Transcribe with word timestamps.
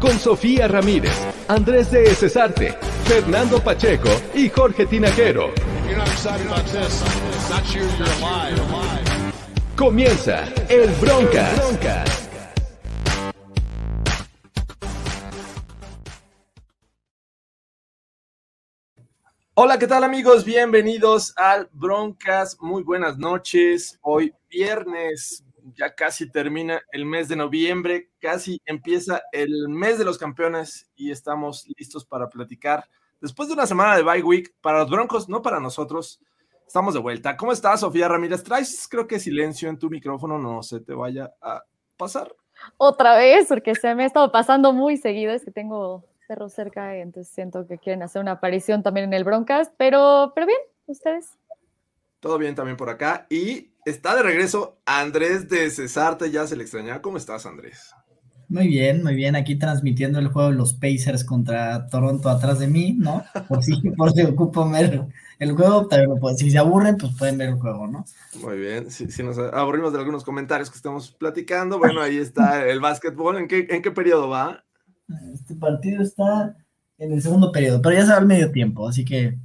Con 0.00 0.18
Sofía 0.18 0.68
Ramírez, 0.68 1.12
Andrés 1.48 1.90
de 1.90 2.14
Cesarte, 2.14 2.72
Fernando 3.04 3.62
Pacheco 3.62 4.08
y 4.34 4.48
Jorge 4.48 4.86
Tinajero. 4.86 5.52
Comienza 9.76 10.44
el 10.70 10.90
Broncas. 11.00 12.28
Hola, 19.54 19.78
¿qué 19.78 19.86
tal 19.86 20.04
amigos? 20.04 20.44
Bienvenidos 20.44 21.34
al 21.36 21.68
Broncas. 21.72 22.56
Muy 22.60 22.82
buenas 22.82 23.18
noches. 23.18 23.98
Hoy 24.02 24.32
viernes, 24.48 25.44
ya 25.76 25.94
casi 25.94 26.30
termina 26.30 26.82
el 26.92 27.04
mes 27.04 27.28
de 27.28 27.36
noviembre, 27.36 28.10
casi 28.20 28.60
empieza 28.64 29.22
el 29.32 29.68
mes 29.68 29.98
de 29.98 30.04
los 30.04 30.18
campeones 30.18 30.90
y 30.94 31.10
estamos 31.10 31.66
listos 31.76 32.04
para 32.04 32.28
platicar. 32.28 32.88
Después 33.20 33.48
de 33.48 33.54
una 33.54 33.66
semana 33.66 33.96
de 33.96 34.02
bye 34.02 34.22
week, 34.22 34.54
para 34.60 34.80
los 34.80 34.90
Broncos, 34.90 35.28
no 35.28 35.42
para 35.42 35.60
nosotros, 35.60 36.20
estamos 36.66 36.94
de 36.94 37.00
vuelta. 37.00 37.36
¿Cómo 37.36 37.52
estás, 37.52 37.80
Sofía 37.80 38.08
Ramírez? 38.08 38.44
Traes, 38.44 38.86
creo 38.88 39.06
que 39.06 39.18
silencio 39.18 39.68
en 39.68 39.78
tu 39.78 39.90
micrófono, 39.90 40.38
no 40.38 40.62
se 40.62 40.80
te 40.80 40.94
vaya 40.94 41.32
a 41.40 41.62
pasar. 41.96 42.34
Otra 42.76 43.16
vez, 43.16 43.46
porque 43.48 43.74
se 43.74 43.94
me 43.94 44.04
ha 44.04 44.06
estado 44.06 44.30
pasando 44.30 44.72
muy 44.72 44.96
seguido, 44.96 45.32
es 45.32 45.44
que 45.44 45.50
tengo 45.50 46.04
perros 46.28 46.52
cerca 46.52 46.96
y 46.96 47.00
entonces 47.00 47.32
siento 47.32 47.66
que 47.66 47.78
quieren 47.78 48.02
hacer 48.02 48.20
una 48.20 48.32
aparición 48.32 48.82
también 48.82 49.06
en 49.06 49.14
el 49.14 49.24
Broncast, 49.24 49.72
pero, 49.76 50.32
pero 50.34 50.46
bien, 50.46 50.60
ustedes. 50.86 51.38
Todo 52.20 52.36
bien 52.36 52.54
también 52.54 52.76
por 52.76 52.90
acá. 52.90 53.26
Y 53.30 53.70
está 53.88 54.14
de 54.14 54.22
regreso 54.22 54.78
Andrés 54.84 55.48
de 55.48 55.70
Cesarte, 55.70 56.30
ya 56.30 56.46
se 56.46 56.56
le 56.56 56.62
extrañaba. 56.62 57.02
¿Cómo 57.02 57.16
estás, 57.16 57.46
Andrés? 57.46 57.92
Muy 58.48 58.66
bien, 58.66 59.02
muy 59.02 59.14
bien. 59.14 59.36
Aquí 59.36 59.56
transmitiendo 59.56 60.18
el 60.18 60.28
juego 60.28 60.50
de 60.50 60.56
los 60.56 60.72
Pacers 60.72 61.24
contra 61.24 61.86
Toronto 61.88 62.30
atrás 62.30 62.58
de 62.58 62.66
mí, 62.66 62.96
¿no? 62.98 63.22
Por 63.46 63.62
si, 63.62 63.72
por 63.96 64.12
si 64.12 64.22
ocupan 64.22 64.72
ver 64.72 65.06
el 65.38 65.52
juego, 65.52 65.86
también, 65.86 66.18
pues, 66.18 66.38
si 66.38 66.50
se 66.50 66.58
aburren, 66.58 66.96
pues 66.96 67.12
pueden 67.16 67.36
ver 67.36 67.50
el 67.50 67.56
juego, 67.56 67.86
¿no? 67.86 68.04
Muy 68.42 68.58
bien, 68.58 68.90
si, 68.90 69.10
si 69.10 69.22
nos 69.22 69.38
aburrimos 69.38 69.92
de 69.92 69.98
algunos 69.98 70.24
comentarios 70.24 70.70
que 70.70 70.76
estamos 70.76 71.10
platicando, 71.10 71.78
bueno, 71.78 72.00
ahí 72.00 72.16
está 72.16 72.66
el 72.66 72.80
básquetbol. 72.80 73.36
¿En 73.36 73.48
qué, 73.48 73.66
en 73.68 73.82
qué 73.82 73.90
periodo 73.90 74.28
va? 74.30 74.64
Este 75.32 75.54
partido 75.54 76.02
está 76.02 76.56
en 76.96 77.12
el 77.12 77.22
segundo 77.22 77.52
periodo, 77.52 77.82
pero 77.82 77.96
ya 77.96 78.06
se 78.06 78.12
va 78.12 78.18
al 78.18 78.26
medio 78.26 78.50
tiempo, 78.50 78.88
así 78.88 79.04
que 79.04 79.38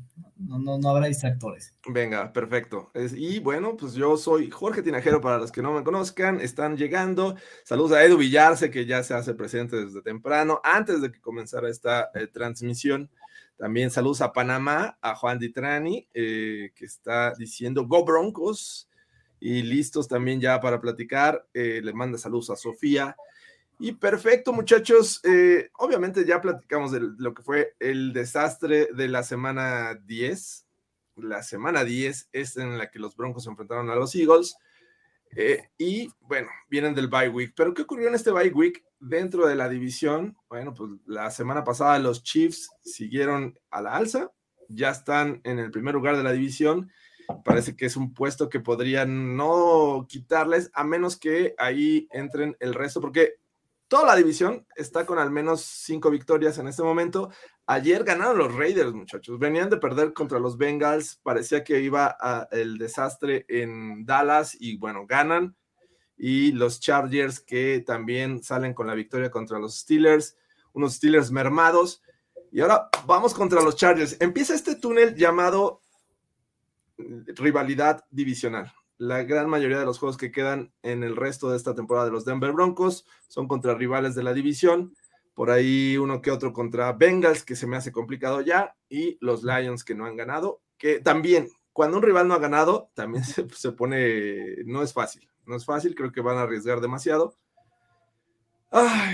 no, 0.46 0.60
no, 0.60 0.78
no 0.78 0.90
habrá 0.90 1.08
distractores. 1.08 1.74
Venga, 1.88 2.32
perfecto. 2.34 2.92
Es- 2.94 3.14
y 3.14 3.40
bueno, 3.40 3.76
pues 3.78 3.94
yo 3.94 4.18
soy 4.18 4.50
Jorge 4.50 4.82
Tinajero, 4.82 5.22
para 5.22 5.38
los 5.38 5.52
que 5.52 5.62
no 5.62 5.74
me 5.74 5.84
conozcan, 5.84 6.40
están 6.42 6.78
llegando. 6.78 7.36
Saludos 7.64 7.94
a 7.94 8.04
Edu 8.04 8.18
Villarce, 8.18 8.70
que 8.70 8.86
ya 8.86 9.04
se 9.04 9.14
hace 9.14 9.34
presente 9.34 9.76
desde 9.86 10.02
temprano, 10.02 10.62
antes 10.64 11.02
de 11.02 11.12
que 11.12 11.22
comenzara 11.22 11.70
esta 11.70 12.10
eh, 12.14 12.28
transmisión. 12.28 13.10
También 13.58 13.92
saludos 13.92 14.22
a 14.22 14.34
Panamá, 14.34 14.98
a 15.02 15.16
Juan 15.16 15.40
Ditrani, 15.40 16.08
eh, 16.14 16.72
que 16.76 16.86
está 16.86 17.34
diciendo 17.36 17.86
Go 17.88 18.04
Broncos. 18.04 18.90
Y 19.40 19.62
listos 19.62 20.08
también 20.08 20.40
ya 20.40 20.60
para 20.62 20.80
platicar. 20.80 21.46
Eh, 21.54 21.82
le 21.84 21.92
manda 21.92 22.18
saludos 22.18 22.50
a 22.50 22.56
Sofía. 22.56 23.16
Y 23.80 23.94
perfecto, 23.94 24.54
muchachos. 24.54 25.20
Eh, 25.24 25.70
obviamente 25.78 26.26
ya 26.26 26.42
platicamos 26.42 26.92
de 26.92 27.02
lo 27.18 27.34
que 27.34 27.44
fue 27.44 27.76
el 27.80 28.14
desastre 28.14 28.90
de 28.94 29.08
la 29.08 29.24
semana 29.24 29.96
10. 29.96 30.66
La 31.18 31.44
semana 31.44 31.84
10 31.84 32.30
es 32.32 32.58
en 32.58 32.78
la 32.78 32.90
que 32.90 33.00
los 33.00 33.16
Broncos 33.16 33.44
se 33.44 33.50
enfrentaron 33.50 33.90
a 33.90 33.96
los 33.96 34.16
Eagles. 34.16 34.56
Eh, 35.36 35.70
y 35.78 36.10
bueno, 36.22 36.50
vienen 36.70 36.94
del 36.94 37.08
bye 37.08 37.30
week. 37.30 37.54
Pero 37.56 37.74
¿qué 37.74 37.82
ocurrió 37.82 38.08
en 38.08 38.16
este 38.16 38.32
bye 38.32 38.52
week 38.52 38.84
dentro 39.00 39.48
de 39.48 39.56
la 39.56 39.68
división? 39.68 40.38
Bueno, 40.48 40.74
pues 40.74 40.92
la 41.06 41.32
semana 41.32 41.64
pasada 41.64 42.00
los 42.00 42.24
Chiefs 42.24 42.70
siguieron 42.84 43.58
a 43.70 43.82
la 43.82 43.96
alza. 43.96 44.32
Ya 44.70 44.90
están 44.90 45.42
en 45.44 45.60
el 45.60 45.72
primer 45.72 45.96
lugar 45.96 46.18
de 46.18 46.24
la 46.24 46.32
división. 46.32 46.92
Parece 47.44 47.76
que 47.76 47.86
es 47.86 47.96
un 47.96 48.14
puesto 48.14 48.50
que 48.50 48.60
podrían 48.60 49.36
no 49.36 50.06
quitarles 50.10 50.70
a 50.74 50.84
menos 50.84 51.18
que 51.18 51.56
ahí 51.58 52.08
entren 52.12 52.56
el 52.60 52.74
resto, 52.74 53.02
porque 53.02 53.36
toda 53.94 54.08
la 54.08 54.16
división 54.16 54.66
está 54.76 55.06
con 55.06 55.20
al 55.20 55.30
menos 55.30 55.62
cinco 55.62 56.10
victorias 56.10 56.58
en 56.58 56.68
este 56.68 56.82
momento. 56.82 57.30
Ayer 57.68 58.04
ganaron 58.04 58.40
los 58.40 58.52
Raiders, 58.56 58.92
muchachos. 58.92 59.38
Venían 59.38 59.70
de 59.70 59.78
perder 59.78 60.14
contra 60.14 60.40
los 60.40 60.58
Bengals. 60.58 61.20
Parecía 61.22 61.64
que 61.64 61.80
iba 61.80 62.18
el 62.50 62.80
desastre 62.80 63.46
en 63.48 64.04
Dallas 64.04 64.58
y 64.60 64.78
bueno, 64.78 65.06
ganan. 65.06 65.56
Y 66.18 66.54
los 66.54 66.80
Chargers 66.80 67.40
que 67.40 67.84
también 67.86 68.42
salen 68.42 68.74
con 68.74 68.88
la 68.88 68.96
victoria 68.96 69.30
contra 69.30 69.60
los 69.60 69.78
Steelers. 69.82 70.38
Unos 70.72 70.96
Steelers 70.96 71.30
mermados. 71.30 72.02
Y 72.52 72.62
ahora 72.62 72.90
vamos 73.06 73.36
contra 73.36 73.62
los 73.62 73.76
Chargers. 73.76 74.18
Empieza 74.20 74.56
este 74.56 74.74
túnel 74.74 75.14
llamado 75.14 75.84
rivalidad 76.98 78.04
divisional. 78.10 78.74
La 78.98 79.24
gran 79.24 79.50
mayoría 79.50 79.80
de 79.80 79.86
los 79.86 80.00
juegos 80.00 80.18
que 80.18 80.32
quedan 80.32 80.74
en 80.82 81.04
el 81.04 81.16
resto 81.16 81.50
de 81.50 81.58
esta 81.58 81.76
temporada 81.76 82.06
de 82.06 82.12
los 82.12 82.26
Denver 82.26 82.52
Broncos 82.52 83.06
son 83.28 83.48
contra 83.48 83.76
rivales 83.76 84.16
de 84.16 84.24
la 84.24 84.34
división. 84.34 84.94
Por 85.34 85.50
ahí 85.50 85.98
uno 85.98 86.22
que 86.22 86.32
otro 86.32 86.54
contra 86.54 86.94
Bengals, 86.94 87.44
que 87.44 87.56
se 87.56 87.66
me 87.68 87.76
hace 87.76 87.92
complicado 87.92 88.42
ya, 88.42 88.76
y 88.88 89.18
los 89.20 89.44
Lions 89.44 89.84
que 89.84 89.96
no 89.96 90.06
han 90.06 90.16
ganado, 90.16 90.62
que 90.78 91.00
también, 91.00 91.50
cuando 91.72 91.98
un 91.98 92.04
rival 92.04 92.28
no 92.28 92.36
ha 92.36 92.40
ganado, 92.40 92.92
también 92.94 93.24
se, 93.24 93.50
se 93.50 93.72
pone, 93.72 94.58
no 94.66 94.84
es 94.84 94.94
fácil, 94.94 95.28
no 95.46 95.56
es 95.56 95.66
fácil, 95.66 95.96
creo 95.96 96.12
que 96.12 96.22
van 96.22 96.38
a 96.38 96.42
arriesgar 96.44 96.82
demasiado. 96.82 97.36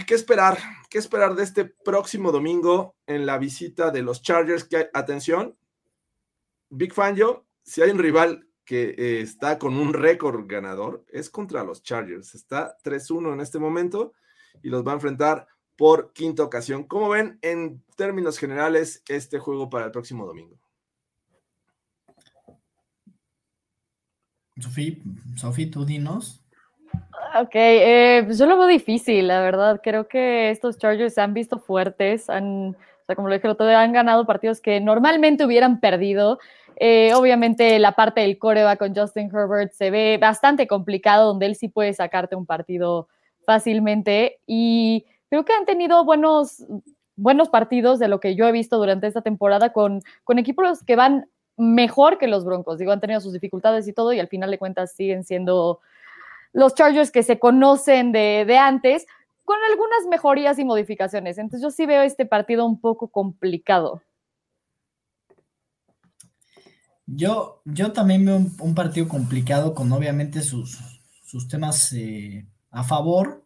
¿Qué 0.08 0.16
esperar? 0.16 0.58
¿Qué 0.90 0.98
esperar 0.98 1.36
de 1.36 1.44
este 1.44 1.66
próximo 1.66 2.32
domingo 2.32 2.96
en 3.08 3.26
la 3.26 3.38
visita 3.38 3.92
de 3.92 4.02
los 4.02 4.22
Chargers? 4.22 4.64
Que, 4.64 4.90
atención, 4.94 5.58
Big 6.70 6.94
Fangio, 6.94 7.46
si 7.62 7.82
hay 7.82 7.90
un 7.92 8.00
rival 8.00 8.48
que 8.70 8.94
eh, 9.00 9.22
está 9.22 9.58
con 9.58 9.76
un 9.78 9.96
récord 9.96 10.46
ganador, 10.46 11.04
es 11.12 11.32
contra 11.32 11.64
los 11.64 11.82
Chargers. 11.82 12.36
Está 12.36 12.78
3-1 12.84 13.34
en 13.34 13.40
este 13.42 13.58
momento 13.58 14.14
y 14.62 14.70
los 14.70 14.86
va 14.86 14.92
a 14.92 14.94
enfrentar 14.94 15.48
por 15.76 16.14
quinta 16.14 16.44
ocasión. 16.44 16.84
¿Cómo 16.84 17.10
ven 17.10 17.40
en 17.42 17.82
términos 17.98 18.38
generales 18.38 19.02
este 19.10 19.40
juego 19.40 19.72
para 19.72 19.86
el 19.86 19.92
próximo 19.92 20.24
domingo? 20.28 20.56
Sofía, 24.60 24.98
Sofía, 25.36 25.72
tú 25.72 25.84
dinos. 25.84 26.44
Ok, 27.42 27.56
eh, 27.56 28.22
pues 28.24 28.38
yo 28.38 28.46
lo 28.46 28.56
veo 28.56 28.68
difícil, 28.68 29.30
la 29.30 29.42
verdad. 29.42 29.82
Creo 29.84 30.08
que 30.08 30.52
estos 30.52 30.78
Chargers 30.78 31.16
se 31.16 31.22
han 31.22 31.34
visto 31.34 31.58
fuertes, 31.58 32.30
han, 32.30 32.76
o 32.76 33.06
sea, 33.08 33.16
como 33.16 33.30
lo 33.30 33.34
dije 33.34 33.48
el 33.48 33.54
otro 33.54 33.66
día, 33.66 33.82
han 33.82 33.94
ganado 33.94 34.28
partidos 34.28 34.62
que 34.62 34.80
normalmente 34.80 35.44
hubieran 35.44 35.80
perdido. 35.80 36.38
Eh, 36.82 37.14
obviamente 37.14 37.78
la 37.78 37.92
parte 37.92 38.22
del 38.22 38.38
coreba 38.40 38.78
con 38.78 38.96
Justin 38.96 39.30
Herbert 39.34 39.74
se 39.74 39.92
ve 39.92 40.18
bastante 40.20 40.66
complicado, 40.66 41.28
donde 41.28 41.46
él 41.46 41.56
sí 41.56 41.68
puede 41.68 41.94
sacarte 41.94 42.38
un 42.38 42.46
partido 42.46 43.10
fácilmente. 43.46 44.40
Y 44.48 45.06
creo 45.30 45.44
que 45.44 45.54
han 45.54 45.66
tenido 45.66 46.06
buenos, 46.06 46.66
buenos 47.18 47.50
partidos 47.50 48.00
de 48.00 48.08
lo 48.08 48.22
que 48.22 48.36
yo 48.36 48.48
he 48.48 48.54
visto 48.54 48.78
durante 48.78 49.08
esta 49.08 49.22
temporada 49.22 49.74
con, 49.74 50.02
con 50.24 50.40
equipos 50.40 50.84
que 50.84 50.96
van 50.96 51.30
mejor 51.58 52.18
que 52.18 52.28
los 52.28 52.46
Broncos. 52.46 52.80
Digo, 52.80 52.94
han 52.94 53.02
tenido 53.02 53.20
sus 53.20 53.34
dificultades 53.34 53.86
y 53.88 53.94
todo, 53.94 54.14
y 54.14 54.20
al 54.20 54.30
final 54.30 54.50
de 54.50 54.58
cuentas 54.58 54.94
siguen 54.94 55.26
siendo 55.26 55.82
los 56.54 56.74
Chargers 56.74 57.12
que 57.12 57.24
se 57.24 57.38
conocen 57.38 58.14
de, 58.14 58.46
de 58.48 58.58
antes, 58.58 59.06
con 59.44 59.58
algunas 59.70 60.08
mejorías 60.10 60.58
y 60.60 60.64
modificaciones. 60.64 61.38
Entonces 61.38 61.62
yo 61.62 61.72
sí 61.72 61.86
veo 61.86 62.04
este 62.04 62.26
partido 62.26 62.66
un 62.66 62.80
poco 62.80 63.10
complicado. 63.10 64.02
Yo, 67.16 67.62
yo 67.66 67.92
también 67.92 68.24
veo 68.26 68.38
un, 68.60 68.76
partido 68.76 69.08
complicado 69.08 69.74
con 69.74 69.92
obviamente 69.92 70.42
sus, 70.42 70.78
sus 71.26 71.48
temas 71.48 71.92
eh, 71.94 72.46
a 72.70 72.84
favor, 72.84 73.44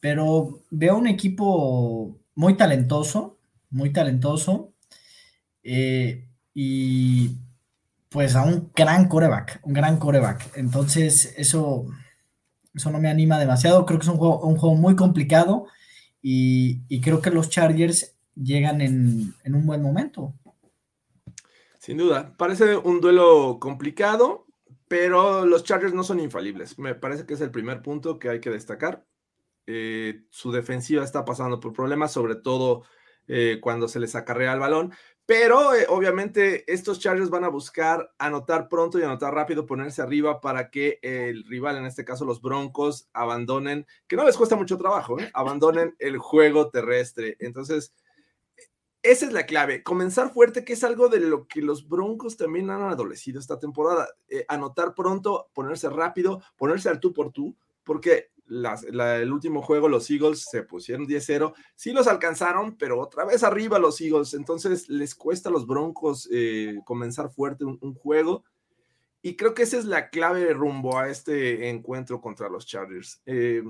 pero 0.00 0.60
veo 0.70 0.98
un 0.98 1.06
equipo 1.06 2.18
muy 2.34 2.56
talentoso, 2.56 3.38
muy 3.70 3.92
talentoso, 3.92 4.74
eh, 5.62 6.28
y 6.54 7.38
pues 8.10 8.36
a 8.36 8.42
un 8.42 8.70
gran 8.74 9.08
coreback, 9.08 9.60
un 9.62 9.72
gran 9.72 9.96
coreback. 9.98 10.56
Entonces, 10.56 11.32
eso, 11.38 11.86
eso 12.74 12.90
no 12.90 12.98
me 13.00 13.08
anima 13.08 13.38
demasiado. 13.38 13.86
Creo 13.86 13.98
que 13.98 14.04
es 14.04 14.10
un 14.10 14.18
juego, 14.18 14.40
un 14.46 14.58
juego 14.58 14.74
muy 14.76 14.96
complicado 14.96 15.66
y, 16.20 17.00
creo 17.00 17.22
que 17.22 17.30
los 17.30 17.48
Chargers 17.48 18.14
llegan 18.34 18.82
en, 18.82 19.34
en 19.44 19.54
un 19.54 19.66
buen 19.66 19.80
momento. 19.80 20.34
Sin 21.82 21.96
duda, 21.96 22.32
parece 22.38 22.76
un 22.76 23.00
duelo 23.00 23.58
complicado, 23.60 24.46
pero 24.86 25.44
los 25.44 25.64
Chargers 25.64 25.92
no 25.92 26.04
son 26.04 26.20
infalibles. 26.20 26.78
Me 26.78 26.94
parece 26.94 27.26
que 27.26 27.34
es 27.34 27.40
el 27.40 27.50
primer 27.50 27.82
punto 27.82 28.20
que 28.20 28.28
hay 28.28 28.38
que 28.38 28.50
destacar. 28.50 29.04
Eh, 29.66 30.22
su 30.30 30.52
defensiva 30.52 31.02
está 31.02 31.24
pasando 31.24 31.58
por 31.58 31.72
problemas, 31.72 32.12
sobre 32.12 32.36
todo 32.36 32.84
eh, 33.26 33.58
cuando 33.60 33.88
se 33.88 33.98
les 33.98 34.14
acarrea 34.14 34.52
el 34.52 34.60
balón. 34.60 34.94
Pero 35.26 35.74
eh, 35.74 35.86
obviamente 35.88 36.72
estos 36.72 37.00
Chargers 37.00 37.30
van 37.30 37.42
a 37.42 37.48
buscar 37.48 38.12
anotar 38.16 38.68
pronto 38.68 39.00
y 39.00 39.02
anotar 39.02 39.34
rápido, 39.34 39.66
ponerse 39.66 40.02
arriba 40.02 40.40
para 40.40 40.70
que 40.70 41.00
el 41.02 41.42
rival, 41.46 41.78
en 41.78 41.86
este 41.86 42.04
caso 42.04 42.24
los 42.24 42.40
Broncos, 42.40 43.08
abandonen, 43.12 43.88
que 44.06 44.14
no 44.14 44.24
les 44.24 44.36
cuesta 44.36 44.54
mucho 44.54 44.78
trabajo, 44.78 45.16
abandonen 45.34 45.96
el 45.98 46.18
juego 46.18 46.70
terrestre. 46.70 47.36
Entonces, 47.40 47.92
esa 49.02 49.26
es 49.26 49.32
la 49.32 49.46
clave, 49.46 49.82
comenzar 49.82 50.32
fuerte, 50.32 50.64
que 50.64 50.74
es 50.74 50.84
algo 50.84 51.08
de 51.08 51.20
lo 51.20 51.46
que 51.46 51.62
los 51.62 51.88
Broncos 51.88 52.36
también 52.36 52.70
han 52.70 52.82
adolecido 52.82 53.40
esta 53.40 53.58
temporada. 53.58 54.08
anotar 54.48 54.94
pronto, 54.94 55.48
ponerse 55.52 55.90
rápido, 55.90 56.42
ponerse 56.56 56.88
al 56.88 57.00
tú 57.00 57.12
por 57.12 57.32
tú, 57.32 57.56
porque 57.84 58.32
el 58.48 59.32
último 59.32 59.62
juego 59.62 59.88
los 59.88 60.10
Eagles 60.10 60.46
se 60.50 60.62
pusieron 60.62 61.06
10-0, 61.06 61.54
sí 61.74 61.92
los 61.92 62.06
alcanzaron, 62.06 62.76
pero 62.76 63.00
otra 63.00 63.24
vez 63.24 63.42
arriba 63.42 63.78
los 63.78 64.00
Eagles, 64.00 64.34
entonces 64.34 64.88
les 64.88 65.14
cuesta 65.14 65.48
a 65.48 65.52
los 65.52 65.66
Broncos 65.66 66.28
eh, 66.30 66.80
comenzar 66.84 67.30
fuerte 67.30 67.64
un, 67.64 67.94
juego. 67.94 68.44
Y 69.22 69.36
creo 69.36 69.54
que 69.54 69.62
esa 69.62 69.78
es 69.78 69.84
la 69.84 70.10
clave 70.10 70.52
rumbo 70.52 70.98
a 70.98 71.08
este 71.08 71.68
encuentro 71.70 72.20
contra 72.20 72.48
los 72.48 72.66
Chargers. 72.66 73.22
Eh, 73.24 73.62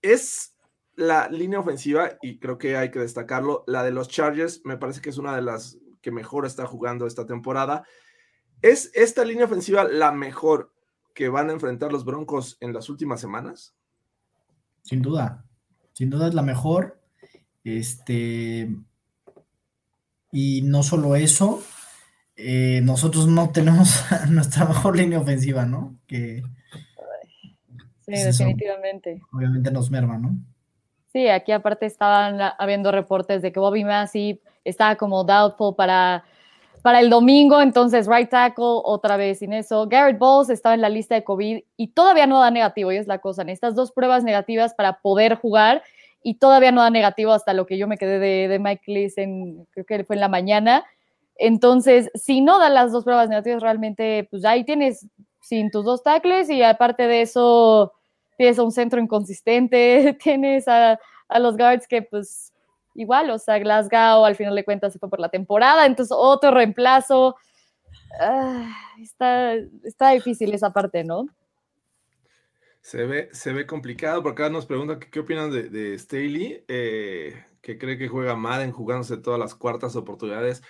es 0.00 0.55
la 0.96 1.28
línea 1.28 1.60
ofensiva, 1.60 2.12
y 2.22 2.38
creo 2.38 2.58
que 2.58 2.76
hay 2.76 2.90
que 2.90 2.98
destacarlo, 2.98 3.64
la 3.66 3.84
de 3.84 3.92
los 3.92 4.08
Chargers 4.08 4.62
me 4.64 4.78
parece 4.78 5.00
que 5.00 5.10
es 5.10 5.18
una 5.18 5.36
de 5.36 5.42
las 5.42 5.78
que 6.00 6.10
mejor 6.10 6.46
está 6.46 6.66
jugando 6.66 7.06
esta 7.06 7.26
temporada. 7.26 7.84
¿Es 8.62 8.90
esta 8.94 9.24
línea 9.24 9.44
ofensiva 9.44 9.84
la 9.84 10.12
mejor 10.12 10.72
que 11.14 11.28
van 11.28 11.50
a 11.50 11.52
enfrentar 11.52 11.92
los 11.92 12.04
Broncos 12.04 12.56
en 12.60 12.72
las 12.72 12.88
últimas 12.88 13.20
semanas? 13.20 13.74
Sin 14.82 15.02
duda, 15.02 15.44
sin 15.92 16.10
duda 16.10 16.28
es 16.28 16.34
la 16.34 16.42
mejor. 16.42 17.00
Este, 17.64 18.74
y 20.32 20.62
no 20.62 20.82
solo 20.82 21.16
eso, 21.16 21.62
eh, 22.36 22.80
nosotros 22.82 23.26
no 23.26 23.50
tenemos 23.50 24.04
nuestra 24.30 24.64
mejor 24.64 24.96
línea 24.96 25.18
ofensiva, 25.18 25.66
¿no? 25.66 25.98
Que 26.06 26.42
sí, 28.00 28.12
definitivamente. 28.12 29.20
obviamente 29.32 29.70
nos 29.70 29.90
merma, 29.90 30.18
¿no? 30.18 30.38
Sí, 31.16 31.28
aquí 31.28 31.50
aparte 31.50 31.86
estaban 31.86 32.38
habiendo 32.58 32.92
reportes 32.92 33.40
de 33.40 33.50
que 33.50 33.58
Bobby 33.58 33.84
Massey 33.84 34.38
estaba 34.64 34.96
como 34.96 35.24
doubtful 35.24 35.74
para 35.74 36.24
para 36.82 37.00
el 37.00 37.08
domingo, 37.08 37.62
entonces, 37.62 38.06
right 38.06 38.28
tackle, 38.28 38.82
otra 38.84 39.16
vez 39.16 39.38
sin 39.38 39.54
eso. 39.54 39.86
Garrett 39.88 40.18
Bowles 40.18 40.50
estaba 40.50 40.74
en 40.74 40.82
la 40.82 40.90
lista 40.90 41.14
de 41.14 41.24
COVID 41.24 41.62
y 41.78 41.88
todavía 41.88 42.26
no 42.26 42.38
da 42.38 42.50
negativo, 42.50 42.92
y 42.92 42.98
es 42.98 43.06
la 43.06 43.18
cosa. 43.18 43.40
En 43.40 43.48
estas 43.48 43.74
dos 43.74 43.92
pruebas 43.92 44.24
negativas 44.24 44.74
para 44.74 45.00
poder 45.00 45.36
jugar 45.36 45.82
y 46.22 46.34
todavía 46.34 46.70
no 46.70 46.82
da 46.82 46.90
negativo 46.90 47.32
hasta 47.32 47.54
lo 47.54 47.64
que 47.64 47.78
yo 47.78 47.88
me 47.88 47.96
quedé 47.96 48.18
de, 48.18 48.58
Mike 48.58 48.82
Lees 48.86 49.16
en, 49.16 49.66
creo 49.70 49.86
que 49.86 50.04
fue 50.04 50.16
en 50.16 50.20
la 50.20 50.28
mañana. 50.28 50.84
Entonces, 51.36 52.10
si 52.12 52.42
no 52.42 52.58
da 52.58 52.68
las 52.68 52.92
dos 52.92 53.04
pruebas 53.04 53.30
negativas, 53.30 53.62
realmente, 53.62 54.28
pues 54.30 54.44
ahí 54.44 54.64
tienes 54.64 55.06
sin 55.40 55.70
tus 55.70 55.82
dos 55.82 56.02
tackles 56.02 56.50
y 56.50 56.62
aparte 56.62 57.06
de 57.06 57.22
eso, 57.22 57.94
tienes 58.36 58.58
a 58.58 58.62
un 58.62 58.72
centro 58.72 59.00
inconsistente, 59.00 60.16
tienes 60.22 60.68
a, 60.68 60.98
a 61.28 61.38
los 61.38 61.56
guards 61.56 61.86
que 61.86 62.02
pues 62.02 62.52
igual, 62.96 63.30
o 63.30 63.38
sea, 63.38 63.58
Glasgow 63.58 64.24
al 64.24 64.36
final 64.36 64.54
de 64.54 64.64
cuentas 64.64 64.92
se 64.92 64.98
fue 64.98 65.08
por 65.08 65.20
la 65.20 65.28
temporada, 65.28 65.86
entonces 65.86 66.16
otro 66.18 66.50
reemplazo. 66.50 67.36
Ah, 68.20 68.74
está, 69.00 69.54
está 69.84 70.10
difícil 70.10 70.52
esa 70.54 70.72
parte, 70.72 71.04
¿no? 71.04 71.26
Se 72.80 73.04
ve, 73.04 73.28
se 73.32 73.52
ve 73.52 73.66
complicado, 73.66 74.22
porque 74.22 74.42
acá 74.44 74.52
nos 74.52 74.66
preguntan 74.66 75.00
qué, 75.00 75.20
opinan 75.20 75.50
de, 75.50 75.98
Staley, 75.98 76.64
eh, 76.68 77.44
que 77.60 77.78
cree 77.78 77.98
que 77.98 78.08
juega 78.08 78.36
Madden 78.36 78.70
jugándose 78.70 79.16
todas 79.16 79.40
las 79.40 79.54
cuartas 79.54 79.96
oportunidades. 79.96 80.62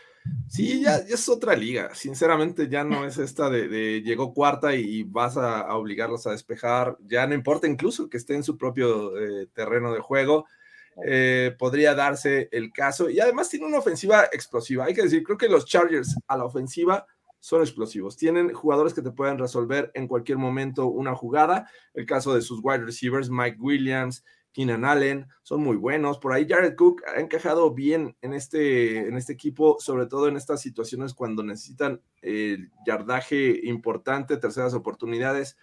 Sí, 0.49 0.83
ya, 0.83 0.97
es 0.97 1.29
otra 1.29 1.55
liga. 1.57 1.95
Sinceramente, 1.95 2.69
ya 2.69 2.85
no 2.85 3.05
es 3.05 3.19
esta 3.19 3.51
de, 3.51 4.03
llegó 4.03 4.33
cuarta 4.33 4.75
y, 4.75 5.03
vas 5.03 5.37
a, 5.37 5.75
obligarlos 5.77 6.27
a 6.27 6.31
despejar. 6.31 6.97
Ya 7.07 7.27
no 7.27 7.35
importa 7.35 7.67
incluso 7.67 8.09
que 8.09 8.17
esté 8.17 8.35
en 8.35 8.43
su 8.43 8.57
propio 8.57 9.19
eh, 9.19 9.49
terreno 9.53 9.93
de 9.93 10.01
juego. 10.01 10.47
Eh, 11.05 11.55
podría 11.59 11.95
darse 11.95 12.49
el 12.53 12.73
caso. 12.73 13.11
Y 13.11 13.21
además 13.21 13.51
tiene 13.51 13.67
una 13.67 13.79
ofensiva 13.79 14.25
explosiva. 14.33 14.85
Hay 14.85 14.95
que 14.95 15.03
decir, 15.03 15.23
creo 15.23 15.37
que 15.37 15.49
los 15.49 15.67
Chargers 15.67 16.17
a 16.27 16.37
la 16.37 16.45
ofensiva 16.45 17.07
son 17.41 17.61
explosivos. 17.61 18.17
Tienen 18.17 18.53
jugadores 18.53 18.95
que 18.95 19.03
te 19.03 19.11
pueden 19.11 19.39
resolver 19.39 19.91
en 19.95 20.09
cualquier 20.09 20.39
momento 20.39 20.87
una 20.87 21.15
jugada. 21.15 21.69
El 21.93 22.07
caso 22.07 22.35
de 22.35 22.41
sus 22.41 22.61
wide 22.63 22.85
receivers, 22.85 23.29
Mike 23.31 23.59
Williams, 23.61 24.25
Keenan 24.57 24.87
Allen, 24.87 25.29
son 25.43 25.61
muy 25.63 25.77
buenos. 25.77 26.19
Por 26.19 26.33
ahí 26.33 26.47
Jared 26.49 26.77
Cook 26.77 27.03
ha 27.15 27.21
encajado 27.21 27.75
bien 27.75 28.17
en 28.23 28.33
este, 28.33 29.07
en 29.07 29.15
este 29.19 29.35
equipo, 29.35 29.77
sobre 29.81 30.07
todo 30.07 30.29
en 30.29 30.37
estas 30.39 30.63
situaciones 30.63 31.13
cuando 31.13 31.43
necesitan 31.43 32.01
el 32.23 32.71
yardaje 32.87 33.61
importante, 33.65 34.39
terceras 34.39 34.73
oportunidades. 34.73 35.59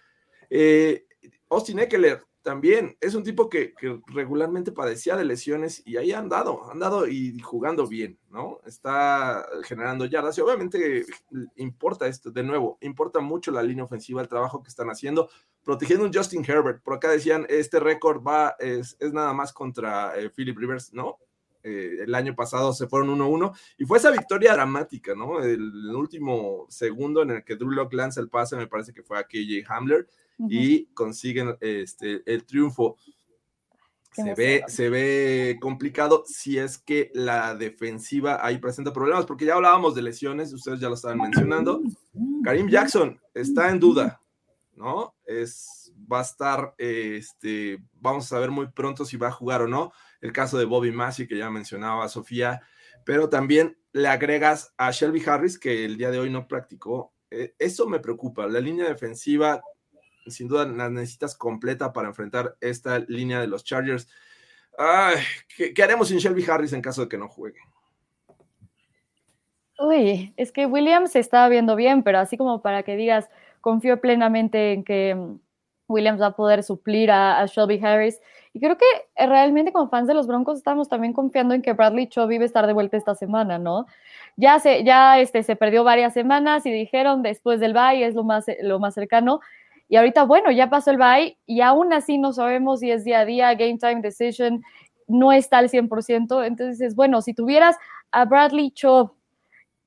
Eh, 0.48 1.08
Austin 1.48 1.78
Eckler 1.78 2.24
también 2.44 2.96
es 3.00 3.14
un 3.14 3.24
tipo 3.24 3.48
que, 3.48 3.72
regularmente 4.08 4.70
padecía 4.70 5.16
de 5.16 5.24
lesiones 5.24 5.82
y 5.86 5.96
ahí 5.96 6.12
han 6.12 6.28
dado, 6.28 6.70
han 6.70 6.78
dado 6.78 7.08
y 7.08 7.38
jugando 7.40 7.86
bien, 7.86 8.18
¿no? 8.28 8.60
Está 8.66 9.46
generando 9.64 10.04
yardas 10.04 10.36
y 10.36 10.42
obviamente 10.42 11.06
importa 11.56 12.06
esto, 12.06 12.30
de 12.30 12.42
nuevo, 12.42 12.76
importa 12.82 13.20
mucho 13.20 13.50
la 13.50 13.62
línea 13.62 13.84
ofensiva, 13.84 14.20
el 14.20 14.28
trabajo 14.28 14.62
que 14.62 14.68
están 14.68 14.90
haciendo, 14.90 15.30
protegiendo 15.64 16.04
un 16.04 16.12
Justin 16.12 16.44
Herbert. 16.46 16.82
Por 16.82 16.94
acá 16.94 17.10
decían, 17.10 17.46
este 17.48 17.80
récord 17.80 18.22
va, 18.22 18.56
es, 18.58 18.98
nada 19.00 19.32
más 19.32 19.54
contra 19.54 20.14
eh, 20.18 20.28
Philip 20.28 20.58
Rivers, 20.58 20.92
¿no? 20.92 21.18
Eh, 21.62 22.02
el 22.02 22.14
año 22.14 22.34
pasado 22.34 22.74
se 22.74 22.86
fueron 22.86 23.18
1-1 23.18 23.58
y 23.78 23.86
fue 23.86 23.96
esa 23.96 24.10
victoria 24.10 24.52
dramática, 24.52 25.14
¿no? 25.14 25.42
El, 25.42 25.96
último 25.96 26.66
segundo 26.68 27.22
en 27.22 27.30
el 27.30 27.44
que 27.44 27.56
Drew 27.56 27.70
Locke 27.70 27.94
lanza 27.94 28.20
el 28.20 28.28
pase, 28.28 28.54
me 28.54 28.66
parece 28.66 28.92
que 28.92 29.02
fue 29.02 29.18
a 29.18 29.24
KJ 29.24 29.64
Hamler 29.68 30.06
y 30.38 30.86
consiguen 30.86 31.56
este, 31.60 32.22
el 32.26 32.44
triunfo. 32.44 32.96
Se 34.12 34.34
ve, 34.34 34.62
se 34.68 34.90
ve 34.90 35.58
complicado 35.60 36.22
si 36.24 36.56
es 36.56 36.78
que 36.78 37.10
la 37.14 37.56
defensiva 37.56 38.46
ahí 38.46 38.58
presenta 38.58 38.92
problemas, 38.92 39.26
porque 39.26 39.44
ya 39.44 39.54
hablábamos 39.54 39.96
de 39.96 40.02
lesiones, 40.02 40.52
ustedes 40.52 40.78
ya 40.78 40.88
lo 40.88 40.94
estaban 40.94 41.18
mencionando. 41.18 41.82
Karim 42.44 42.68
Jackson 42.68 43.20
está 43.34 43.70
en 43.70 43.80
duda, 43.80 44.20
¿no? 44.76 45.16
Es, 45.26 45.92
va 46.10 46.20
a 46.20 46.22
estar, 46.22 46.74
este, 46.78 47.82
vamos 47.94 48.32
a 48.32 48.38
ver 48.38 48.52
muy 48.52 48.68
pronto 48.68 49.04
si 49.04 49.16
va 49.16 49.28
a 49.28 49.32
jugar 49.32 49.62
o 49.62 49.68
no. 49.68 49.92
El 50.20 50.32
caso 50.32 50.58
de 50.58 50.64
Bobby 50.64 50.92
Massey, 50.92 51.26
que 51.26 51.36
ya 51.36 51.50
mencionaba 51.50 52.08
Sofía, 52.08 52.62
pero 53.04 53.28
también 53.28 53.76
le 53.92 54.08
agregas 54.08 54.72
a 54.76 54.92
Shelby 54.92 55.22
Harris, 55.26 55.58
que 55.58 55.84
el 55.84 55.96
día 55.96 56.10
de 56.10 56.20
hoy 56.20 56.30
no 56.30 56.46
practicó. 56.46 57.12
Eh, 57.30 57.54
eso 57.58 57.88
me 57.88 57.98
preocupa. 57.98 58.46
La 58.46 58.60
línea 58.60 58.88
defensiva 58.88 59.62
sin 60.26 60.48
duda 60.48 60.66
la 60.66 60.90
necesitas 60.90 61.36
completa 61.36 61.92
para 61.92 62.08
enfrentar 62.08 62.56
esta 62.60 62.98
línea 63.00 63.40
de 63.40 63.46
los 63.46 63.64
Chargers. 63.64 64.08
¿qué, 65.56 65.82
haremos 65.82 66.08
sin 66.08 66.18
Shelby 66.18 66.44
Harris 66.48 66.72
en 66.72 66.82
caso 66.82 67.02
de 67.02 67.08
que 67.08 67.18
no 67.18 67.28
juegue? 67.28 67.58
Uy, 69.78 70.32
es 70.36 70.52
que 70.52 70.66
Williams 70.66 71.12
se 71.12 71.18
estaba 71.18 71.48
viendo 71.48 71.74
bien, 71.74 72.02
pero 72.02 72.18
así 72.18 72.36
como 72.36 72.62
para 72.62 72.84
que 72.84 72.96
digas, 72.96 73.28
confío 73.60 74.00
plenamente 74.00 74.72
en 74.72 74.84
que 74.84 75.14
mm, 75.14 75.38
Williams 75.88 76.20
va 76.20 76.26
a 76.26 76.36
poder 76.36 76.62
suplir 76.62 77.10
a, 77.10 77.44
Shelby 77.46 77.80
Harris. 77.84 78.20
Y 78.52 78.60
creo 78.60 78.78
que 78.78 78.84
eh, 79.16 79.26
realmente 79.26 79.72
como 79.72 79.88
fans 79.88 80.06
de 80.06 80.14
los 80.14 80.28
Broncos 80.28 80.58
estamos 80.58 80.88
también 80.88 81.12
confiando 81.12 81.54
en 81.54 81.62
que 81.62 81.72
Bradley 81.72 82.08
Chubb 82.08 82.30
iba 82.30 82.44
a 82.44 82.46
estar 82.46 82.66
de 82.68 82.72
vuelta 82.72 82.96
esta 82.96 83.16
semana, 83.16 83.58
¿no? 83.58 83.86
Ya 84.36 84.60
se, 84.60 84.84
ya 84.84 85.18
este, 85.18 85.42
se 85.42 85.56
perdió 85.56 85.82
varias 85.82 86.12
semanas 86.12 86.64
y 86.66 86.72
dijeron 86.72 87.22
después 87.22 87.58
del 87.58 87.72
bye 87.72 88.04
es 88.04 88.14
lo 88.14 88.22
más, 88.22 88.46
lo 88.62 88.78
más 88.78 88.94
cercano. 88.94 89.40
Y 89.88 89.96
ahorita, 89.96 90.24
bueno, 90.24 90.50
ya 90.50 90.70
pasó 90.70 90.90
el 90.90 90.98
bye 90.98 91.36
y 91.46 91.60
aún 91.60 91.92
así 91.92 92.18
no 92.18 92.32
sabemos 92.32 92.80
si 92.80 92.90
es 92.90 93.04
día 93.04 93.20
a 93.20 93.24
día, 93.24 93.54
game 93.54 93.78
time 93.78 94.00
decision, 94.00 94.62
no 95.06 95.32
está 95.32 95.58
al 95.58 95.68
100%. 95.68 96.46
Entonces, 96.46 96.94
bueno, 96.94 97.20
si 97.22 97.34
tuvieras 97.34 97.76
a 98.10 98.24
Bradley 98.24 98.70
Chubb 98.70 99.12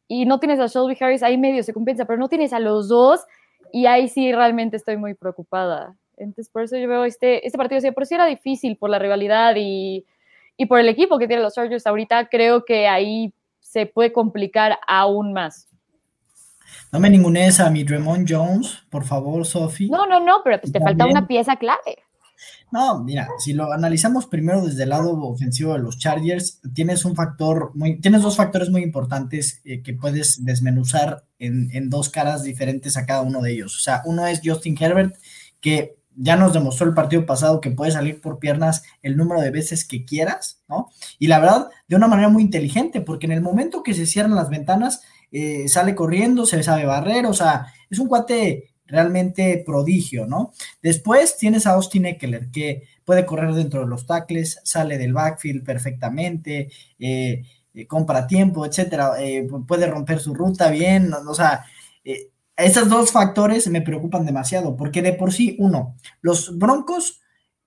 y 0.07 0.25
no 0.25 0.39
tienes 0.39 0.59
a 0.59 0.67
Shelby 0.67 0.97
Harris, 0.99 1.23
ahí 1.23 1.37
medio 1.37 1.63
se 1.63 1.73
compensa, 1.73 2.05
pero 2.05 2.19
no 2.19 2.29
tienes 2.29 2.53
a 2.53 2.59
los 2.59 2.87
dos 2.87 3.25
y 3.71 3.85
ahí 3.85 4.07
sí 4.07 4.31
realmente 4.31 4.77
estoy 4.77 4.97
muy 4.97 5.13
preocupada. 5.13 5.95
Entonces, 6.15 6.49
por 6.49 6.63
eso 6.63 6.77
yo 6.77 6.87
veo 6.87 7.05
este, 7.05 7.45
este 7.45 7.57
partido, 7.57 7.81
si 7.81 7.91
por 7.91 8.05
sí 8.05 8.15
era 8.15 8.25
difícil 8.25 8.77
por 8.77 8.89
la 8.89 8.99
rivalidad 8.99 9.55
y, 9.55 10.05
y 10.57 10.65
por 10.65 10.79
el 10.79 10.89
equipo 10.89 11.19
que 11.19 11.27
tienen 11.27 11.43
los 11.43 11.53
Chargers 11.53 11.85
ahorita, 11.85 12.27
creo 12.29 12.65
que 12.65 12.87
ahí 12.87 13.33
se 13.59 13.85
puede 13.85 14.11
complicar 14.11 14.79
aún 14.87 15.33
más. 15.33 15.67
No 16.91 16.99
me 16.99 17.45
esa 17.45 17.67
a 17.67 17.69
mi 17.69 17.83
Dremont 17.83 18.27
Jones, 18.29 18.83
por 18.89 19.03
favor, 19.03 19.45
Sophie. 19.45 19.89
No, 19.89 20.05
no, 20.05 20.19
no, 20.19 20.41
pero 20.43 20.59
pues 20.59 20.71
te 20.71 20.79
falta 20.79 21.05
una 21.05 21.27
pieza 21.27 21.55
clave. 21.55 22.03
No, 22.71 23.03
mira, 23.03 23.29
si 23.39 23.53
lo 23.53 23.71
analizamos 23.71 24.27
primero 24.27 24.65
desde 24.65 24.83
el 24.83 24.89
lado 24.89 25.13
ofensivo 25.21 25.73
de 25.73 25.79
los 25.79 25.97
Chargers, 25.97 26.61
tienes 26.73 27.05
un 27.05 27.15
factor 27.15 27.71
muy, 27.75 27.99
tienes 27.99 28.21
dos 28.21 28.35
factores 28.35 28.69
muy 28.69 28.83
importantes 28.83 29.61
eh, 29.63 29.81
que 29.81 29.93
puedes 29.93 30.43
desmenuzar 30.43 31.23
en, 31.39 31.69
en, 31.71 31.89
dos 31.89 32.09
caras 32.09 32.43
diferentes 32.43 32.97
a 32.97 33.05
cada 33.05 33.21
uno 33.21 33.41
de 33.41 33.53
ellos. 33.53 33.75
O 33.75 33.79
sea, 33.79 34.01
uno 34.05 34.27
es 34.27 34.41
Justin 34.43 34.77
Herbert, 34.79 35.15
que 35.61 35.97
ya 36.17 36.35
nos 36.35 36.51
demostró 36.51 36.87
el 36.87 36.95
partido 36.95 37.25
pasado 37.25 37.61
que 37.61 37.71
puede 37.71 37.91
salir 37.91 38.19
por 38.19 38.39
piernas 38.39 38.83
el 39.03 39.15
número 39.15 39.39
de 39.39 39.51
veces 39.51 39.85
que 39.85 40.03
quieras, 40.03 40.61
¿no? 40.67 40.89
Y 41.19 41.27
la 41.27 41.39
verdad, 41.39 41.69
de 41.87 41.95
una 41.95 42.07
manera 42.07 42.27
muy 42.27 42.43
inteligente, 42.43 43.01
porque 43.01 43.27
en 43.27 43.33
el 43.33 43.41
momento 43.41 43.83
que 43.83 43.93
se 43.93 44.07
cierran 44.07 44.35
las 44.35 44.49
ventanas, 44.49 45.03
eh, 45.31 45.67
sale 45.67 45.95
corriendo, 45.95 46.45
se 46.45 46.63
sabe 46.63 46.85
barrer, 46.85 47.25
o 47.25 47.33
sea, 47.33 47.67
es 47.89 47.99
un 47.99 48.07
cuate 48.07 48.75
realmente 48.85 49.61
prodigio, 49.65 50.25
¿no? 50.25 50.53
Después 50.81 51.37
tienes 51.37 51.67
a 51.67 51.71
Austin 51.71 52.05
Eckler, 52.05 52.49
que 52.51 52.83
puede 53.03 53.25
correr 53.25 53.53
dentro 53.53 53.81
de 53.81 53.87
los 53.87 54.05
tackles, 54.05 54.59
sale 54.63 54.97
del 54.97 55.13
backfield 55.13 55.65
perfectamente, 55.65 56.69
eh, 56.97 57.43
eh, 57.73 57.87
compra 57.87 58.27
tiempo, 58.27 58.65
etcétera, 58.65 59.13
puede 59.67 59.87
romper 59.87 60.19
su 60.19 60.33
ruta 60.33 60.69
bien, 60.71 61.13
o 61.13 61.33
sea, 61.33 61.65
esos 62.55 62.89
dos 62.89 63.11
factores 63.11 63.67
me 63.67 63.81
preocupan 63.81 64.25
demasiado, 64.25 64.75
porque 64.75 65.01
de 65.01 65.13
por 65.13 65.33
sí, 65.33 65.55
uno, 65.59 65.95
los 66.21 66.57
Broncos 66.57 67.21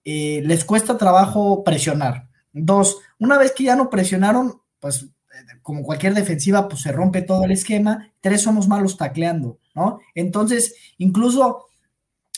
les 0.05 0.65
cuesta 0.65 0.99
trabajo 0.99 1.63
presionar. 1.63 2.29
Dos, 2.53 2.99
una 3.19 3.39
vez 3.39 3.53
que 3.53 3.65
ya 3.65 3.77
no 3.77 3.91
presionaron, 3.91 4.61
pues 4.81 5.11
como 5.63 5.83
cualquier 5.83 6.15
defensiva, 6.15 6.69
pues 6.69 6.83
se 6.83 6.93
rompe 6.93 7.23
todo 7.23 7.45
el 7.45 7.53
esquema. 7.53 8.13
Tres, 8.21 8.43
somos 8.43 8.69
malos 8.69 8.97
tacleando, 8.97 9.59
¿no? 9.75 10.01
Entonces, 10.15 10.75
incluso, 10.99 11.67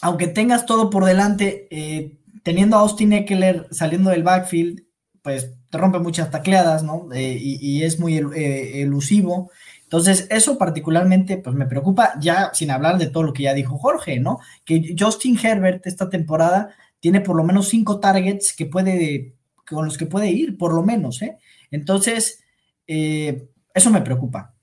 aunque 0.00 0.26
tengas 0.26 0.66
todo 0.66 0.90
por 0.90 1.04
delante, 1.04 1.68
eh, 1.70 2.18
teniendo 2.42 2.76
a 2.76 2.80
Austin 2.80 3.12
Eckler 3.12 3.68
saliendo 3.70 4.10
del 4.10 4.22
backfield, 4.22 4.84
pues 5.22 5.52
te 5.70 5.78
rompe 5.78 5.98
muchas 5.98 6.30
tacleadas, 6.30 6.82
¿no? 6.82 7.08
Eh, 7.12 7.38
y, 7.40 7.82
es 7.82 7.98
muy 7.98 8.16
elusivo. 8.16 9.50
Entonces, 9.84 10.26
eso 10.30 10.58
particularmente, 10.58 11.36
pues 11.36 11.54
me 11.54 11.66
preocupa, 11.66 12.14
ya 12.18 12.50
sin 12.54 12.70
hablar 12.70 12.98
de 12.98 13.08
todo 13.08 13.22
lo 13.22 13.32
que 13.32 13.44
ya 13.44 13.54
dijo 13.54 13.78
Jorge, 13.78 14.18
¿no? 14.18 14.38
Que 14.64 14.94
Justin 14.98 15.38
Herbert 15.38 15.86
esta 15.86 16.08
temporada 16.08 16.74
tiene 16.98 17.20
por 17.20 17.36
lo 17.36 17.44
menos 17.44 17.68
cinco 17.68 18.00
targets 18.00 18.54
que 18.54 18.66
puede, 18.66 19.34
con 19.68 19.84
los 19.84 19.98
que 19.98 20.06
puede 20.06 20.30
ir, 20.30 20.56
por 20.56 20.74
lo 20.74 20.82
menos, 20.82 21.20
¿eh? 21.20 21.36
Entonces, 21.70 22.41
eh, 22.92 23.48
eso 23.72 23.90
me 23.90 24.02
preocupa. 24.02 24.54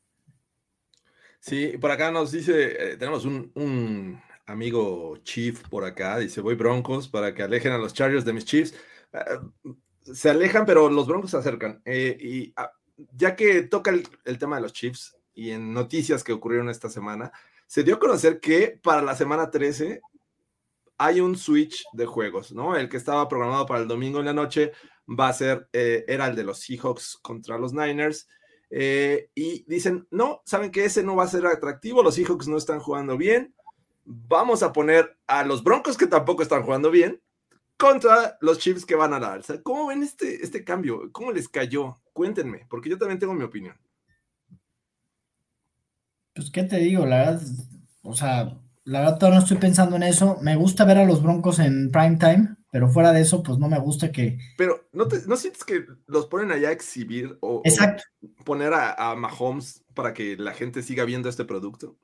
Sí, 1.40 1.78
por 1.80 1.90
acá 1.92 2.12
nos 2.12 2.32
dice, 2.32 2.92
eh, 2.92 2.98
tenemos 2.98 3.26
un, 3.26 4.22
amigo 4.46 5.18
Chief 5.24 5.62
por 5.70 5.84
acá, 5.86 6.18
dice, 6.18 6.42
voy 6.42 6.56
Broncos 6.56 7.08
para 7.08 7.34
que 7.34 7.44
alejen 7.44 7.72
a 7.72 7.78
los 7.78 7.94
Chargers 7.94 8.26
de 8.26 8.34
mis 8.34 8.46
Chiefs. 8.46 8.76
Eh, 9.14 9.74
se 10.02 10.30
alejan, 10.30 10.66
pero 10.66 10.90
los 10.90 11.08
Broncos 11.08 11.32
se 11.32 11.38
acercan. 11.38 11.82
y 11.86 12.54
ah, 12.56 12.72
ya 13.16 13.36
que 13.36 13.64
toca 13.64 13.92
el, 13.92 14.08
el, 14.26 14.38
tema 14.38 14.58
de 14.58 14.62
los 14.64 14.74
Chiefs, 14.74 15.18
y 15.34 15.52
en 15.52 15.74
noticias 15.74 16.24
que 16.24 16.34
ocurrieron 16.34 16.70
esta 16.70 16.90
semana, 16.90 17.32
se 17.66 17.84
dio 17.84 17.96
a 17.96 18.00
conocer 18.00 18.40
que 18.40 18.80
para 18.84 19.02
la 19.02 19.16
semana 19.16 19.50
13 19.50 20.02
hay 20.98 21.22
un 21.22 21.38
switch 21.38 21.86
de 21.94 22.06
juegos, 22.06 22.52
¿no? 22.52 22.76
El 22.76 22.90
que 22.90 22.98
estaba 22.98 23.28
programado 23.30 23.66
para 23.66 23.82
el 23.82 23.88
domingo 23.88 24.20
en 24.20 24.26
la 24.26 24.34
noche 24.34 24.74
va 25.10 25.30
a 25.30 25.34
ser, 25.34 25.70
eh, 25.74 26.06
era 26.08 26.28
el 26.28 26.36
de 26.36 26.44
los 26.44 26.60
Seahawks 26.60 27.18
contra 27.22 27.58
los 27.58 27.74
Niners. 27.74 28.28
Eh, 28.70 29.30
y 29.34 29.66
dicen, 29.68 30.08
no, 30.12 30.42
saben 30.46 30.72
que 30.72 30.86
ese 30.86 31.04
no 31.04 31.16
va 31.16 31.24
a 31.24 31.28
ser 31.28 31.46
atractivo, 31.48 32.04
los 32.04 32.16
Seahawks 32.16 32.48
no 32.48 32.58
están 32.58 32.80
jugando 32.80 33.18
bien, 33.18 33.56
vamos 34.06 34.64
a 34.64 34.74
poner 34.74 35.18
a 35.28 35.44
los 35.44 35.64
Broncos 35.64 35.98
que 35.98 36.08
tampoco 36.08 36.44
están 36.44 36.64
jugando 36.64 36.92
bien 36.92 37.22
contra 37.78 38.38
los 38.42 38.60
Chiefs 38.60 38.86
que 38.86 38.96
van 38.96 39.14
a 39.14 39.20
la 39.20 39.34
alza. 39.34 39.62
¿Cómo 39.64 39.88
ven 39.88 40.04
este, 40.04 40.44
este 40.44 40.64
cambio? 40.64 41.10
¿Cómo 41.12 41.32
les 41.32 41.48
cayó? 41.48 41.98
Cuéntenme, 42.12 42.66
porque 42.70 42.90
yo 42.90 42.98
también 42.98 43.20
tengo 43.20 43.34
mi 43.34 43.44
opinión. 43.44 43.76
Pues, 46.34 46.52
¿qué 46.52 46.64
te 46.64 46.78
digo? 46.78 47.06
La 47.06 47.18
verdad, 47.20 47.42
o 48.02 48.16
sea, 48.16 48.60
la 48.84 49.00
verdad 49.00 49.18
todavía 49.18 49.40
no 49.40 49.44
estoy 49.44 49.58
pensando 49.58 49.96
en 49.96 50.04
eso. 50.04 50.38
Me 50.42 50.56
gusta 50.56 50.84
ver 50.86 50.98
a 50.98 51.06
los 51.06 51.24
Broncos 51.24 51.60
en 51.60 51.90
prime 51.92 52.18
time, 52.18 52.56
pero 52.72 52.90
fuera 52.90 53.12
de 53.12 53.22
eso, 53.22 53.42
pues 53.42 53.58
no 53.58 53.68
me 53.68 53.80
gusta 53.80 54.12
que. 54.12 54.38
Pero, 54.58 54.88
¿no, 54.92 55.08
te, 55.08 55.18
¿no 55.28 55.36
sientes 55.36 55.64
que 55.64 55.86
los 56.08 56.28
ponen 56.28 56.52
allá 56.52 56.70
a 56.70 56.74
exhibir 56.74 57.38
o, 57.42 57.64
poner 58.46 58.74
a, 58.74 59.16
Mahomes 59.16 59.84
para 59.94 60.14
que 60.14 60.38
la 60.38 60.54
gente 60.54 60.84
siga 60.84 61.04
viendo 61.06 61.30
este 61.30 61.46
producto? 61.46 61.96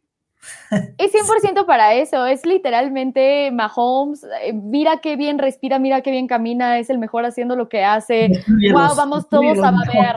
Es 1.00 1.12
100% 1.12 1.66
para 1.66 1.96
eso, 1.96 2.26
es 2.28 2.46
literalmente 2.46 3.50
Mahomes, 3.52 4.24
eh, 4.44 4.54
mira 4.54 5.00
qué 5.02 5.16
bien 5.16 5.40
respira, 5.40 5.80
mira 5.80 6.02
qué 6.02 6.12
bien 6.12 6.28
camina, 6.28 6.78
es 6.78 6.92
el 6.92 7.00
mejor 7.00 7.26
haciendo 7.26 7.56
lo 7.56 7.68
que 7.68 7.84
hace, 7.84 8.30
wow, 8.72 8.96
vamos 8.96 9.28
todos 9.28 9.58
a 9.58 9.72
ver 9.72 10.16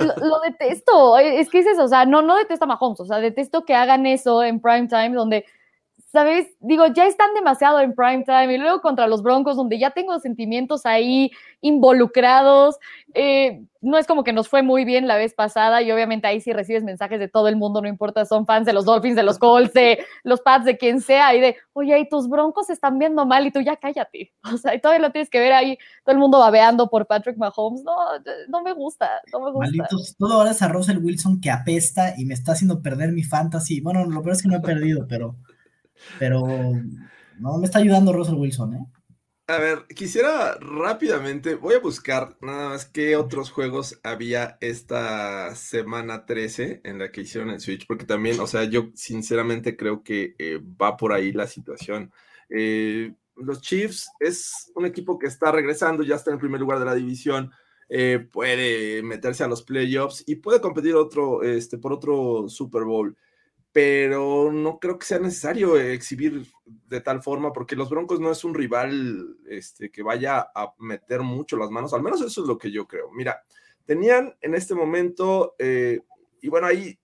lo, 0.00 0.40
detesto, 0.40 1.18
es 1.18 1.48
que 1.48 1.60
es 1.60 1.66
eso, 1.66 1.84
o 1.84 1.88
sea, 1.88 2.04
no, 2.04 2.22
no 2.22 2.36
detesto 2.36 2.64
a 2.64 2.68
Mahomes, 2.68 3.00
o 3.00 3.04
sea, 3.04 3.18
detesto 3.18 3.64
que 3.64 3.74
hagan 3.74 4.06
eso 4.06 4.42
en 4.42 4.60
prime 4.60 4.88
time, 4.88 5.10
donde, 5.10 5.44
¿sabes? 6.12 6.48
Digo, 6.58 6.86
ya 6.88 7.06
están 7.06 7.34
demasiado 7.34 7.80
en 7.80 7.94
prime 7.94 8.24
time 8.24 8.54
y 8.54 8.58
luego 8.58 8.80
contra 8.80 9.06
los 9.06 9.22
Broncos, 9.22 9.56
donde 9.56 9.78
ya 9.78 9.90
tengo 9.90 10.18
sentimientos 10.18 10.84
ahí 10.84 11.30
involucrados. 11.60 12.78
Eh, 13.14 13.62
no 13.80 13.96
es 13.96 14.06
como 14.06 14.24
que 14.24 14.32
nos 14.32 14.48
fue 14.48 14.62
muy 14.62 14.84
bien 14.84 15.06
la 15.06 15.16
vez 15.16 15.34
pasada 15.34 15.82
y 15.82 15.90
obviamente 15.90 16.26
ahí 16.26 16.40
sí 16.40 16.52
recibes 16.52 16.82
mensajes 16.82 17.20
de 17.20 17.28
todo 17.28 17.48
el 17.48 17.56
mundo, 17.56 17.80
no 17.80 17.88
importa, 17.88 18.24
son 18.26 18.44
fans 18.44 18.66
de 18.66 18.72
los 18.72 18.84
Dolphins, 18.84 19.16
de 19.16 19.22
los 19.22 19.38
Colts, 19.38 19.72
de 19.72 20.04
los 20.24 20.40
Pats, 20.40 20.64
de 20.64 20.76
quien 20.76 21.00
sea, 21.00 21.34
y 21.34 21.40
de, 21.40 21.56
oye, 21.72 21.98
y 21.98 22.08
tus 22.08 22.28
Broncos 22.28 22.70
están 22.70 22.98
viendo 22.98 23.24
mal 23.24 23.46
y 23.46 23.52
tú 23.52 23.60
ya 23.60 23.76
cállate. 23.76 24.32
O 24.52 24.56
sea, 24.56 24.74
y 24.74 24.80
todavía 24.80 25.06
lo 25.06 25.12
tienes 25.12 25.30
que 25.30 25.38
ver 25.38 25.52
ahí, 25.52 25.78
todo 26.04 26.12
el 26.12 26.18
mundo 26.18 26.40
babeando 26.40 26.90
por 26.90 27.06
Patrick 27.06 27.36
Mahomes. 27.36 27.84
No, 27.84 27.94
no 28.48 28.62
me 28.62 28.72
gusta, 28.72 29.08
no 29.32 29.40
me 29.40 29.52
gusta. 29.52 29.70
Malditos, 29.70 30.16
todo 30.18 30.34
ahora 30.34 30.50
es 30.50 30.60
a 30.60 30.68
Russell 30.68 30.98
Wilson 30.98 31.40
que 31.40 31.50
apesta 31.50 32.14
y 32.18 32.24
me 32.24 32.34
está 32.34 32.52
haciendo 32.52 32.82
perder 32.82 33.12
mi 33.12 33.22
fantasy. 33.22 33.80
Bueno, 33.80 34.04
lo 34.04 34.22
peor 34.22 34.34
es 34.34 34.42
que 34.42 34.48
no 34.48 34.56
he 34.56 34.60
perdido, 34.60 35.06
pero, 35.08 35.36
pero 36.18 36.46
no 37.38 37.58
me 37.58 37.66
está 37.66 37.78
ayudando 37.78 38.12
Russell 38.12 38.36
Wilson, 38.36 38.74
¿eh? 38.74 38.86
A 39.50 39.58
ver, 39.58 39.84
quisiera 39.96 40.56
rápidamente, 40.60 41.56
voy 41.56 41.74
a 41.74 41.80
buscar 41.80 42.36
nada 42.40 42.68
más 42.68 42.84
qué 42.84 43.16
otros 43.16 43.50
juegos 43.50 43.98
había 44.04 44.56
esta 44.60 45.52
semana 45.56 46.24
13 46.24 46.82
en 46.84 47.00
la 47.00 47.10
que 47.10 47.22
hicieron 47.22 47.50
el 47.50 47.58
Switch, 47.58 47.84
porque 47.88 48.04
también, 48.04 48.38
o 48.38 48.46
sea, 48.46 48.62
yo 48.62 48.90
sinceramente 48.94 49.76
creo 49.76 50.04
que 50.04 50.36
eh, 50.38 50.60
va 50.80 50.96
por 50.96 51.12
ahí 51.12 51.32
la 51.32 51.48
situación. 51.48 52.12
Eh, 52.48 53.12
los 53.34 53.60
Chiefs 53.60 54.08
es 54.20 54.70
un 54.76 54.86
equipo 54.86 55.18
que 55.18 55.26
está 55.26 55.50
regresando, 55.50 56.04
ya 56.04 56.14
está 56.14 56.30
en 56.30 56.34
el 56.34 56.40
primer 56.40 56.60
lugar 56.60 56.78
de 56.78 56.84
la 56.84 56.94
división, 56.94 57.50
eh, 57.88 58.24
puede 58.30 59.02
meterse 59.02 59.42
a 59.42 59.48
los 59.48 59.64
playoffs 59.64 60.22
y 60.28 60.36
puede 60.36 60.60
competir 60.60 60.94
otro, 60.94 61.42
este, 61.42 61.76
por 61.76 61.92
otro 61.92 62.48
Super 62.48 62.84
Bowl 62.84 63.16
pero 63.72 64.50
no 64.52 64.78
creo 64.80 64.98
que 64.98 65.06
sea 65.06 65.18
necesario 65.18 65.78
exhibir 65.78 66.46
de 66.64 67.00
tal 67.00 67.22
forma, 67.22 67.52
porque 67.52 67.76
los 67.76 67.88
Broncos 67.88 68.18
no 68.20 68.32
es 68.32 68.42
un 68.44 68.54
rival 68.54 69.36
este, 69.48 69.90
que 69.90 70.02
vaya 70.02 70.48
a 70.54 70.74
meter 70.78 71.20
mucho 71.20 71.56
las 71.56 71.70
manos, 71.70 71.94
al 71.94 72.02
menos 72.02 72.20
eso 72.20 72.42
es 72.42 72.48
lo 72.48 72.58
que 72.58 72.72
yo 72.72 72.88
creo. 72.88 73.10
Mira, 73.12 73.42
tenían 73.84 74.34
en 74.40 74.54
este 74.54 74.74
momento, 74.74 75.54
eh, 75.58 76.00
y 76.40 76.48
bueno, 76.48 76.66
ahí 76.66 76.98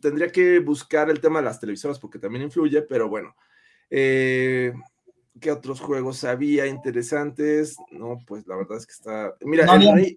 tendría 0.00 0.30
que 0.30 0.58
buscar 0.58 1.08
el 1.08 1.20
tema 1.20 1.38
de 1.38 1.46
las 1.46 1.58
televisoras 1.58 1.98
porque 1.98 2.18
también 2.18 2.44
influye, 2.44 2.82
pero 2.82 3.08
bueno, 3.08 3.34
eh, 3.88 4.74
¿qué 5.40 5.50
otros 5.50 5.80
juegos 5.80 6.24
había 6.24 6.66
interesantes? 6.66 7.76
No, 7.90 8.18
pues 8.26 8.46
la 8.46 8.56
verdad 8.56 8.76
es 8.76 8.86
que 8.86 8.92
está... 8.92 9.34
Mira, 9.40 9.64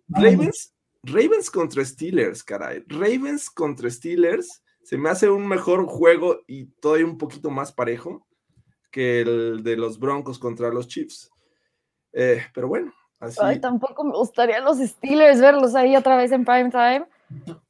Ravens, 0.10 0.74
Ravens 1.02 1.50
contra 1.50 1.86
Steelers, 1.86 2.44
caray. 2.44 2.84
Ravens 2.88 3.50
contra 3.50 3.90
Steelers 3.90 4.63
se 4.84 4.98
me 4.98 5.10
hace 5.10 5.30
un 5.30 5.48
mejor 5.48 5.86
juego 5.86 6.40
y 6.48 6.66
todavía 6.66 7.06
un 7.06 7.18
poquito 7.18 7.50
más 7.50 7.72
parejo 7.72 8.26
que 8.92 9.22
el 9.22 9.64
de 9.64 9.76
los 9.76 10.00
Broncos 10.00 10.38
contra 10.38 10.70
los 10.70 10.88
Chiefs. 10.88 11.32
Eh, 12.12 12.44
pero 12.54 12.68
bueno, 12.68 12.94
así. 13.20 13.40
Ay, 13.42 13.60
tampoco 13.60 14.04
me 14.04 14.16
gustaría 14.16 14.60
los 14.60 14.78
Steelers 14.78 15.42
verlos 15.42 15.74
ahí 15.74 15.96
otra 15.96 16.16
vez 16.16 16.32
en 16.32 16.46
prime 16.46 16.70
time. 16.70 17.06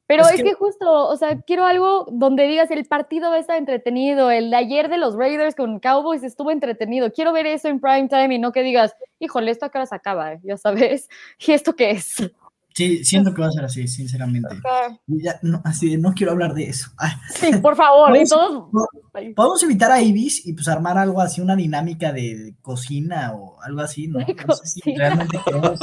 Pero 0.06 0.24
es, 0.24 0.42
que... 0.42 0.52
justo, 0.52 1.08
o 1.08 1.16
sea, 1.16 1.40
quiero 1.40 1.64
algo 1.64 2.06
donde 2.10 2.46
digas 2.46 2.70
el 2.70 2.84
partido 2.84 3.30
va 3.30 3.36
a 3.36 3.38
estar 3.38 3.56
entretenido. 3.56 4.30
El 4.30 4.50
de 4.50 4.56
ayer 4.56 4.90
de 4.90 4.98
los 4.98 5.16
Raiders 5.16 5.54
con 5.54 5.80
Cowboys 5.80 6.22
estuvo 6.22 6.50
entretenido. 6.50 7.10
Quiero 7.10 7.32
ver 7.32 7.46
eso 7.46 7.68
en 7.68 7.80
prime 7.80 8.08
time 8.08 8.34
y 8.34 8.38
no 8.38 8.52
que 8.52 8.62
digas, 8.62 8.94
híjole, 9.18 9.50
esto 9.50 9.64
a 9.64 9.70
qué 9.70 9.78
hora 9.78 9.86
se 9.86 9.94
acaba, 9.94 10.34
ya 10.42 10.58
sabes. 10.58 11.08
¿Y 11.38 11.52
esto 11.52 11.74
qué 11.74 11.92
es? 11.92 12.16
Sí, 12.74 13.04
siento 13.04 13.32
que 13.32 13.40
va 13.40 13.46
a 13.46 13.52
ser 13.52 13.64
así, 13.64 13.86
sinceramente. 13.86 14.56
no, 15.42 15.62
así 15.64 15.96
no 15.96 16.12
quiero 16.12 16.32
hablar 16.32 16.54
de 16.54 16.70
eso. 16.70 16.90
Sí, 17.34 17.56
por 17.58 17.76
favor. 17.76 18.12
¿Podemos, 19.36 19.62
invitar 19.62 19.92
a 19.92 20.02
Ibis 20.02 20.44
y 20.44 20.54
pues 20.54 20.66
armar 20.66 20.98
algo 20.98 21.20
así, 21.20 21.40
una 21.40 21.54
dinámica 21.54 22.12
de, 22.12 22.56
cocina 22.62 23.32
o 23.32 23.62
algo 23.62 23.80
así, 23.80 24.08
¿no? 24.08 24.18
No 24.18 24.54
sé 24.56 24.66
si 24.66 24.94
realmente 24.96 25.38
queremos, 25.44 25.78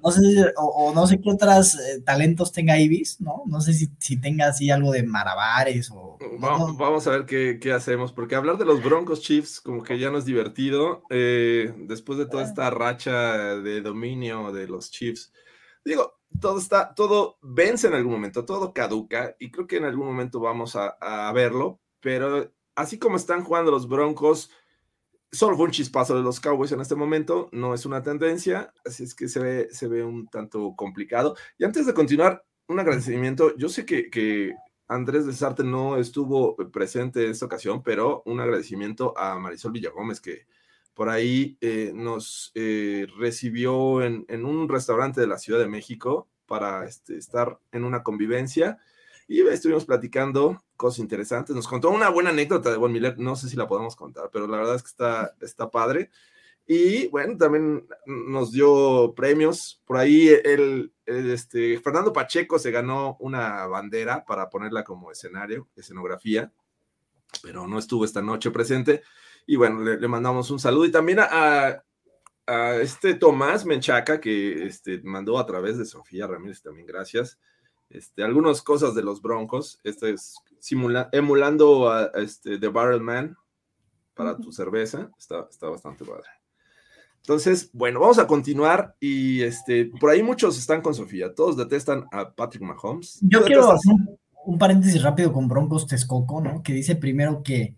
no 0.00 0.10
sé 0.12 0.22
o, 0.56 0.92
no 0.94 1.06
sé 1.08 1.20
qué 1.20 1.30
otros 1.30 1.74
eh, 1.74 2.02
talentos 2.04 2.52
tenga 2.52 2.78
Ibis, 2.78 3.20
¿no? 3.20 3.42
No 3.46 3.60
sé 3.60 3.74
si, 3.74 3.90
si 3.98 4.16
tenga 4.20 4.46
así 4.46 4.70
algo 4.70 4.92
de 4.92 5.02
marabares 5.02 5.90
o... 5.90 6.18
Vamos, 6.38 7.06
a 7.08 7.10
ver 7.10 7.26
qué, 7.26 7.72
hacemos, 7.72 8.12
porque 8.12 8.36
hablar 8.36 8.58
de 8.58 8.64
los 8.64 8.82
Broncos 8.82 9.22
Chiefs 9.22 9.60
como 9.60 9.82
que 9.82 9.98
ya 9.98 10.10
no 10.10 10.18
es 10.18 10.24
divertido. 10.24 11.02
Eh, 11.10 11.74
después 11.88 12.16
de 12.16 12.26
toda 12.26 12.44
ah. 12.44 12.46
esta 12.46 12.70
racha 12.70 13.56
de 13.56 13.80
dominio 13.80 14.52
de 14.52 14.68
los 14.68 14.92
Chiefs, 14.92 15.32
digo, 15.86 16.18
todo 16.40 16.58
está, 16.58 16.94
todo 16.94 17.38
vence 17.40 17.86
en 17.86 17.94
algún 17.94 18.12
momento, 18.12 18.44
todo 18.44 18.74
caduca, 18.74 19.36
y 19.38 19.50
creo 19.50 19.66
que 19.66 19.76
en 19.76 19.84
algún 19.84 20.06
momento 20.06 20.40
vamos 20.40 20.76
a, 20.76 20.96
a 21.00 21.32
verlo, 21.32 21.80
pero 22.00 22.52
así 22.74 22.98
como 22.98 23.16
están 23.16 23.44
jugando 23.44 23.70
los 23.70 23.88
Broncos, 23.88 24.50
solo 25.32 25.56
un 25.56 25.70
chispazo 25.70 26.16
de 26.16 26.22
los 26.22 26.40
Cowboys 26.40 26.72
en 26.72 26.80
este 26.80 26.94
momento, 26.94 27.48
no 27.52 27.74
es 27.74 27.86
una 27.86 28.02
tendencia, 28.02 28.72
así 28.84 29.04
es 29.04 29.14
que 29.14 29.28
se 29.28 29.40
ve, 29.40 29.68
se 29.70 29.88
ve 29.88 30.04
un 30.04 30.28
tanto 30.28 30.74
complicado. 30.76 31.36
Y 31.58 31.64
antes 31.64 31.86
de 31.86 31.94
continuar, 31.94 32.44
un 32.68 32.80
agradecimiento, 32.80 33.56
yo 33.56 33.68
sé 33.68 33.86
que, 33.86 34.10
que 34.10 34.54
Andrés 34.88 35.26
Desarte 35.26 35.64
no 35.64 35.96
estuvo 35.96 36.56
presente 36.70 37.24
en 37.24 37.30
esta 37.30 37.46
ocasión, 37.46 37.82
pero 37.82 38.22
un 38.26 38.40
agradecimiento 38.40 39.16
a 39.16 39.38
Marisol 39.38 39.72
Villagómez, 39.72 40.20
que 40.20 40.46
por 40.96 41.10
ahí 41.10 41.58
eh, 41.60 41.92
nos 41.94 42.52
eh, 42.54 43.06
recibió 43.18 44.02
en, 44.02 44.24
un 44.46 44.66
restaurante 44.66 45.20
de 45.20 45.26
la 45.26 45.36
Ciudad 45.36 45.60
de 45.60 45.68
México 45.68 46.26
para 46.46 46.86
este, 46.86 47.18
estar 47.18 47.58
en 47.70 47.84
una 47.84 48.02
convivencia 48.02 48.78
y 49.28 49.42
estuvimos 49.42 49.84
platicando 49.84 50.64
cosas 50.74 51.00
interesantes. 51.00 51.54
Nos 51.54 51.68
contó 51.68 51.90
una 51.90 52.08
buena 52.08 52.30
anécdota 52.30 52.70
de 52.70 52.78
Von 52.78 52.92
Miller, 52.92 53.18
no 53.18 53.36
sé 53.36 53.50
si 53.50 53.56
la 53.56 53.68
podemos 53.68 53.94
contar, 53.94 54.30
pero 54.32 54.46
la 54.46 54.56
verdad 54.56 54.76
es 54.76 54.82
que 54.82 54.88
está, 54.88 55.36
está 55.42 55.70
padre. 55.70 56.10
Y 56.66 57.08
bueno, 57.08 57.36
también 57.36 57.86
nos 58.06 58.52
dio 58.52 59.12
premios. 59.14 59.82
Por 59.84 59.98
ahí 59.98 60.28
el, 60.28 60.94
este, 61.04 61.78
Fernando 61.78 62.10
Pacheco 62.10 62.58
se 62.58 62.70
ganó 62.70 63.18
una 63.20 63.66
bandera 63.66 64.24
para 64.24 64.48
ponerla 64.48 64.82
como 64.82 65.12
escenario, 65.12 65.68
escenografía, 65.76 66.50
pero 67.42 67.66
no 67.66 67.78
estuvo 67.78 68.06
esta 68.06 68.22
noche 68.22 68.50
presente. 68.50 69.02
Y 69.46 69.56
bueno, 69.56 69.80
le, 69.80 70.08
mandamos 70.08 70.50
un 70.50 70.58
saludo. 70.58 70.84
Y 70.86 70.90
también 70.90 71.20
a, 71.20 71.82
a, 72.46 72.74
este 72.76 73.14
Tomás 73.14 73.64
Menchaca, 73.64 74.20
que 74.20 74.66
este, 74.66 75.00
mandó 75.02 75.38
a 75.38 75.46
través 75.46 75.78
de 75.78 75.84
Sofía 75.84 76.26
Ramírez, 76.26 76.62
también 76.62 76.86
gracias. 76.86 77.38
Este, 77.88 78.24
algunas 78.24 78.62
cosas 78.62 78.94
de 78.94 79.02
los 79.02 79.22
Broncos. 79.22 79.80
Este 79.84 80.10
es 80.10 80.34
emulando 81.12 81.90
a, 81.90 82.10
este, 82.16 82.58
The 82.58 82.68
Barrel 82.68 83.00
Man 83.00 83.36
para 84.14 84.36
tu 84.36 84.52
cerveza. 84.52 85.10
Está, 85.18 85.46
está 85.50 85.68
bastante 85.68 86.04
padre. 86.04 86.28
Entonces, 87.26 87.70
bueno, 87.72 87.98
vamos 87.98 88.20
a 88.20 88.26
continuar 88.28 88.94
y 89.00 89.42
este, 89.42 89.86
por 89.98 90.10
ahí 90.10 90.22
muchos 90.22 90.56
están 90.56 90.80
con 90.80 90.94
Sofía, 90.94 91.34
todos 91.34 91.56
detestan 91.56 92.06
a 92.12 92.30
Patrick 92.30 92.62
Mahomes. 92.62 93.18
Yo 93.20 93.42
quiero 93.42 93.68
hacer 93.68 93.92
un, 94.44 94.58
paréntesis 94.58 95.02
rápido 95.02 95.32
con 95.32 95.48
Broncos 95.48 95.88
Texcoco, 95.88 96.40
¿no? 96.40 96.62
Que 96.62 96.72
dice 96.72 96.94
primero 96.94 97.42
que, 97.42 97.74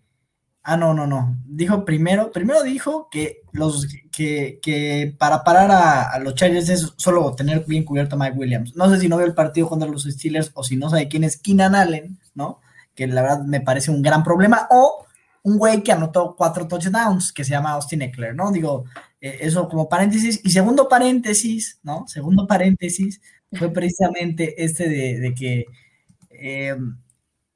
ah, 0.63 0.77
no, 0.77 0.93
no, 0.93 1.07
no, 1.07 1.37
dijo 1.45 1.85
primero, 1.85 2.31
primero 2.31 2.63
dijo 2.63 3.07
que 3.09 3.41
los, 3.51 3.87
que, 4.11 4.59
que 4.61 5.15
para 5.17 5.43
parar 5.43 5.71
a, 5.71 6.19
los 6.19 6.35
Chargers 6.35 6.69
es 6.69 6.93
solo 6.97 7.33
tener 7.35 7.65
bien 7.65 7.83
cubierto 7.83 8.15
a 8.15 8.19
Mike 8.19 8.37
Williams. 8.37 8.75
No 8.75 8.89
sé 8.89 8.99
si 8.99 9.07
no 9.07 9.17
vio 9.17 9.25
el 9.25 9.33
partido 9.33 9.67
contra 9.67 9.89
los 9.89 10.03
Steelers 10.03 10.51
o 10.53 10.63
si 10.63 10.75
no 10.75 10.89
sabe 10.89 11.07
quién 11.07 11.23
es 11.23 11.37
Keenan 11.37 11.75
Allen, 11.75 12.19
¿no? 12.35 12.59
Que 12.95 13.07
la 13.07 13.21
verdad 13.21 13.43
me 13.43 13.61
parece 13.61 13.91
un 13.91 14.01
gran 14.01 14.23
problema, 14.23 14.67
o 14.69 15.05
un 15.43 15.57
güey 15.57 15.83
que 15.83 15.91
anotó 15.91 16.35
cuatro 16.37 16.67
touchdowns, 16.67 17.31
que 17.31 17.43
se 17.43 17.51
llama 17.51 17.71
Austin 17.71 18.01
Eckler, 18.01 18.35
¿no? 18.35 18.51
Digo, 18.51 18.85
eh, 19.21 19.37
eso 19.41 19.67
como 19.69 19.89
paréntesis. 19.89 20.41
Y 20.43 20.49
segundo 20.51 20.87
paréntesis, 20.89 21.79
¿no? 21.83 22.07
Segundo 22.07 22.47
paréntesis 22.47 23.21
fue 23.53 23.71
precisamente 23.71 24.63
este 24.63 24.87
de, 24.87 25.33
que, 25.33 25.65
eh, 26.29 26.75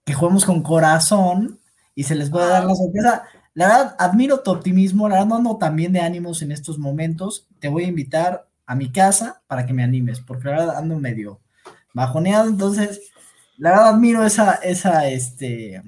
que 0.05 0.13
juguemos 0.13 0.45
con 0.45 0.63
corazón 0.63 1.59
y 1.95 2.03
se 2.03 2.15
les 2.15 2.29
puede 2.29 2.47
dar 2.47 2.65
la 2.65 2.75
sorpresa. 2.75 3.23
La 3.53 3.67
verdad, 3.67 3.95
admiro 3.99 4.41
tu 4.41 4.51
optimismo, 4.51 5.07
la 5.07 5.15
verdad 5.15 5.27
no 5.29 5.35
ando 5.35 5.57
tan 5.57 5.75
bien 5.75 5.93
de 5.93 6.01
ánimos 6.01 6.41
en 6.41 6.51
estos 6.51 6.79
momentos. 6.79 7.47
Te 7.59 7.69
voy 7.69 7.83
a 7.83 7.87
invitar 7.87 8.47
a 8.65 8.75
mi 8.75 8.91
casa 8.91 9.41
para 9.47 9.65
que 9.65 9.73
me 9.73 9.83
animes, 9.83 10.21
porque 10.21 10.45
la 10.45 10.51
verdad 10.51 10.77
ando 10.77 10.99
medio 10.99 11.39
bajoneado, 11.93 12.49
entonces, 12.49 13.11
la 13.57 13.71
verdad 13.71 13.89
admiro 13.89 14.25
esa, 14.25 14.55
esa, 14.55 15.07
este, 15.07 15.81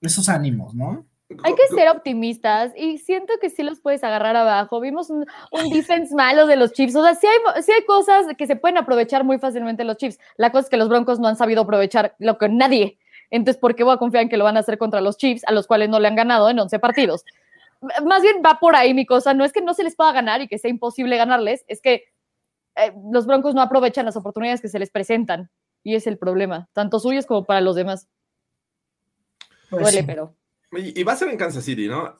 esos 0.00 0.28
ánimos, 0.28 0.74
¿no? 0.74 1.06
Hay 1.44 1.54
que 1.54 1.74
ser 1.74 1.88
optimistas 1.88 2.72
y 2.76 2.98
siento 2.98 3.34
que 3.40 3.50
sí 3.50 3.62
los 3.62 3.80
puedes 3.80 4.02
agarrar 4.02 4.34
abajo. 4.34 4.80
Vimos 4.80 5.10
un, 5.10 5.24
defense 5.72 6.12
malo 6.12 6.46
de 6.46 6.56
los 6.56 6.72
Chiefs. 6.72 6.96
O 6.96 7.04
sea, 7.04 7.14
sí 7.14 7.26
hay, 7.26 7.62
sí 7.62 7.70
hay 7.70 7.84
cosas 7.84 8.26
que 8.36 8.48
se 8.48 8.56
pueden 8.56 8.78
aprovechar 8.78 9.22
muy 9.22 9.38
fácilmente 9.38 9.84
los 9.84 9.96
Chiefs. 9.96 10.18
La 10.36 10.50
cosa 10.50 10.64
es 10.64 10.70
que 10.70 10.76
los 10.76 10.88
Broncos 10.88 11.20
no 11.20 11.28
han 11.28 11.36
sabido 11.36 11.62
aprovechar 11.62 12.16
lo 12.18 12.36
que 12.36 12.48
nadie. 12.48 12.98
Entonces, 13.30 13.60
¿por 13.60 13.76
qué 13.76 13.84
voy 13.84 13.94
a 13.94 13.98
confiar 13.98 14.22
en 14.22 14.28
que 14.28 14.36
lo 14.36 14.44
van 14.44 14.56
a 14.56 14.60
hacer 14.60 14.78
contra 14.78 15.00
los 15.00 15.16
Chiefs, 15.16 15.44
a 15.46 15.52
los 15.52 15.66
cuales 15.66 15.88
no 15.88 16.00
le 16.00 16.08
han 16.08 16.16
ganado 16.16 16.50
en 16.50 16.58
11 16.58 16.78
partidos? 16.78 17.24
Más 18.04 18.22
bien 18.22 18.42
va 18.44 18.58
por 18.58 18.76
ahí 18.76 18.92
mi 18.92 19.06
cosa. 19.06 19.32
No 19.34 19.44
es 19.44 19.52
que 19.52 19.62
no 19.62 19.72
se 19.74 19.84
les 19.84 19.96
pueda 19.96 20.12
ganar 20.12 20.40
y 20.42 20.48
que 20.48 20.58
sea 20.58 20.70
imposible 20.70 21.16
ganarles, 21.16 21.64
es 21.68 21.80
que 21.80 22.04
eh, 22.76 22.92
los 23.10 23.26
Broncos 23.26 23.54
no 23.54 23.62
aprovechan 23.62 24.06
las 24.06 24.16
oportunidades 24.16 24.60
que 24.60 24.68
se 24.68 24.78
les 24.78 24.90
presentan. 24.90 25.50
Y 25.82 25.94
es 25.94 26.06
el 26.06 26.18
problema, 26.18 26.68
tanto 26.74 27.00
suyos 27.00 27.24
como 27.24 27.46
para 27.46 27.62
los 27.62 27.74
demás. 27.74 28.08
Pues 29.70 29.82
Duele, 29.82 30.04
pero. 30.04 30.34
Y, 30.72 31.02
va 31.04 31.12
a 31.12 31.16
ser 31.16 31.28
en 31.28 31.38
Kansas 31.38 31.64
City, 31.64 31.88
¿no? 31.88 32.18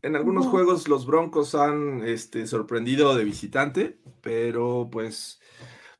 En 0.00 0.16
algunos 0.16 0.46
juegos 0.46 0.88
los 0.88 1.06
Broncos 1.06 1.54
han 1.54 2.02
este, 2.04 2.46
sorprendido 2.46 3.14
de 3.14 3.24
visitante, 3.24 3.98
pero 4.22 4.88
pues 4.90 5.41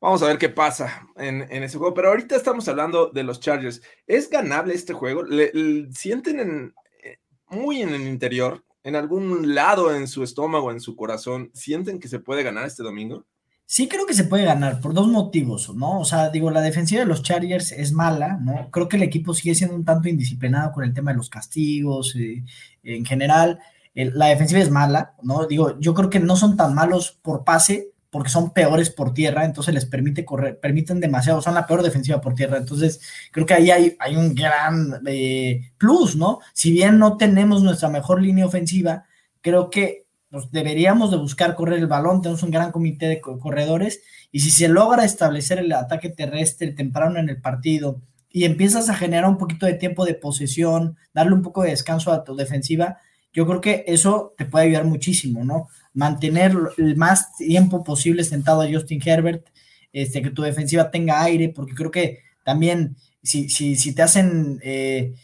vamos 0.03 0.21
a 0.21 0.27
ver 0.27 0.37
qué 0.37 0.49
pasa 0.49 1.07
en, 1.17 1.43
ese 1.63 1.79
juego. 1.79 1.95
Pero 1.95 2.09
ahorita 2.09 2.37
estamos 2.37 2.69
hablando 2.69 3.07
de 3.07 3.23
los 3.23 3.41
Chargers. 3.41 3.81
¿Es 4.07 4.29
ganable 4.29 4.75
este 4.75 4.93
juego? 4.93 5.23
¿Le, 5.23 5.53
sienten 5.93 6.41
en, 6.41 6.75
eh, 7.03 7.19
muy 7.49 7.81
en 7.81 7.95
el 7.95 8.03
interior, 8.03 8.65
en 8.83 8.97
algún 8.97 9.55
lado 9.55 9.95
en 9.95 10.09
su 10.09 10.25
estómago, 10.25 10.73
en 10.73 10.81
su 10.81 10.97
corazón, 10.97 11.51
sienten 11.55 12.01
que 12.01 12.09
se 12.09 12.19
puede 12.19 12.43
ganar 12.43 12.67
este 12.67 12.83
domingo? 12.83 13.25
Sí 13.65 13.89
creo 13.89 14.05
que 14.05 14.13
se 14.13 14.25
puede 14.25 14.45
ganar 14.45 14.81
por 14.81 14.93
dos 14.93 15.07
motivos, 15.07 15.75
¿no? 15.75 16.01
O 16.01 16.05
sea, 16.05 16.29
digo, 16.29 16.51
la 16.51 16.61
defensiva 16.61 17.01
de 17.01 17.07
los 17.07 17.23
Chargers 17.23 17.73
es 17.73 17.93
mala, 17.93 18.39
¿no? 18.43 18.71
Creo 18.71 18.89
que 18.89 18.97
el 18.97 19.05
equipo 19.05 19.33
sigue 19.33 19.55
siendo 19.55 19.77
un 19.77 19.85
tanto 19.85 20.09
indisciplinado 20.09 20.73
con 20.73 20.85
el 20.85 20.93
tema 20.93 21.13
de 21.13 21.17
los 21.17 21.31
castigos, 21.31 22.15
eh, 22.17 22.45
en 22.83 23.07
general. 23.07 23.61
la 23.95 24.27
defensiva 24.27 24.61
es 24.61 24.71
mala, 24.71 25.15
¿no? 25.23 25.47
Digo, 25.47 25.79
yo 25.79 25.95
creo 25.95 26.11
que 26.11 26.19
no 26.19 26.35
son 26.37 26.57
tan 26.57 26.75
malos 26.75 27.19
por 27.23 27.45
pase 27.45 27.92
porque 28.13 28.29
son 28.29 28.53
peores 28.53 28.91
por 28.91 29.15
tierra, 29.15 29.47
entonces 29.47 29.73
les 29.73 29.87
permite 29.87 30.27
correr, 30.27 30.61
permiten 30.61 31.01
demasiado, 31.01 31.41
son 31.41 31.55
la 31.55 31.67
peor 31.67 31.83
defensiva 31.83 32.21
por 32.21 32.35
tierra, 32.35 32.59
entonces 32.59 33.01
creo 33.31 33.47
que 33.47 33.55
ahí 33.55 33.71
hay, 33.71 34.17
un 34.17 34.35
gran 34.35 35.01
eh, 35.07 35.73
plus, 35.79 36.15
¿no? 36.15 36.41
Si 36.53 36.71
bien 36.73 36.99
no 36.99 37.17
tenemos 37.17 37.63
nuestra 37.63 37.89
mejor 37.89 38.21
línea 38.21 38.45
ofensiva, 38.45 39.07
creo 39.41 39.71
que 39.71 40.05
pues 40.29 40.51
deberíamos 40.51 41.11
de 41.11 41.17
buscar 41.17 41.55
correr 41.55 41.79
el 41.79 41.87
balón, 41.87 42.21
tenemos 42.21 42.43
un 42.43 42.51
gran 42.51 42.71
comité 42.71 43.09
de 43.09 43.21
corredores 43.23 44.03
y 44.31 44.41
si 44.41 44.51
se 44.51 44.69
logra 44.69 45.07
establecer 45.07 45.59
el 45.61 45.73
ataque 45.73 46.11
terrestre 46.11 46.71
temprano 46.73 47.19
en 47.19 47.31
el 47.31 47.41
partido 47.41 48.03
y 48.29 48.45
empiezas 48.45 48.91
a 48.91 48.95
generar 48.95 49.27
un 49.27 49.39
poquito 49.39 49.65
de 49.65 49.75
tiempo 49.75 50.05
de 50.05 50.15
posesión, 50.15 50.99
darle 51.15 51.33
un 51.33 51.43
poco 51.43 51.63
de 51.63 51.71
descanso 51.71 52.13
a 52.13 52.25
tu 52.25 52.37
defensiva, 52.37 52.99
yo 53.33 53.47
creo 53.47 53.63
que 53.63 53.85
eso 53.87 54.35
te 54.37 54.45
puede 54.45 54.67
ayudar 54.67 54.85
muchísimo, 54.85 55.45
¿no? 55.45 55.69
Mantener 55.95 56.57
el 56.79 56.97
más 56.97 57.37
tiempo 57.37 57.85
posible 57.85 58.25
sentado 58.25 58.63
a 58.63 58.71
Justin 58.71 59.03
Herbert, 59.05 59.47
este, 59.93 60.23
que 60.23 60.31
tu 60.31 60.43
defensiva 60.43 60.91
tenga 60.91 61.23
aire, 61.23 61.51
porque 61.51 61.75
creo 61.75 61.91
que 61.91 62.21
también 62.45 62.97
si, 63.23 63.49
si, 63.49 63.77
si 63.77 63.95
te 63.95 64.03
hacen... 64.03 64.61
Eh, 64.63 65.15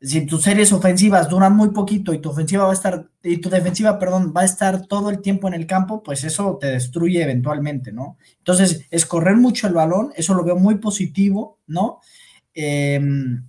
si 0.00 0.26
tus 0.26 0.42
series 0.42 0.72
ofensivas 0.72 1.28
duran 1.28 1.56
muy 1.56 1.70
poquito 1.70 2.12
y 2.12 2.20
tu 2.20 2.30
ofensiva 2.30 2.64
va 2.64 2.70
a 2.70 2.74
estar, 2.74 3.08
y 3.22 3.38
tu 3.38 3.50
defensiva, 3.50 3.98
perdón, 3.98 4.32
va 4.36 4.42
a 4.42 4.44
estar 4.44 4.86
todo 4.86 5.10
el 5.10 5.20
tiempo 5.20 5.48
en 5.48 5.54
el 5.54 5.66
campo, 5.66 6.02
pues 6.02 6.22
eso 6.22 6.56
te 6.60 6.68
destruye 6.68 7.22
eventualmente, 7.22 7.90
¿no? 7.92 8.16
Entonces, 8.38 8.86
es 8.90 9.06
correr 9.06 9.36
mucho 9.36 9.66
el 9.66 9.74
balón, 9.74 10.12
eso 10.14 10.34
lo 10.34 10.44
veo 10.44 10.56
muy 10.56 10.76
positivo, 10.76 11.58
¿no? 11.66 12.00
Em, 12.54 13.47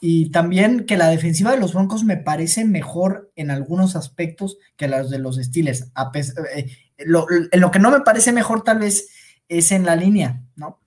y 0.00 0.30
también 0.30 0.86
que 0.86 0.96
la 0.96 1.08
defensiva 1.08 1.50
de 1.50 1.58
los 1.58 1.74
Broncos 1.74 2.04
me 2.04 2.16
parece 2.16 2.64
mejor 2.64 3.32
en 3.36 3.50
algunos 3.50 3.96
aspectos 3.96 4.58
que 4.76 4.88
las 4.88 5.10
de 5.10 5.18
los 5.18 5.36
Steelers. 5.36 5.90
Eh, 6.54 6.70
lo, 6.98 7.26
que 7.70 7.78
no 7.78 7.90
me 7.90 8.00
parece 8.00 8.32
mejor 8.32 8.62
tal 8.62 8.78
vez 8.78 9.08
es 9.48 9.72
en 9.72 9.84
la 9.84 9.96
línea, 9.96 10.42
¿no? 10.56 10.80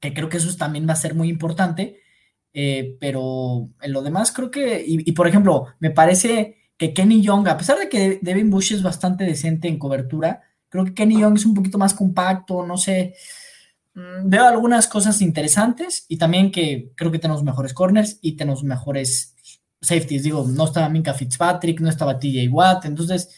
Que 0.00 0.14
creo 0.14 0.28
que 0.28 0.36
eso 0.38 0.54
también 0.56 0.88
va 0.88 0.92
a 0.92 0.96
ser 0.96 1.14
muy 1.14 1.28
importante 1.28 2.00
eh, 2.58 2.96
pero 2.98 3.68
en 3.82 3.92
lo 3.92 4.00
demás 4.00 4.32
creo 4.32 4.50
que, 4.50 4.82
y, 4.86 5.12
por 5.12 5.28
ejemplo, 5.28 5.66
me 5.78 5.90
parece 5.90 6.56
que 6.78 6.94
Kenny 6.94 7.20
Young, 7.20 7.46
a 7.48 7.58
pesar 7.58 7.78
de 7.78 7.90
que 7.90 8.18
Devin 8.22 8.48
Bush 8.48 8.72
es 8.72 8.82
bastante 8.82 9.24
decente 9.24 9.68
en 9.68 9.78
cobertura, 9.78 10.40
creo 10.70 10.86
que 10.86 10.94
Kenny 10.94 11.20
Young 11.20 11.36
es 11.36 11.44
un 11.44 11.52
poquito 11.52 11.76
más 11.76 11.92
compacto, 11.92 12.64
no 12.64 12.78
sé, 12.78 13.14
veo 14.24 14.44
algunas 14.44 14.88
cosas 14.88 15.22
interesantes 15.22 16.04
y 16.08 16.18
también 16.18 16.52
que 16.52 16.92
creo 16.96 17.10
que 17.10 17.18
tenemos 17.18 17.42
mejores 17.42 17.72
corners 17.72 18.18
y 18.20 18.36
tenemos 18.36 18.62
mejores 18.62 19.34
safeties, 19.80 20.22
digo, 20.22 20.44
no 20.46 20.64
estaba 20.64 20.88
Minka 20.88 21.14
Fitzpatrick, 21.14 21.80
no 21.80 21.88
estaba 21.88 22.18
TJ 22.18 22.48
Watt, 22.50 22.84
entonces, 22.84 23.34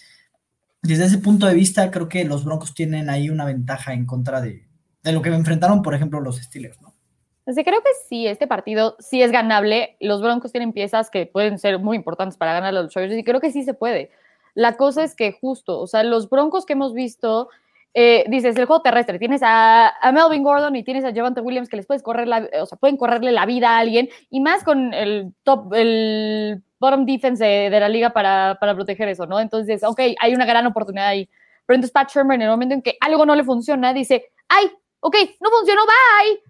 desde 0.83 1.05
ese 1.05 1.19
punto 1.19 1.47
de 1.47 1.55
vista, 1.55 1.91
creo 1.91 2.09
que 2.09 2.25
los 2.25 2.45
Broncos 2.45 2.75
tienen 2.75 3.09
ahí 3.09 3.31
una 3.31 3.45
ventaja 3.45 3.93
en 3.93 4.05
contra 4.05 4.41
de, 4.41 4.67
de 5.03 5.13
lo 5.13 5.23
que 5.23 5.31
me 5.31 5.37
enfrentaron, 5.37 5.83
por 5.83 5.95
ejemplo, 5.95 6.21
los 6.21 6.39
Steelers, 6.39 6.81
¿no? 6.81 6.95
Entonces, 7.41 7.65
creo 7.65 7.81
que 7.81 7.91
sí, 8.09 8.27
este 8.27 8.47
partido 8.47 8.95
sí 8.99 9.23
es 9.23 9.33
ganable. 9.33 9.97
Los 10.01 10.21
Broncos 10.21 10.53
tienen 10.53 10.75
piezas 10.75 11.09
que 11.09 11.25
pueden 11.25 11.59
ser 11.59 11.79
muy 11.79 11.97
importantes 11.97 12.37
para 12.37 12.53
ganar 12.53 12.77
a 12.77 12.83
los 12.83 12.93
Chargers 12.93 13.17
y 13.17 13.25
creo 13.25 13.41
que 13.41 13.51
sí 13.53 13.63
se 13.63 13.73
puede. 13.73 14.11
La 14.55 14.77
cosa 14.77 15.03
es 15.03 15.15
que 15.15 15.33
justo, 15.33 15.81
o 15.81 15.87
sea, 15.87 16.03
los 16.03 16.29
Broncos 16.29 16.67
que 16.67 16.75
hemos 16.75 16.93
visto, 16.93 17.49
eh, 17.95 18.25
dices, 18.29 18.57
el 18.57 18.67
juego 18.67 18.83
terrestre, 18.83 19.19
tienes 19.19 19.41
a, 19.45 19.93
Melvin 20.13 20.43
Gordon 20.43 20.77
y 20.77 20.85
tienes 20.85 21.05
a 21.05 21.13
Javante 21.13 21.41
Williams 21.41 21.69
que 21.69 21.77
les 21.77 21.87
puedes 21.87 22.03
correr 22.03 22.29
la, 22.29 22.49
o 22.61 22.67
sea, 22.67 22.79
pueden 22.79 22.97
correrle 22.97 23.33
la 23.33 23.47
vida 23.47 23.71
a 23.71 23.79
alguien 23.79 24.09
y 24.31 24.41
más 24.41 24.63
con 24.63 24.95
el 24.95 25.33
top, 25.43 25.73
el 25.75 26.63
bottom 26.79 27.07
defense 27.07 27.45
de, 27.45 27.81
la 27.81 27.89
liga 27.89 28.11
para, 28.11 28.57
para, 28.61 28.75
proteger 28.75 29.09
eso, 29.09 29.27
¿no? 29.27 29.41
Entonces, 29.41 29.83
ok, 29.83 30.01
hay 30.21 30.35
una 30.35 30.47
gran 30.47 30.67
oportunidad 30.67 31.09
ahí. 31.09 31.29
Pero 31.67 31.77
entonces 31.77 31.93
Pat 31.93 32.11
Shermer 32.11 32.37
en 32.37 32.43
el 32.43 32.49
momento 32.49 32.75
en 32.75 32.83
que 32.83 32.97
algo 33.01 33.27
no 33.27 33.35
le 33.35 33.45
funciona, 33.45 33.93
dice, 33.93 34.27
ay, 34.49 34.71
ok, 35.01 35.17
no 35.41 35.51
funcionó, 35.51 35.83
bye. 35.85 36.48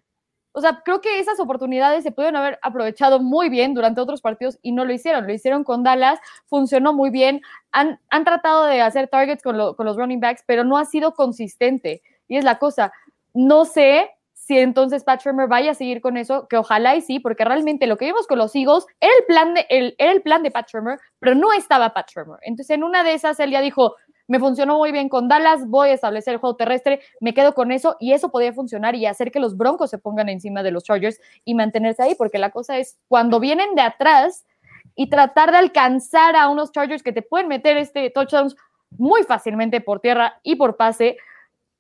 O 0.59 0.61
sea, 0.61 0.83
creo 0.85 1.01
que 1.01 1.21
esas 1.21 1.39
oportunidades 1.39 2.03
se 2.03 2.11
pudieron 2.11 2.35
haber 2.35 2.59
aprovechado 2.63 3.21
muy 3.21 3.49
bien 3.49 3.75
durante 3.75 4.01
otros 4.01 4.21
partidos 4.21 4.59
y 4.61 4.73
no 4.73 4.85
lo 4.85 4.93
hicieron. 4.93 5.25
Lo 5.25 5.33
hicieron 5.33 5.63
con 5.63 5.85
Dallas, 5.85 6.19
funcionó 6.47 6.93
muy 6.93 7.11
bien. 7.11 7.43
Han, 7.71 8.01
han 8.11 8.25
tratado 8.25 8.65
de 8.65 8.81
hacer 8.81 9.07
targets 9.07 9.43
con, 9.43 9.75
con 9.77 9.87
los 9.87 9.97
running 9.97 10.19
backs, 10.19 10.43
pero 10.47 10.65
no 10.65 10.77
ha 10.77 10.85
sido 10.85 11.15
consistente. 11.15 12.03
Y 12.27 12.39
es 12.39 12.45
la 12.45 12.59
cosa. 12.59 12.93
No 13.35 13.65
sé 13.65 14.11
si 14.35 14.59
entonces 14.59 15.05
Pat 15.05 15.23
Shermer 15.23 15.47
vaya 15.47 15.71
a 15.71 15.75
seguir 15.75 16.01
con 16.01 16.17
eso, 16.17 16.49
que 16.49 16.57
ojalá 16.57 16.97
y 16.97 17.03
sí, 17.03 17.21
porque 17.21 17.45
realmente 17.45 17.87
lo 17.87 17.99
que 17.99 18.07
vimos 18.07 18.27
con 18.27 18.39
los 18.39 18.57
Eagles 18.57 18.87
era 18.99 19.13
el 19.17 19.27
plan 19.27 19.55
de, 19.55 19.67
el, 19.69 19.95
era 19.99 20.11
el 20.11 20.23
plan 20.23 20.43
de 20.43 20.51
Pat 20.51 20.69
Shermer, 20.69 20.99
pero 21.21 21.37
no 21.37 21.53
estaba 21.53 21.93
Pat 21.93 22.11
Shermer. 22.11 22.39
Entonces, 22.43 22.75
en 22.75 22.83
una 22.83 23.05
de 23.05 23.13
esas, 23.15 23.39
él 23.39 23.51
ya 23.51 23.61
dijo, 23.61 23.95
me 24.29 24.39
funcionó 24.39 24.79
muy 24.79 24.93
bien 24.93 25.09
con 25.09 25.27
Dallas, 25.27 25.67
voy 25.67 25.89
a 25.89 25.95
establecer 25.95 26.35
el 26.35 26.41
juego 26.41 26.55
terrestre, 26.55 27.01
me 27.21 27.35
quedo 27.35 27.55
con 27.55 27.73
eso 27.73 27.97
y 27.99 28.13
eso 28.13 28.31
podría 28.31 28.53
funcionar 28.53 28.95
y 28.95 29.07
hacer 29.07 29.33
que 29.33 29.41
los 29.41 29.57
Broncos 29.57 29.91
se 29.91 29.99
pongan 29.99 30.29
encima 30.29 30.63
de 30.63 30.71
los 30.71 30.85
Chargers 30.85 31.19
y 31.45 31.55
mantenerse 31.55 32.03
ahí, 32.03 32.15
porque 32.15 32.39
la 32.39 32.51
cosa 32.51 32.79
es 32.79 32.99
cuando 33.09 33.41
vienen 33.41 33.75
de 33.75 33.83
atrás 33.83 34.47
y 34.95 35.09
tratar 35.09 35.51
de 35.51 35.57
alcanzar 35.57 36.37
a 36.37 36.49
unos 36.49 36.73
Chargers 36.73 37.03
que 37.03 37.13
te 37.13 37.23
pueden 37.23 37.49
meter 37.49 37.79
este 37.79 38.11
touchdowns 38.11 38.55
muy 38.91 39.23
fácilmente 39.23 39.81
por 39.81 40.01
tierra 40.01 40.39
y 40.43 40.57
por 40.57 40.77
pase, 40.77 41.17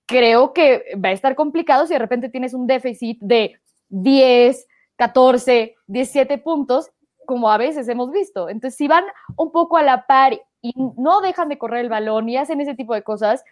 creo 0.06 0.54
que 0.54 0.84
va 1.04 1.10
a 1.10 1.12
estar 1.12 1.34
complicado 1.34 1.86
si 1.86 1.92
de 1.92 1.98
repente 1.98 2.30
tienes 2.30 2.54
un 2.54 2.66
déficit 2.66 3.18
de 3.20 3.60
10, 3.90 4.66
14, 4.96 5.76
17 5.86 6.38
puntos, 6.38 6.90
como 7.26 7.50
a 7.50 7.58
veces 7.58 7.88
hemos 7.88 8.10
visto. 8.10 8.48
Entonces, 8.48 8.76
si 8.76 8.88
van 8.88 9.04
un 9.36 9.52
poco 9.52 9.76
a 9.76 9.82
la 9.82 10.06
par 10.06 10.38
y 10.62 10.72
no 10.96 11.20
dejan 11.20 11.48
de 11.48 11.58
correr 11.58 11.80
el 11.84 11.88
balón 11.88 12.28
y 12.28 12.36
hacen 12.36 12.60
ese 12.60 12.74
tipo 12.74 12.94
de 12.94 13.02
cosas, 13.02 13.44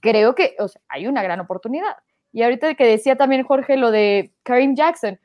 creo 0.00 0.34
que 0.34 0.56
hay 0.88 1.06
una 1.06 1.22
gran 1.22 1.40
oportunidad. 1.40 1.96
Y 2.32 2.42
ahorita 2.42 2.74
que 2.74 2.86
decía 2.86 3.16
también 3.16 3.44
Jorge 3.44 3.76
lo 3.76 3.90
de 3.90 4.32
Karim 4.42 4.74
Jackson, 4.74 5.18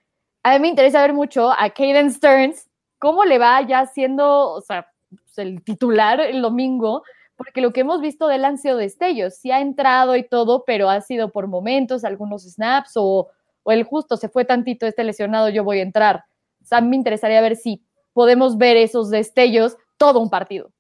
a 0.43 0.53
mí 0.53 0.59
me 0.59 0.67
interesa 0.67 1.01
ver 1.01 1.13
mucho 1.13 1.51
a 1.51 1.69
Caden 1.69 2.11
Stearns, 2.11 2.69
cómo 2.99 3.25
le 3.25 3.37
va 3.39 3.61
ya 3.61 3.85
siendo, 3.85 4.51
o 4.51 4.61
sea, 4.61 4.87
pues, 5.09 5.37
el 5.37 5.63
titular 5.63 6.19
el 6.19 6.41
domingo, 6.41 7.03
porque 7.35 7.61
lo 7.61 7.73
que 7.73 7.81
hemos 7.81 8.01
visto 8.01 8.27
del 8.27 8.45
han 8.45 8.57
sido 8.57 8.77
destellos, 8.77 9.35
sí 9.35 9.51
ha 9.51 9.59
entrado 9.59 10.15
y 10.15 10.23
todo, 10.27 10.63
pero 10.65 10.89
ha 10.89 11.01
sido 11.01 11.31
por 11.31 11.47
momentos, 11.47 12.03
algunos 12.03 12.43
snaps 12.43 12.93
o, 12.95 13.29
o 13.63 13.71
el 13.71 13.83
justo 13.83 14.17
se 14.17 14.29
fue 14.29 14.45
tantito 14.45 14.85
este 14.85 15.03
lesionado, 15.03 15.49
yo 15.49 15.63
voy 15.63 15.79
a 15.79 15.83
entrar. 15.83 16.23
O 16.61 16.65
sea, 16.65 16.81
me 16.81 16.95
interesaría 16.95 17.41
ver 17.41 17.55
si 17.55 17.83
podemos 18.13 18.57
ver 18.57 18.77
esos 18.77 19.09
destellos 19.09 19.77
todo 19.97 20.19
un 20.19 20.29
partido. 20.29 20.71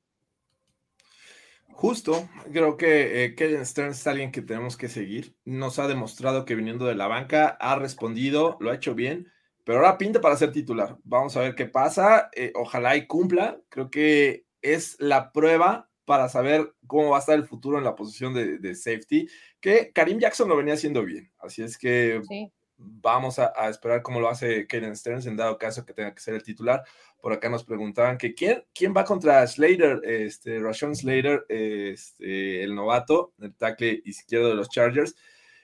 Justo, 1.75 2.29
creo 2.53 2.77
que 2.77 3.25
eh, 3.25 3.35
Kellen 3.35 3.65
Stearns 3.65 3.99
es 3.99 4.07
alguien 4.07 4.31
que 4.31 4.41
tenemos 4.41 4.77
que 4.77 4.87
seguir. 4.87 5.35
Nos 5.43 5.77
ha 5.77 5.89
demostrado 5.89 6.45
que 6.45 6.55
viniendo 6.55 6.85
de 6.85 6.95
la 6.95 7.07
banca 7.07 7.57
ha 7.59 7.75
respondido, 7.75 8.55
lo 8.61 8.71
ha 8.71 8.75
hecho 8.75 8.95
bien, 8.95 9.27
pero 9.65 9.79
ahora 9.79 9.97
pinta 9.97 10.21
para 10.21 10.37
ser 10.37 10.53
titular. 10.53 10.97
Vamos 11.03 11.35
a 11.35 11.41
ver 11.41 11.53
qué 11.53 11.65
pasa. 11.65 12.29
Eh, 12.33 12.53
ojalá 12.55 12.95
y 12.95 13.07
cumpla. 13.07 13.59
Creo 13.67 13.91
que 13.91 14.45
es 14.61 14.95
la 14.99 15.33
prueba 15.33 15.89
para 16.05 16.29
saber 16.29 16.73
cómo 16.87 17.09
va 17.09 17.17
a 17.17 17.19
estar 17.19 17.35
el 17.35 17.45
futuro 17.45 17.77
en 17.77 17.83
la 17.83 17.95
posición 17.95 18.33
de, 18.33 18.75
safety, 18.75 19.27
que 19.59 19.91
Karim 19.91 20.19
Jackson 20.19 20.47
lo 20.47 20.55
venía 20.55 20.75
haciendo 20.75 21.03
bien. 21.03 21.29
Así 21.39 21.61
es 21.61 21.77
que 21.77 22.21
vamos 22.77 23.39
a, 23.39 23.51
esperar 23.69 24.01
cómo 24.01 24.19
lo 24.19 24.29
hace 24.29 24.67
Kellen 24.67 24.95
Stearns 24.95 25.25
en 25.25 25.37
dado 25.37 25.57
caso 25.57 25.85
que 25.85 25.93
tenga 25.93 26.13
que 26.13 26.21
ser 26.21 26.35
el 26.35 26.43
titular. 26.43 26.83
Por 27.21 27.33
acá 27.33 27.49
nos 27.49 27.63
preguntaban 27.63 28.17
que 28.17 28.33
quién, 28.33 28.63
quién 28.73 28.93
va 28.95 29.05
contra 29.05 29.45
Slater, 29.47 30.01
este, 30.03 30.59
Rashon 30.59 30.95
Slater, 30.95 31.45
este, 31.49 32.63
el 32.63 32.75
novato, 32.75 33.33
el 33.39 33.53
tackle 33.55 34.01
izquierdo 34.05 34.49
de 34.49 34.55
los 34.55 34.69
Chargers. 34.69 35.15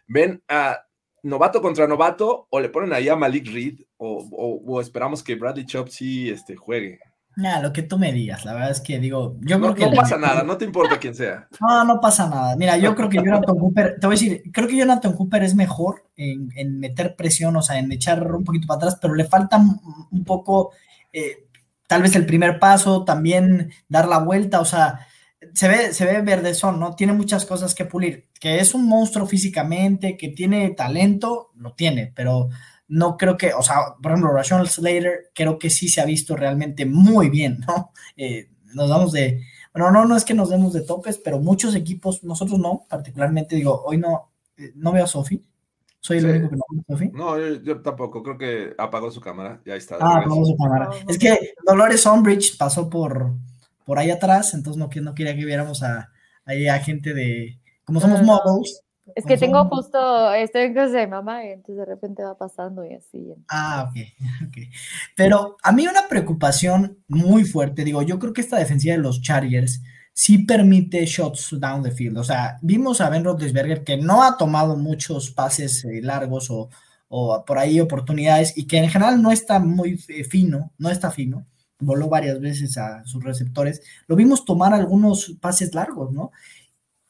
¿Ven 0.08 0.42
a 0.48 0.86
novato 1.24 1.62
contra 1.62 1.88
novato 1.88 2.48
o 2.50 2.60
le 2.60 2.70
ponen 2.70 2.94
ahí 2.94 3.10
a 3.10 3.16
Malik 3.16 3.48
Reed 3.52 3.82
o, 3.98 4.82
esperamos 4.82 5.24
que 5.24 5.36
Bradley 5.36 5.66
Chop 5.66 5.90
sí 5.90 6.30
este, 6.30 6.56
juegue? 6.56 7.00
Nada, 7.38 7.62
lo 7.62 7.72
que 7.72 7.84
tú 7.84 7.98
me 7.98 8.12
digas, 8.12 8.44
la 8.44 8.54
verdad 8.54 8.72
es 8.72 8.82
que 8.82 9.00
digo, 9.00 9.38
yo 9.42 9.58
no, 9.58 9.74
creo 9.74 9.90
que... 9.90 9.96
No 9.96 10.02
pasa 10.02 10.18
nada, 10.18 10.44
no 10.44 10.58
te 10.58 10.66
importa 10.66 11.00
quién 11.00 11.16
sea. 11.16 11.48
No, 11.62 11.86
no 11.86 12.02
pasa 12.02 12.28
nada. 12.30 12.56
Mira, 12.58 12.78
yo 12.78 12.94
creo 12.94 13.10
que 13.10 13.18
Jonathan 13.18 13.56
Cooper, 13.60 13.98
te 14.00 14.08
voy 14.08 14.16
a 14.16 14.20
decir, 14.20 14.44
creo 14.52 14.68
que 14.68 14.78
Jonathan 14.78 15.14
Cooper 15.14 15.44
es 15.44 15.56
mejor 15.56 16.10
en, 16.18 16.50
en 16.56 16.80
meter 16.80 17.16
presión, 17.16 17.56
o 17.56 17.62
sea, 17.62 17.80
en 17.80 17.92
echar 17.92 18.36
un 18.36 18.44
poquito 18.44 18.68
para 18.68 18.78
atrás, 18.78 18.98
pero 19.02 19.16
le 19.16 19.26
falta 19.26 19.58
un 19.58 20.24
poco 20.26 20.72
eh, 21.14 21.48
tal 21.88 22.02
vez 22.02 22.16
el 22.16 22.26
primer 22.26 22.58
paso, 22.60 23.04
también 23.04 23.72
dar 23.90 24.08
la 24.08 24.20
vuelta, 24.20 24.62
o 24.62 24.66
sea, 24.66 25.08
se 25.54 25.68
ve, 25.68 25.94
se 25.94 26.06
ve 26.06 26.22
verdezón, 26.22 26.80
¿no? 26.80 26.96
Tiene 26.96 27.14
muchas 27.14 27.46
cosas 27.46 27.76
que 27.76 27.84
pulir, 27.84 28.30
que 28.40 28.60
es 28.60 28.74
un 28.74 28.88
monstruo 28.88 29.26
físicamente, 29.26 30.16
que 30.16 30.30
tiene 30.30 30.70
talento, 30.70 31.52
lo 31.56 31.74
tiene, 31.74 32.12
pero 32.16 32.48
no 32.92 33.16
creo 33.16 33.38
que, 33.38 33.54
o 33.54 33.62
sea, 33.62 33.96
por 34.02 34.12
ejemplo, 34.12 34.34
Rashon 34.34 34.68
Slater 34.68 35.32
creo 35.34 35.58
que 35.58 35.70
sí 35.70 35.88
se 35.88 36.02
ha 36.02 36.06
visto 36.06 36.36
realmente 36.36 36.86
muy 36.86 37.30
bien, 37.30 37.64
¿no? 37.68 37.94
Eh, 38.18 38.50
nos 38.74 38.90
damos 38.90 39.14
de, 39.14 39.42
bueno, 39.74 39.92
no, 39.92 40.06
no 40.06 40.18
es 40.18 40.26
que 40.26 40.34
nos 40.34 40.50
demos 40.50 40.74
de 40.74 40.82
topes, 40.82 41.18
pero 41.18 41.40
muchos 41.40 41.74
equipos, 41.74 42.22
nosotros 42.24 42.60
no, 42.60 42.86
particularmente 42.90 43.56
digo, 43.56 43.82
hoy 43.86 43.98
no, 43.98 44.32
eh, 44.58 44.74
no 44.76 44.92
veo 44.92 45.06
a 45.06 45.08
Sofi, 45.08 45.42
soy 46.02 46.18
el 46.18 46.26
único 46.26 46.50
que 46.50 46.56
no 46.58 46.64
Sofi. 46.86 47.10
No, 47.14 47.40
yo, 47.40 47.82
tampoco. 47.82 48.24
Creo 48.24 48.38
que 48.38 48.74
apagó 48.78 49.12
su 49.12 49.22
cámara. 49.22 49.62
Ya 49.66 49.76
está. 49.76 49.98
Ah, 50.02 50.18
apagó 50.18 50.44
su 50.44 50.58
cámara. 50.58 50.90
Es 51.08 51.18
que 51.20 51.54
Dolores 51.66 52.06
Umbridge 52.08 52.58
pasó 52.58 52.90
por, 52.90 53.36
por 53.86 54.00
ahí 54.00 54.10
atrás, 54.10 54.56
entonces 54.56 54.80
no, 54.80 54.90
no 55.02 55.14
quería 55.14 55.36
que 55.36 55.46
viéramos 55.46 55.84
a, 55.84 56.10
ahí 56.44 56.68
a 56.68 56.80
gente 56.80 57.14
de. 57.14 57.60
Como 57.86 58.02
somos 58.02 58.24
models. 58.24 58.82
Es 59.16 59.26
que 59.26 59.38
tengo 59.38 59.66
justo, 59.66 60.34
estoy 60.34 60.64
en 60.64 60.74
casa 60.74 60.98
de 60.98 61.08
mamá 61.08 61.46
y 61.46 61.50
entonces 61.50 61.78
de 61.78 61.86
repente 61.86 62.24
va 62.24 62.38
pasando 62.38 62.86
y 62.86 62.94
así. 62.94 63.34
Ah, 63.50 63.90
ok, 63.90 63.98
ok. 64.48 64.58
Pero 65.16 65.58
a 65.64 65.72
mí 65.72 65.88
una 65.88 66.08
preocupación 66.08 66.98
muy 67.08 67.44
fuerte, 67.44 67.84
digo, 67.84 68.02
yo 68.02 68.20
creo 68.20 68.34
que 68.34 68.42
esta 68.42 68.58
defensiva 68.58 68.96
de 68.96 69.02
los 69.02 69.22
Chargers 69.22 69.82
sí 70.14 70.40
permite 70.40 71.06
shots 71.06 71.56
down 71.60 71.84
the 71.84 71.92
field. 71.92 72.18
O 72.18 72.24
sea, 72.24 72.60
vimos 72.62 73.02
a 73.02 73.10
Ben 73.10 73.24
Roethlisberger 73.24 73.84
que 73.84 73.98
no 73.98 74.24
ha 74.24 74.38
tomado 74.38 74.76
muchos 74.78 75.32
pases 75.32 75.86
eh, 75.86 76.02
largos 76.02 76.50
o, 76.52 76.70
por 77.46 77.58
ahí 77.58 77.80
oportunidades 77.82 78.58
y 78.58 78.66
que 78.68 78.78
en 78.78 78.90
general 78.90 79.22
no 79.22 79.32
está 79.32 79.60
muy 79.60 80.00
eh, 80.08 80.24
fino, 80.24 80.72
no 80.78 80.90
está 80.90 81.12
fino. 81.12 81.46
Voló 81.80 82.08
varias 82.08 82.40
veces 82.40 82.78
a 82.78 83.04
sus 83.06 83.24
receptores. 83.24 83.82
Lo 84.08 84.16
vimos 84.16 84.46
tomar 84.46 84.74
algunos 84.74 85.36
pases 85.42 85.74
largos, 85.74 86.12
¿no? 86.12 86.32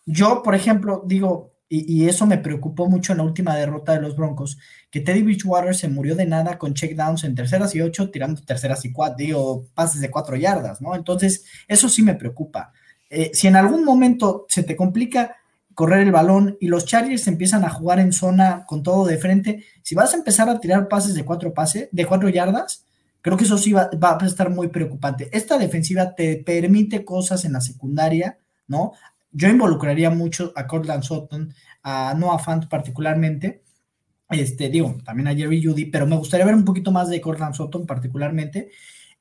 Yo, 0.06 0.42
por 0.42 0.56
ejemplo, 0.56 1.04
digo, 1.06 1.51
y, 1.74 2.10
eso 2.10 2.26
me 2.26 2.38
preocupó 2.38 2.90
mucho 2.90 3.14
en 3.14 3.20
la 3.20 3.24
última 3.24 3.56
derrota 3.56 3.94
de 3.94 4.02
los 4.02 4.18
Broncos, 4.18 4.58
que 4.90 5.00
Teddy 5.00 5.22
Bridgewater 5.22 5.74
se 5.74 5.88
murió 5.88 6.16
de 6.16 6.26
nada 6.26 6.58
con 6.58 6.74
checkdowns 6.74 7.24
en 7.24 7.34
terceras 7.34 7.74
y 7.76 7.82
ocho, 7.82 8.12
tirando 8.12 8.42
terceras 8.42 8.84
y 8.84 8.92
cuatro, 8.92 9.18
digo, 9.18 9.66
pases 9.74 10.02
de 10.02 10.12
cuatro 10.12 10.36
yardas, 10.36 10.82
¿no? 10.82 10.96
Entonces, 10.96 11.46
eso 11.70 11.88
sí 11.88 12.04
me 12.04 12.16
preocupa. 12.16 12.74
Eh, 13.10 13.32
si 13.34 13.48
en 13.48 13.56
algún 13.56 13.86
momento 13.86 14.46
se 14.50 14.64
te 14.64 14.76
complica 14.76 15.38
correr 15.74 16.02
el 16.02 16.12
balón 16.12 16.58
y 16.60 16.68
los 16.68 16.86
Chargers 16.86 17.28
empiezan 17.28 17.64
a 17.64 17.70
jugar 17.70 18.00
en 18.00 18.12
zona 18.12 18.66
con 18.66 18.84
todo 18.84 19.06
de 19.06 19.18
frente, 19.18 19.64
si 19.82 19.96
vas 19.96 20.14
a 20.14 20.18
empezar 20.18 20.50
a 20.50 20.60
tirar 20.60 20.90
pases 20.90 21.14
de 21.14 21.24
cuatro 21.24 21.54
pases, 21.54 21.88
de 21.92 22.06
cuatro 22.06 22.28
yardas, 22.28 22.86
creo 23.22 23.38
que 23.38 23.46
eso 23.46 23.58
sí 23.58 23.72
va, 23.72 23.90
a 23.90 24.26
estar 24.26 24.50
muy 24.50 24.68
preocupante. 24.68 25.30
Esta 25.32 25.58
defensiva 25.58 26.16
te 26.16 26.38
permite 26.38 27.06
cosas 27.06 27.46
en 27.46 27.54
la 27.54 27.62
secundaria, 27.62 28.38
¿no? 28.68 28.94
Yo 29.32 29.50
involucraría 29.50 30.10
mucho 30.10 30.52
a 30.56 30.68
Cortland 30.68 31.04
Sutton, 31.04 31.54
a 31.84 32.14
Noah 32.18 32.40
Fant 32.40 32.68
particularmente, 32.68 33.64
este, 34.30 34.70
digo, 34.70 34.98
también 35.04 35.28
a 35.28 35.36
Jerry 35.36 35.64
Judy, 35.64 35.86
pero 35.86 36.08
me 36.08 36.16
gustaría 36.16 36.46
ver 36.46 36.56
un 36.56 36.66
poquito 36.66 36.92
más 36.92 37.10
de 37.10 37.22
Cortland 37.22 37.54
Sutton 37.54 37.86
particularmente, 37.86 38.72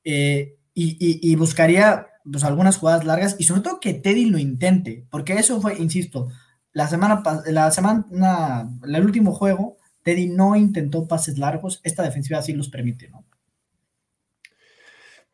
eh, 0.04 0.56
y, 0.74 1.36
buscaría 1.36 2.06
pues, 2.30 2.44
algunas 2.44 2.78
jugadas 2.78 3.04
largas 3.04 3.36
y 3.38 3.44
sobre 3.44 3.60
todo 3.60 3.80
que 3.80 3.92
Teddy 3.92 4.26
lo 4.26 4.38
intente, 4.38 5.04
porque 5.10 5.34
eso 5.34 5.60
fue, 5.60 5.76
insisto, 5.78 6.28
la 6.72 6.88
semana, 6.88 7.22
la 7.46 7.70
semana, 7.70 8.68
el 8.82 9.04
último 9.04 9.32
juego, 9.32 9.76
Teddy 10.02 10.28
no 10.28 10.56
intentó 10.56 11.06
pases 11.06 11.38
largos, 11.38 11.80
esta 11.82 12.02
defensiva 12.02 12.40
sí 12.42 12.52
los 12.52 12.70
permite, 12.70 13.10
¿no? 13.10 13.24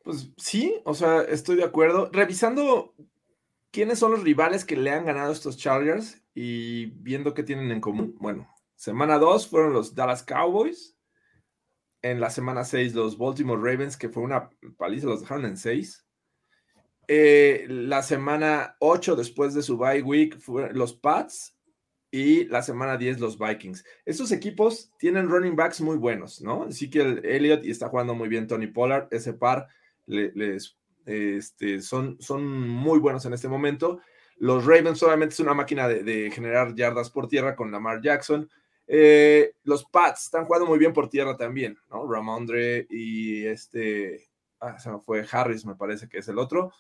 Pues 0.02 0.30
sí, 0.36 0.80
o 0.84 0.94
sea, 0.94 1.22
estoy 1.22 1.56
de 1.56 1.64
acuerdo. 1.64 2.10
Revisando 2.12 2.94
quiénes 3.76 3.98
son 3.98 4.12
los 4.12 4.22
rivales 4.22 4.64
que 4.64 4.74
le 4.74 4.90
han 4.90 5.04
ganado 5.04 5.30
estos 5.30 5.58
Chargers 5.58 6.22
y 6.34 6.86
viendo 6.86 7.34
qué 7.34 7.42
tienen 7.42 7.70
en 7.70 7.82
común. 7.82 8.16
Bueno, 8.18 8.48
semana 8.74 9.18
2 9.18 9.48
fueron 9.48 9.74
los 9.74 9.94
Dallas 9.94 10.22
Cowboys, 10.22 10.96
En 12.00 12.18
la 12.18 12.30
semana 12.30 12.64
6, 12.64 12.94
los 12.94 13.18
Baltimore 13.18 13.60
Ravens, 13.60 13.98
que 13.98 14.08
fue 14.08 14.22
una 14.22 14.48
paliza, 14.78 15.08
los 15.08 15.20
dejaron 15.20 15.44
en 15.44 15.58
6. 15.58 16.06
Eh, 17.06 17.66
la 17.68 18.02
semana 18.02 18.76
8, 18.78 19.14
después 19.14 19.52
de 19.52 19.62
su 19.62 19.76
bye 19.76 20.00
week, 20.00 20.38
fueron 20.40 20.78
los 20.78 20.94
Pats. 20.94 21.54
Y 22.10 22.46
la 22.46 22.62
semana 22.62 22.96
10, 22.96 23.20
los 23.20 23.38
Vikings. 23.38 23.84
Estos 24.06 24.32
equipos 24.32 24.90
tienen 24.98 25.28
running 25.28 25.54
backs 25.54 25.82
muy 25.82 25.98
buenos, 25.98 26.40
¿no? 26.40 26.62
Así 26.62 26.88
que 26.88 27.02
el 27.02 27.26
Elliott 27.26 27.62
y 27.62 27.72
está 27.72 27.90
jugando 27.90 28.14
muy 28.14 28.30
bien 28.30 28.46
Tony 28.46 28.68
Pollard. 28.68 29.08
Ese 29.10 29.34
par 29.34 29.68
les, 30.06 30.78
este, 31.07 31.81
son, 31.81 32.21
son 32.21 32.47
muy 32.69 32.99
buenos 32.99 33.25
en 33.25 33.33
este 33.33 33.49
momento. 33.49 34.01
Los 34.38 34.66
Ravens 34.66 34.99
solamente 34.99 35.33
es 35.33 35.40
una 35.40 35.55
máquina 35.55 35.88
de, 35.88 36.31
generar 36.31 36.75
yardas 36.75 37.11
por 37.11 37.29
tierra 37.29 37.57
con 37.57 37.73
Lamar 37.73 38.03
Jackson. 38.03 38.51
Eh, 38.87 39.55
los 39.64 39.85
Pats 39.85 40.25
están 40.25 40.45
jugando 40.45 40.66
muy 40.66 40.79
bien 40.79 40.92
por 40.92 41.09
tierra 41.09 41.37
también, 41.37 41.79
¿no? 41.90 42.07
Ramondre 42.07 42.87
y 42.90 43.47
este, 43.47 44.29
ah, 44.61 44.79
se 44.79 44.90
me 44.90 45.01
fue 45.01 45.25
Harris, 45.31 45.64
me 45.64 45.75
parece 45.75 46.09
que 46.09 46.19
es 46.19 46.29
el 46.29 46.38
otro. 46.38 46.73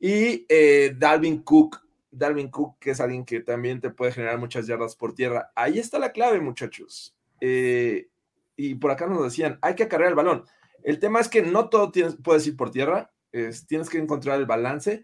Y 0.00 0.46
eh, 0.48 0.94
Dalvin 0.96 1.42
Cook, 1.42 1.80
Dalvin 2.10 2.50
Cook, 2.50 2.78
que 2.78 2.90
es 2.90 3.00
alguien 3.00 3.24
que 3.24 3.40
también 3.40 3.80
te 3.80 3.90
puede 3.90 4.12
generar 4.12 4.38
muchas 4.38 4.66
yardas 4.66 4.96
por 4.96 5.14
tierra. 5.14 5.52
Ahí 5.54 5.78
está 5.78 5.98
la 5.98 6.12
clave, 6.12 6.40
muchachos. 6.40 7.14
Eh, 7.40 8.08
y 8.56 8.74
por 8.76 8.90
acá 8.90 9.06
nos 9.06 9.22
decían, 9.22 9.58
hay 9.60 9.74
que 9.74 9.84
acarrear 9.84 10.10
el 10.10 10.16
balón. 10.16 10.44
El 10.82 10.98
tema 10.98 11.20
es 11.20 11.28
que 11.28 11.42
no 11.42 11.68
todo 11.68 11.92
tienes, 11.92 12.16
puedes 12.16 12.46
ir 12.46 12.56
por 12.56 12.70
tierra, 12.70 13.12
tienes 13.66 13.88
que 13.88 13.98
encontrar 13.98 14.38
el 14.38 14.46
balance 14.46 15.02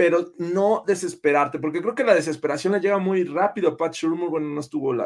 pero 0.00 0.32
no 0.38 0.82
desesperarte, 0.86 1.58
porque 1.58 1.82
creo 1.82 1.94
que 1.94 2.04
la 2.04 2.14
desesperación 2.14 2.72
le 2.72 2.80
llega 2.80 2.96
muy 2.96 3.22
rápido 3.24 3.68
a 3.68 3.76
Pat 3.76 3.92
Shurmur, 3.92 4.30
bueno, 4.30 4.48
no 4.48 4.60
estuvo 4.60 4.96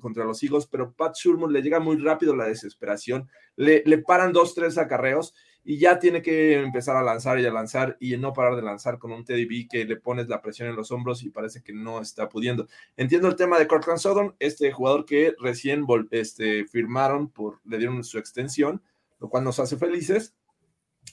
contra 0.00 0.24
los 0.24 0.42
Eagles, 0.42 0.66
pero 0.66 0.92
Pat 0.92 1.14
Shurmur 1.14 1.52
le 1.52 1.62
llega 1.62 1.78
muy 1.78 1.98
rápido 1.98 2.34
la 2.34 2.46
desesperación, 2.46 3.28
le, 3.54 3.84
le, 3.86 3.98
paran 3.98 4.32
dos, 4.32 4.56
tres 4.56 4.76
acarreos 4.76 5.36
y 5.62 5.78
ya 5.78 6.00
tiene 6.00 6.20
que 6.20 6.54
empezar 6.60 6.96
a 6.96 7.02
lanzar 7.04 7.38
y 7.38 7.46
a 7.46 7.52
lanzar 7.52 7.96
y 8.00 8.16
no 8.16 8.32
parar 8.32 8.56
de 8.56 8.62
lanzar 8.62 8.98
con 8.98 9.12
un 9.12 9.24
Teddy 9.24 9.44
B 9.44 9.68
que 9.70 9.84
le 9.84 9.94
pones 9.94 10.26
la 10.26 10.42
presión 10.42 10.68
en 10.68 10.74
los 10.74 10.90
hombros 10.90 11.22
y 11.22 11.30
parece 11.30 11.62
que 11.62 11.72
no 11.72 12.00
está 12.00 12.28
pudiendo. 12.28 12.66
Entiendo 12.96 13.28
el 13.28 13.36
tema 13.36 13.56
de 13.56 13.68
Cortland 13.68 14.00
Sutton, 14.00 14.34
este 14.40 14.72
jugador 14.72 15.04
que 15.04 15.36
recién 15.38 15.86
este, 16.10 16.64
firmaron, 16.64 17.28
por, 17.28 17.60
le 17.64 17.78
dieron 17.78 18.02
su 18.02 18.18
extensión, 18.18 18.82
lo 19.20 19.28
cual 19.28 19.44
nos 19.44 19.60
hace 19.60 19.76
felices, 19.76 20.34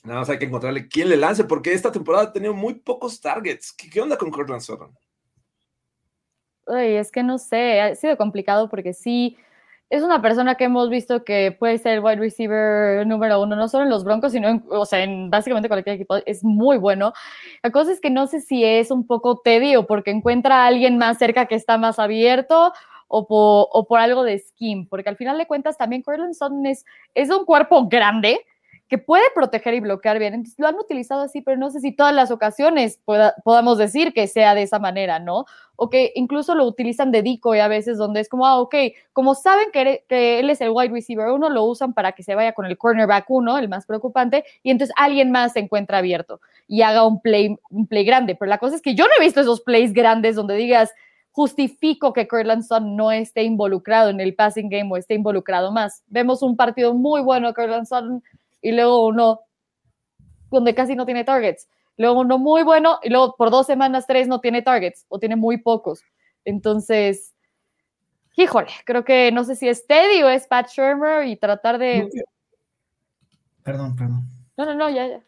Nada 0.03 0.19
más 0.19 0.29
hay 0.29 0.39
que 0.39 0.45
encontrarle 0.45 0.87
quién 0.87 1.09
le 1.09 1.17
lance, 1.17 1.43
porque 1.43 1.73
esta 1.73 1.91
temporada 1.91 2.25
ha 2.25 2.33
tenido 2.33 2.53
muy 2.53 2.75
pocos 2.75 3.19
targets. 3.19 3.73
¿Qué, 3.73 3.99
onda 3.99 4.17
con 4.17 4.31
Cortland 4.31 4.61
Sutton? 4.61 4.95
es 6.77 7.11
que 7.11 7.23
no 7.23 7.39
sé, 7.39 7.81
ha 7.81 7.95
sido 7.95 8.15
complicado 8.15 8.69
porque 8.69 8.93
sí, 8.93 9.35
es 9.89 10.03
una 10.03 10.21
persona 10.21 10.53
que 10.53 10.65
hemos 10.65 10.89
visto 10.89 11.23
que 11.23 11.51
puede 11.51 11.79
ser 11.79 11.93
el 11.93 12.03
wide 12.03 12.17
receiver 12.17 13.07
número 13.07 13.41
uno, 13.41 13.55
no 13.55 13.67
solo 13.67 13.85
en 13.85 13.89
los 13.89 14.03
Broncos, 14.03 14.33
sino 14.33 14.47
en, 14.47 14.63
o 14.69 14.85
sea, 14.85 15.01
en 15.03 15.31
básicamente 15.31 15.67
cualquier 15.67 15.95
equipo, 15.95 16.17
es 16.27 16.43
muy 16.43 16.77
bueno. 16.77 17.11
La 17.63 17.71
cosa 17.71 17.91
es 17.91 17.99
que 17.99 18.11
no 18.11 18.27
sé 18.27 18.39
si 18.39 18.63
es 18.63 18.91
un 18.91 19.07
poco 19.07 19.39
tedio 19.39 19.87
porque 19.87 20.11
encuentra 20.11 20.63
a 20.63 20.67
alguien 20.67 20.99
más 20.99 21.17
cerca 21.17 21.47
que 21.47 21.55
está 21.55 21.79
más 21.79 21.97
abierto 21.97 22.71
o 23.07 23.25
por, 23.25 23.67
o 23.71 23.87
por 23.87 23.99
algo 23.99 24.23
de 24.23 24.37
skin, 24.37 24.87
porque 24.87 25.09
al 25.09 25.17
final 25.17 25.39
de 25.39 25.47
cuentas 25.47 25.75
también 25.75 26.03
Cortland 26.03 26.35
Sutton 26.35 26.67
es, 26.67 26.85
es 27.15 27.31
un 27.31 27.45
cuerpo 27.45 27.87
grande, 27.87 28.45
que 28.89 28.97
puede 28.97 29.23
proteger 29.35 29.75
y 29.75 29.79
bloquear 29.79 30.17
bien. 30.17 30.33
Entonces, 30.33 30.59
lo 30.59 30.67
han 30.67 30.75
utilizado 30.75 31.21
así, 31.21 31.41
pero 31.41 31.57
no 31.57 31.69
sé 31.69 31.79
si 31.79 31.91
todas 31.91 32.13
las 32.13 32.31
ocasiones 32.31 32.99
podamos 33.43 33.77
decir 33.77 34.13
que 34.13 34.27
sea 34.27 34.55
de 34.55 34.63
esa 34.63 34.79
manera, 34.79 35.19
¿no? 35.19 35.45
O 35.75 35.91
que 35.91 36.11
incluso 36.15 36.55
lo 36.55 36.65
utilizan 36.65 37.11
de 37.11 37.21
decoy 37.21 37.59
a 37.59 37.67
veces, 37.67 37.99
donde 37.99 38.19
es 38.19 38.27
como, 38.27 38.47
ah, 38.47 38.59
ok, 38.59 38.75
como 39.13 39.35
saben 39.35 39.67
que, 39.71 40.03
que 40.09 40.39
él 40.39 40.49
es 40.49 40.59
el 40.59 40.71
wide 40.71 40.89
receiver 40.91 41.27
uno, 41.27 41.49
lo 41.49 41.63
usan 41.65 41.93
para 41.93 42.13
que 42.13 42.23
se 42.23 42.33
vaya 42.33 42.53
con 42.53 42.65
el 42.65 42.79
cornerback 42.79 43.29
uno, 43.29 43.59
el 43.59 43.69
más 43.69 43.85
preocupante, 43.85 44.43
y 44.63 44.71
entonces 44.71 44.93
alguien 44.97 45.29
más 45.29 45.53
se 45.53 45.59
encuentra 45.59 45.99
abierto 45.99 46.41
y 46.67 46.81
haga 46.81 47.05
un 47.05 47.21
play, 47.21 47.55
un 47.69 47.85
play 47.85 48.03
grande. 48.03 48.35
Pero 48.35 48.49
la 48.49 48.57
cosa 48.57 48.75
es 48.75 48.81
que 48.81 48.95
yo 48.95 49.05
no 49.05 49.11
he 49.19 49.23
visto 49.23 49.39
esos 49.39 49.61
plays 49.61 49.93
grandes 49.93 50.35
donde 50.35 50.55
digas, 50.55 50.91
justifico 51.31 52.11
que 52.11 52.27
Cortland 52.27 52.63
Sutton 52.63 52.95
no 52.95 53.11
esté 53.11 53.43
involucrado 53.43 54.09
en 54.09 54.19
el 54.19 54.35
passing 54.35 54.69
game 54.69 54.89
o 54.91 54.97
esté 54.97 55.13
involucrado 55.13 55.71
más. 55.71 56.03
Vemos 56.07 56.41
un 56.41 56.57
partido 56.57 56.93
muy 56.93 57.21
bueno 57.21 57.53
de 57.53 57.85
Sutton, 57.85 58.23
y 58.61 58.71
luego 58.71 59.07
uno 59.07 59.41
donde 60.49 60.73
casi 60.75 60.95
no 60.95 61.05
tiene 61.05 61.23
targets, 61.23 61.67
luego 61.97 62.21
uno 62.21 62.37
muy 62.37 62.63
bueno 62.63 62.99
y 63.03 63.09
luego 63.09 63.35
por 63.35 63.51
dos 63.51 63.67
semanas, 63.67 64.07
tres 64.07 64.27
no 64.27 64.39
tiene 64.39 64.61
targets 64.61 65.05
o 65.09 65.19
tiene 65.19 65.35
muy 65.35 65.57
pocos. 65.57 66.01
Entonces, 66.45 67.35
híjole, 68.35 68.69
creo 68.85 69.03
que 69.03 69.31
no 69.31 69.43
sé 69.43 69.55
si 69.55 69.67
es 69.67 69.85
Teddy 69.85 70.23
o 70.23 70.29
es 70.29 70.47
Pat 70.47 70.69
Shermer 70.69 71.27
y 71.27 71.35
tratar 71.35 71.77
de... 71.77 72.09
Perdón, 73.63 73.95
perdón. 73.95 74.23
No, 74.57 74.65
no, 74.65 74.75
no, 74.75 74.89
ya, 74.89 75.07
ya. 75.07 75.23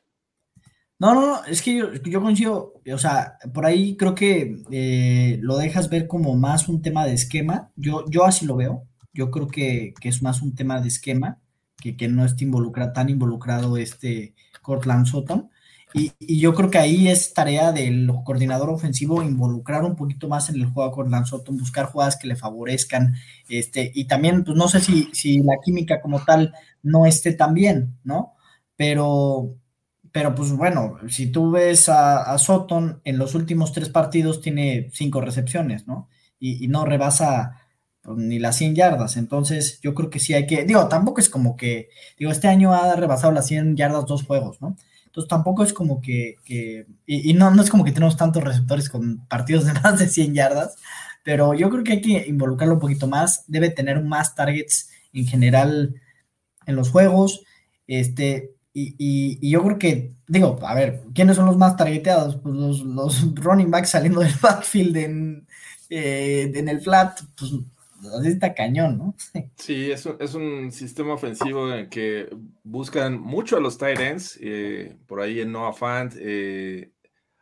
No, 0.97 1.15
no, 1.15 1.21
no, 1.21 1.45
es 1.45 1.61
que 1.63 1.75
yo, 1.75 1.93
yo 1.93 2.21
coincido, 2.21 2.73
o 2.93 2.97
sea, 2.97 3.37
por 3.53 3.65
ahí 3.65 3.97
creo 3.97 4.13
que 4.13 4.61
eh, 4.71 5.39
lo 5.41 5.57
dejas 5.57 5.89
ver 5.89 6.07
como 6.07 6.35
más 6.35 6.69
un 6.69 6.81
tema 6.81 7.05
de 7.05 7.13
esquema. 7.13 7.71
Yo, 7.75 8.05
yo 8.07 8.23
así 8.23 8.45
lo 8.45 8.55
veo. 8.55 8.83
Yo 9.11 9.31
creo 9.31 9.47
que, 9.47 9.93
que 9.99 10.09
es 10.09 10.21
más 10.21 10.43
un 10.43 10.53
tema 10.53 10.79
de 10.79 10.87
esquema 10.87 11.39
que, 11.81 12.07
no 12.07 12.23
esté 12.23 12.45
involucrado, 12.45 12.93
tan 12.93 13.09
involucrado 13.09 13.77
este 13.77 14.35
Cortland 14.61 15.05
Sutton. 15.05 15.49
Y, 15.93 16.39
yo 16.39 16.53
creo 16.53 16.69
que 16.69 16.77
ahí 16.77 17.09
es 17.09 17.33
tarea 17.33 17.71
del 17.71 18.09
coordinador 18.23 18.69
ofensivo 18.69 19.21
involucrar 19.23 19.83
un 19.83 19.95
poquito 19.95 20.29
más 20.29 20.49
en 20.49 20.55
el 20.55 20.67
juego 20.67 20.89
a 20.89 20.93
Cortland 20.93 21.25
Sutton, 21.25 21.57
buscar 21.57 21.87
jugadas 21.87 22.17
que 22.17 22.27
le 22.27 22.35
favorezcan, 22.35 23.15
este, 23.49 23.91
y 23.93 24.05
también, 24.05 24.43
pues 24.43 24.55
no 24.57 24.67
sé 24.69 24.79
si, 24.79 25.09
si 25.13 25.39
la 25.39 25.55
química 25.63 26.01
como 26.01 26.23
tal 26.23 26.53
no 26.83 27.05
esté 27.05 27.33
tan 27.33 27.53
bien, 27.53 27.97
¿no? 28.03 28.35
Pero, 28.77 29.55
pero 30.11 30.33
pues 30.35 30.51
bueno, 30.53 30.97
si 31.09 31.27
tú 31.31 31.51
ves 31.51 31.89
a, 31.89 32.31
a 32.33 32.37
Sutton 32.37 33.01
en 33.03 33.17
los 33.17 33.35
últimos 33.35 33.73
tres 33.73 33.89
partidos 33.89 34.41
tiene 34.41 34.89
cinco 34.93 35.21
recepciones, 35.21 35.87
¿no? 35.87 36.09
Y, 36.39 36.63
y 36.63 36.67
no 36.67 36.85
rebasa 36.85 37.60
ni 38.05 38.39
las 38.39 38.57
100 38.57 38.75
yardas. 38.75 39.17
Entonces, 39.17 39.79
yo 39.81 39.93
creo 39.93 40.09
que 40.09 40.19
sí 40.19 40.33
hay 40.33 40.47
que, 40.47 40.65
digo, 40.65 40.87
tampoco 40.87 41.19
es 41.21 41.29
como 41.29 41.55
que, 41.55 41.89
digo, 42.17 42.31
este 42.31 42.47
año 42.47 42.73
ha 42.73 42.95
rebasado 42.95 43.31
las 43.33 43.47
100 43.47 43.75
yardas 43.75 44.05
dos 44.05 44.23
juegos, 44.23 44.61
¿no? 44.61 44.75
Entonces, 45.05 45.29
tampoco 45.29 45.63
es 45.63 45.73
como 45.73 46.01
que, 46.01 46.37
y, 47.05 47.33
no, 47.33 47.51
no 47.51 47.61
es 47.61 47.69
como 47.69 47.83
que 47.83 47.91
tenemos 47.91 48.17
tantos 48.17 48.43
receptores 48.43 48.89
con 48.89 49.25
partidos 49.27 49.65
de 49.65 49.73
más 49.83 49.99
de 49.99 50.07
100 50.07 50.33
yardas, 50.33 50.75
pero 51.23 51.53
yo 51.53 51.69
creo 51.69 51.83
que 51.83 51.93
hay 51.93 52.01
que 52.01 52.27
involucrarlo 52.27 52.75
un 52.75 52.81
poquito 52.81 53.07
más. 53.07 53.43
Debe 53.47 53.69
tener 53.69 54.03
más 54.03 54.35
targets 54.35 54.89
en 55.13 55.27
general 55.27 55.95
en 56.65 56.75
los 56.75 56.89
juegos. 56.89 57.43
Este, 57.87 58.55
y, 58.73 59.49
yo 59.49 59.63
creo 59.63 59.77
que, 59.77 60.13
digo, 60.27 60.57
a 60.63 60.73
ver, 60.73 61.03
¿quiénes 61.13 61.35
son 61.35 61.45
los 61.45 61.57
más 61.57 61.75
targeteados? 61.75 62.37
Pues 62.37 62.55
los, 62.55 62.79
los 62.81 63.35
running 63.35 63.69
backs 63.69 63.89
saliendo 63.89 64.21
del 64.21 64.33
backfield 64.41 64.97
en, 64.97 65.47
eh, 65.89 66.51
en 66.55 66.69
el 66.69 66.81
flat, 66.81 67.19
pues 67.37 67.51
así 68.17 68.29
está 68.29 68.53
cañón, 68.53 68.97
¿no? 68.97 69.15
Sí, 69.55 69.91
es 69.91 70.05
un, 70.05 70.71
sistema 70.71 71.13
ofensivo 71.13 71.71
en 71.71 71.89
que 71.89 72.29
buscan 72.63 73.19
mucho 73.19 73.57
a 73.57 73.59
los 73.59 73.77
tight 73.77 73.99
ends, 73.99 74.37
eh, 74.41 74.97
por 75.07 75.21
ahí 75.21 75.39
en 75.39 75.51
Noah 75.51 75.73
Fant, 75.73 76.13
eh, 76.17 76.91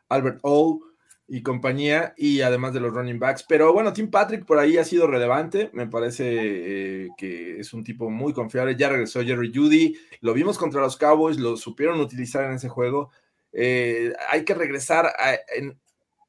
Albert 0.10 0.40
O 0.44 0.82
y 1.28 1.44
compañía, 1.44 2.14
y 2.18 2.42
además 2.42 2.74
de 2.74 2.80
los 2.80 2.94
running 2.94 3.20
backs. 3.20 3.46
Pero 3.48 3.72
bueno, 3.72 3.94
Tim 3.94 4.10
Patrick 4.10 4.46
por 4.46 4.58
ahí 4.58 4.78
ha 4.78 4.84
sido 4.84 5.08
relevante, 5.08 5.70
me 5.74 5.88
parece 5.88 6.26
eh, 6.28 7.08
que 7.18 7.60
es 7.60 7.74
un 7.74 7.84
tipo 7.84 8.10
muy 8.10 8.34
confiable. 8.34 8.76
Ya 8.76 8.90
regresó 8.90 9.24
Jerry 9.24 9.52
Judy, 9.54 9.96
lo 10.22 10.34
vimos 10.34 10.58
contra 10.58 10.82
los 10.82 10.98
Cowboys, 10.98 11.38
lo 11.38 11.56
supieron 11.56 12.00
utilizar 12.00 12.46
en 12.46 12.54
ese 12.54 12.70
juego. 12.70 13.12
hay 13.54 14.44
que 14.46 14.56
regresar 14.56 15.06
a, 15.06 15.36
en, 15.56 15.80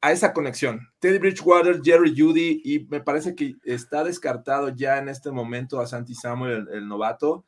a 0.00 0.12
esa 0.12 0.32
conexión. 0.32 0.88
Teddy 0.98 1.18
Bridgewater, 1.18 1.80
Jerry 1.82 2.14
Judy, 2.16 2.62
y 2.64 2.86
me 2.88 3.00
parece 3.00 3.34
que 3.34 3.56
está 3.64 4.02
descartado 4.02 4.70
ya 4.70 4.98
en 4.98 5.08
este 5.08 5.30
momento 5.30 5.80
a 5.80 5.86
Santi 5.86 6.14
Samuel, 6.14 6.68
el, 6.72 6.88
novato, 6.88 7.44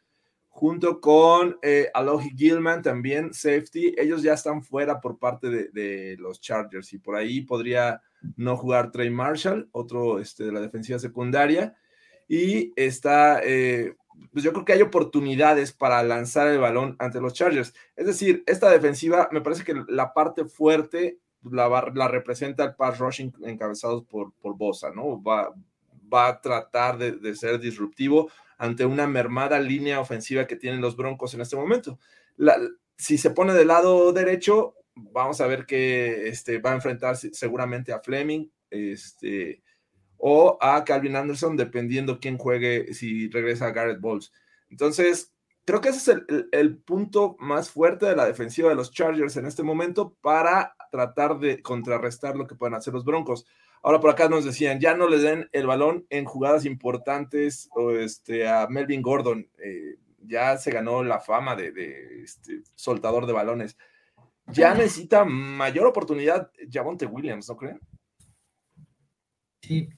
junto 0.49 1.01
con 1.01 1.59
eh, 1.62 1.91
Alohi 1.95 2.31
Gilman, 2.37 2.83
también 2.83 3.33
safety. 3.33 3.95
Ellos 3.97 4.23
ya 4.23 4.35
están 4.35 4.62
fuera 4.62 5.01
por 5.01 5.19
parte 5.19 5.49
de, 5.49 6.17
los 6.19 6.41
Chargers 6.41 6.93
y 6.93 6.99
por 6.99 7.17
ahí 7.17 7.41
podría 7.41 8.03
no 8.37 8.57
jugar 8.57 8.93
Trey 8.93 9.11
Marshall, 9.11 9.69
otro 9.73 10.19
este, 10.19 10.45
de 10.45 10.53
la 10.53 10.61
defensiva 10.61 10.99
secundaria. 10.99 11.75
Y 12.29 12.73
está, 12.77 13.41
eh, 13.43 13.95
pues 14.31 14.45
yo 14.45 14.53
creo 14.53 14.65
que 14.67 14.75
hay 14.75 14.83
oportunidades 14.83 15.73
para 15.73 16.03
lanzar 16.03 16.49
el 16.49 16.59
balón 16.59 16.97
ante 16.99 17.21
los 17.21 17.33
Chargers. 17.33 17.73
Es 17.97 18.07
decir, 18.07 18.43
esta 18.47 18.71
defensiva 18.71 19.31
me 19.33 19.41
parece 19.41 19.65
que 19.65 19.75
la 19.88 20.12
parte 20.12 20.45
fuerte 20.45 21.22
la, 21.50 21.92
la 21.94 22.09
representa 22.09 22.64
el 22.64 22.74
pass 22.74 22.98
rushing 22.98 23.33
encabezados 23.44 24.05
por, 24.05 24.33
por 24.35 24.57
Bosa, 24.57 24.90
¿no? 24.90 25.22
Va, 25.22 25.52
va 26.12 26.28
a 26.28 26.40
tratar 26.40 26.98
de, 26.98 27.35
ser 27.35 27.59
disruptivo 27.59 28.31
ante 28.59 28.85
una 28.85 29.07
mermada 29.07 29.59
línea 29.59 30.00
ofensiva 30.00 30.46
que 30.46 30.57
tienen 30.57 30.81
los 30.81 30.96
Broncos 30.96 31.35
en 31.35 31.40
este 31.40 31.57
momento. 31.57 31.98
si 32.96 33.18
se 33.18 33.31
pone 33.31 33.55
del 33.55 33.68
lado 33.68 34.12
derecho, 34.12 34.74
vamos 34.94 35.40
a 35.40 35.46
ver 35.46 35.66
que 35.66 36.28
este, 36.28 36.59
va 36.59 36.72
a 36.72 36.76
enfrentar 36.76 37.16
seguramente 37.16 37.92
a 37.92 38.00
Fleming 38.00 38.48
este, 38.70 39.62
o 40.18 40.59
a 40.61 40.85
Calvin 40.85 41.16
Anderson, 41.16 41.57
dependiendo 41.57 42.20
quién 42.20 42.38
juegue, 42.38 42.94
si 42.94 43.28
regresa 43.28 43.66
a 43.66 43.72
Garrett 43.72 44.00
Bowles. 44.00 44.33
Entonces, 44.70 45.32
creo 45.64 45.81
que 45.81 45.90
ese 45.90 46.12
es 46.12 46.46
el, 46.53 46.79
punto 46.79 47.37
más 47.38 47.70
fuerte 47.70 48.07
de 48.07 48.16
la 48.16 48.27
defensiva 48.27 48.68
de 48.68 48.75
los 48.75 48.92
Chargers 48.92 49.37
en 49.37 49.46
este 49.46 49.62
momento 49.62 50.16
para 50.20 50.75
tratar 50.90 51.38
de 51.38 51.62
contrarrestar 51.62 52.37
lo 52.37 52.46
que 52.46 52.55
pueden 52.55 52.75
hacer 52.75 52.92
los 52.92 53.05
Broncos. 53.05 53.46
Ahora 53.83 54.01
por 54.01 54.11
acá 54.11 54.29
nos 54.29 54.44
decían, 54.44 54.81
ya 54.81 54.94
no 54.94 55.09
le 55.09 55.18
den 55.18 55.48
el 55.53 55.66
balón 55.66 56.07
en 56.11 56.25
jugadas 56.25 56.64
importantes 56.64 57.68
o 57.72 57.92
este, 57.92 58.48
a 58.48 58.66
Melvin 58.68 59.03
Gordon. 59.03 59.48
Eh, 59.59 59.96
ya 60.25 60.57
se 60.57 60.70
ganó 60.70 61.03
la 61.03 61.20
fama 61.20 61.57
de, 61.57 61.72
de 61.72 62.22
este, 62.22 62.62
soltador 62.75 63.27
de 63.27 63.33
balones. 63.33 63.77
Ya 64.46 64.75
necesita 64.75 65.25
mayor 65.25 65.87
oportunidad 65.87 66.51
Javonte 66.70 67.07
Williams, 67.07 67.48
¿no 67.48 67.57
creen? 67.57 67.81
Sí. 69.62 69.88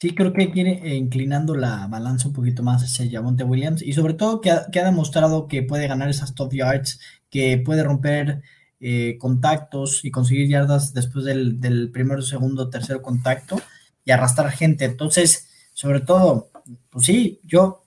Sí, 0.00 0.14
creo 0.14 0.32
que 0.32 0.50
quiere 0.50 0.80
eh, 0.82 0.96
inclinando 0.96 1.54
la 1.54 1.86
balanza 1.86 2.28
un 2.28 2.34
poquito 2.34 2.62
más 2.62 2.82
hacia 2.82 3.10
Javonte 3.10 3.44
Williams 3.44 3.82
y 3.82 3.92
sobre 3.92 4.14
todo 4.14 4.40
que 4.40 4.50
ha, 4.50 4.70
que 4.70 4.80
ha 4.80 4.84
demostrado 4.84 5.46
que 5.46 5.62
puede 5.62 5.88
ganar 5.88 6.08
esas 6.08 6.34
top 6.34 6.52
yards, 6.54 7.00
que 7.28 7.58
puede 7.58 7.84
romper 7.84 8.40
eh, 8.80 9.18
contactos 9.18 10.02
y 10.04 10.10
conseguir 10.10 10.48
yardas 10.48 10.94
después 10.94 11.26
del, 11.26 11.60
del 11.60 11.90
primero, 11.90 12.22
segundo, 12.22 12.70
tercer 12.70 13.02
contacto 13.02 13.60
y 14.04 14.10
arrastrar 14.10 14.50
gente. 14.52 14.86
Entonces, 14.86 15.48
sobre 15.74 16.00
todo, 16.00 16.48
pues 16.88 17.04
sí, 17.04 17.40
yo 17.44 17.84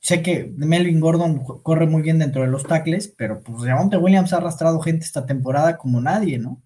sé 0.00 0.22
que 0.22 0.52
Melvin 0.56 0.98
Gordon 1.00 1.44
corre 1.62 1.86
muy 1.86 2.02
bien 2.02 2.18
dentro 2.18 2.42
de 2.42 2.48
los 2.48 2.64
tackles, 2.64 3.14
pero 3.16 3.42
pues 3.42 3.62
Javonte 3.62 3.96
Williams 3.96 4.32
ha 4.32 4.38
arrastrado 4.38 4.80
gente 4.80 5.04
esta 5.04 5.24
temporada 5.24 5.76
como 5.78 6.00
nadie, 6.00 6.38
¿no? 6.38 6.60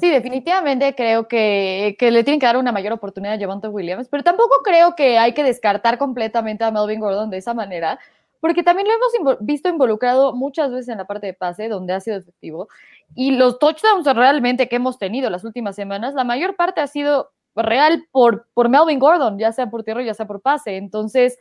Sí, 0.00 0.10
definitivamente 0.10 0.94
creo 0.94 1.28
que, 1.28 1.96
que, 1.98 2.10
le 2.10 2.24
tienen 2.24 2.40
que 2.40 2.46
dar 2.46 2.56
una 2.56 2.72
mayor 2.72 2.92
oportunidad 2.92 3.34
a 3.34 3.38
Javonte 3.38 3.68
Williams, 3.68 4.08
pero 4.08 4.22
tampoco 4.22 4.62
creo 4.64 4.94
que 4.94 5.18
hay 5.18 5.34
que 5.34 5.44
descartar 5.44 5.98
completamente 5.98 6.64
a 6.64 6.70
Melvin 6.70 7.00
Gordon 7.00 7.30
de 7.30 7.38
esa 7.38 7.54
manera, 7.54 7.98
porque 8.40 8.62
también 8.62 8.88
lo 8.88 8.94
hemos 8.94 9.38
visto 9.40 9.68
involucrado 9.68 10.34
muchas 10.34 10.70
veces 10.70 10.88
en 10.88 10.98
la 10.98 11.06
parte 11.06 11.26
de 11.26 11.34
pase, 11.34 11.68
donde 11.68 11.92
ha 11.92 12.00
sido 12.00 12.16
efectivo, 12.16 12.68
y 13.14 13.32
los 13.32 13.58
touchdowns 13.58 14.06
realmente 14.16 14.68
que 14.68 14.76
hemos 14.76 14.98
tenido 14.98 15.28
las 15.30 15.44
últimas 15.44 15.76
semanas, 15.76 16.14
la 16.14 16.24
mayor 16.24 16.56
parte 16.56 16.80
ha 16.80 16.86
sido 16.86 17.30
real 17.54 18.06
por, 18.10 18.48
por 18.54 18.68
Melvin 18.68 18.98
Gordon, 18.98 19.38
ya 19.38 19.52
sea 19.52 19.70
por 19.70 19.84
tierra, 19.84 20.02
ya 20.02 20.14
sea 20.14 20.26
por 20.26 20.40
pase. 20.40 20.76
Entonces, 20.76 21.38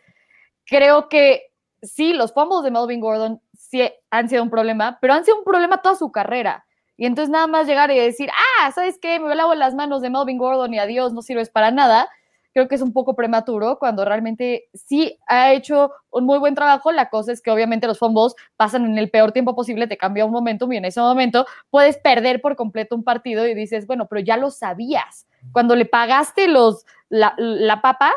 creo 0.66 1.10
que 1.10 1.52
sí, 1.82 2.14
los 2.14 2.34
fumbles 2.34 2.64
de 2.64 2.72
Melvin 2.72 3.00
Gordon 3.00 3.42
sí 3.54 3.90
han 4.10 4.30
sido 4.30 4.44
un 4.44 4.50
problema, 4.50 4.98
pero 5.02 5.14
han 5.14 5.26
sido 5.26 5.38
un 5.38 5.44
problema 5.44 5.82
toda 5.82 5.96
su 5.96 6.12
carrera. 6.12 6.66
Y 7.00 7.06
entonces 7.06 7.32
nada 7.32 7.48
más 7.48 7.66
llegar 7.66 7.90
y 7.90 7.98
decir, 7.98 8.30
ah, 8.60 8.72
¿sabes 8.72 9.00
qué? 9.02 9.20
Me 9.20 9.34
lavo 9.34 9.56
las 9.56 9.74
manos 9.74 10.02
de 10.02 10.10
Melvin 10.10 10.38
Gordon 10.38 10.74
y 10.74 10.80
adiós, 10.80 11.14
no 11.14 11.22
sirves 11.22 11.50
para 11.50 11.72
nada 11.72 12.10
creo 12.54 12.68
que 12.68 12.76
es 12.76 12.82
un 12.82 12.94
poco 12.94 13.16
prematuro 13.16 13.78
cuando 13.80 14.04
realmente 14.06 14.70
sí 14.74 15.18
ha 15.28 15.54
hecho 15.54 15.92
un 16.12 16.26
muy 16.26 16.40
buen 16.40 16.56
trabajo. 16.56 16.92
La 16.92 17.10
cosa 17.10 17.32
es 17.32 17.42
que 17.42 17.52
obviamente 17.52 17.88
los 17.88 18.00
fumbles 18.00 18.36
pasan 18.58 18.86
en 18.86 18.98
el 18.98 19.10
peor 19.10 19.32
tiempo 19.32 19.56
posible, 19.56 19.88
te 19.88 19.98
cambia 19.98 20.26
un 20.26 20.32
momento 20.32 20.72
y 20.72 20.78
en 20.78 20.86
ese 20.86 21.00
momento 21.00 21.46
puedes 21.70 21.98
perder 21.98 22.42
por 22.42 22.56
completo 22.56 22.96
un 22.96 23.04
partido 23.04 23.48
y 23.48 23.54
dices, 23.54 23.88
bueno, 23.88 24.08
pero 24.08 24.22
ya 24.22 24.38
lo 24.38 24.50
sabías. 24.52 25.28
Cuando 25.52 25.76
le 25.76 25.86
pagaste 25.86 26.48
los, 26.48 26.86
la, 27.08 27.34
la 27.38 27.82
papa, 27.82 28.12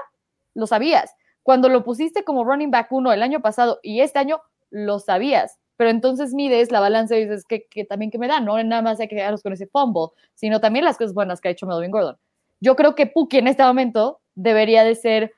lo 0.55 0.67
sabías. 0.67 1.15
Cuando 1.43 1.69
lo 1.69 1.85
pusiste 1.85 2.25
como 2.25 2.45
running 2.45 2.71
back 2.71 2.91
uno 2.91 3.13
el 3.13 3.23
año 3.23 3.41
pasado 3.41 3.81
y 3.83 4.01
este 4.01 4.19
año, 4.19 4.41
lo 4.71 4.99
sabías 4.99 5.62
pero 5.77 5.91
entonces 5.91 6.35
mides 6.35 6.71
la 6.71 6.81
balanza 6.81 7.17
y 7.17 7.25
dices 7.25 7.45
que, 7.45 7.67
también 7.85 8.11
que 8.11 8.19
me 8.19 8.29
da, 8.29 8.41
no 8.41 8.63
nada 8.63 8.83
más 8.83 9.01
hay 9.01 9.09
que 9.09 9.17
quedarnos 9.17 9.43
con 9.43 9.53
ese 9.53 9.67
fumble, 9.67 10.09
sino 10.35 10.61
también 10.61 10.85
las 10.85 10.99
cosas 10.99 11.15
buenas 11.15 11.41
que 11.41 11.49
ha 11.49 11.53
hecho 11.53 11.67
Melvin 11.67 11.91
Gordon. 11.91 12.17
Yo 12.61 12.77
creo 12.77 12.95
que 12.95 13.07
Puki 13.07 13.39
en 13.39 13.49
este 13.49 13.63
momento 13.65 14.21
debería 14.35 14.85
de 14.85 14.95
ser 14.95 15.33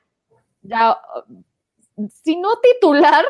ya, 0.61 0.97
si 2.23 2.37
no 2.37 2.57
titular, 2.57 3.23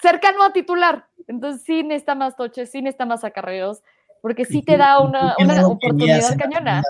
cercano 0.00 0.42
a 0.42 0.52
titular. 0.52 1.06
Entonces 1.26 1.62
sí 1.62 1.82
necesita 1.82 2.14
más 2.14 2.36
toches, 2.36 2.70
sí 2.70 2.82
necesita 2.82 3.06
más 3.06 3.24
acarreos, 3.24 3.82
porque 4.26 4.44
sí 4.44 4.60
te 4.60 4.76
da 4.76 4.98
una, 4.98 5.36
una 5.38 5.68
oportunidad 5.68 6.36
cañona. 6.36 6.82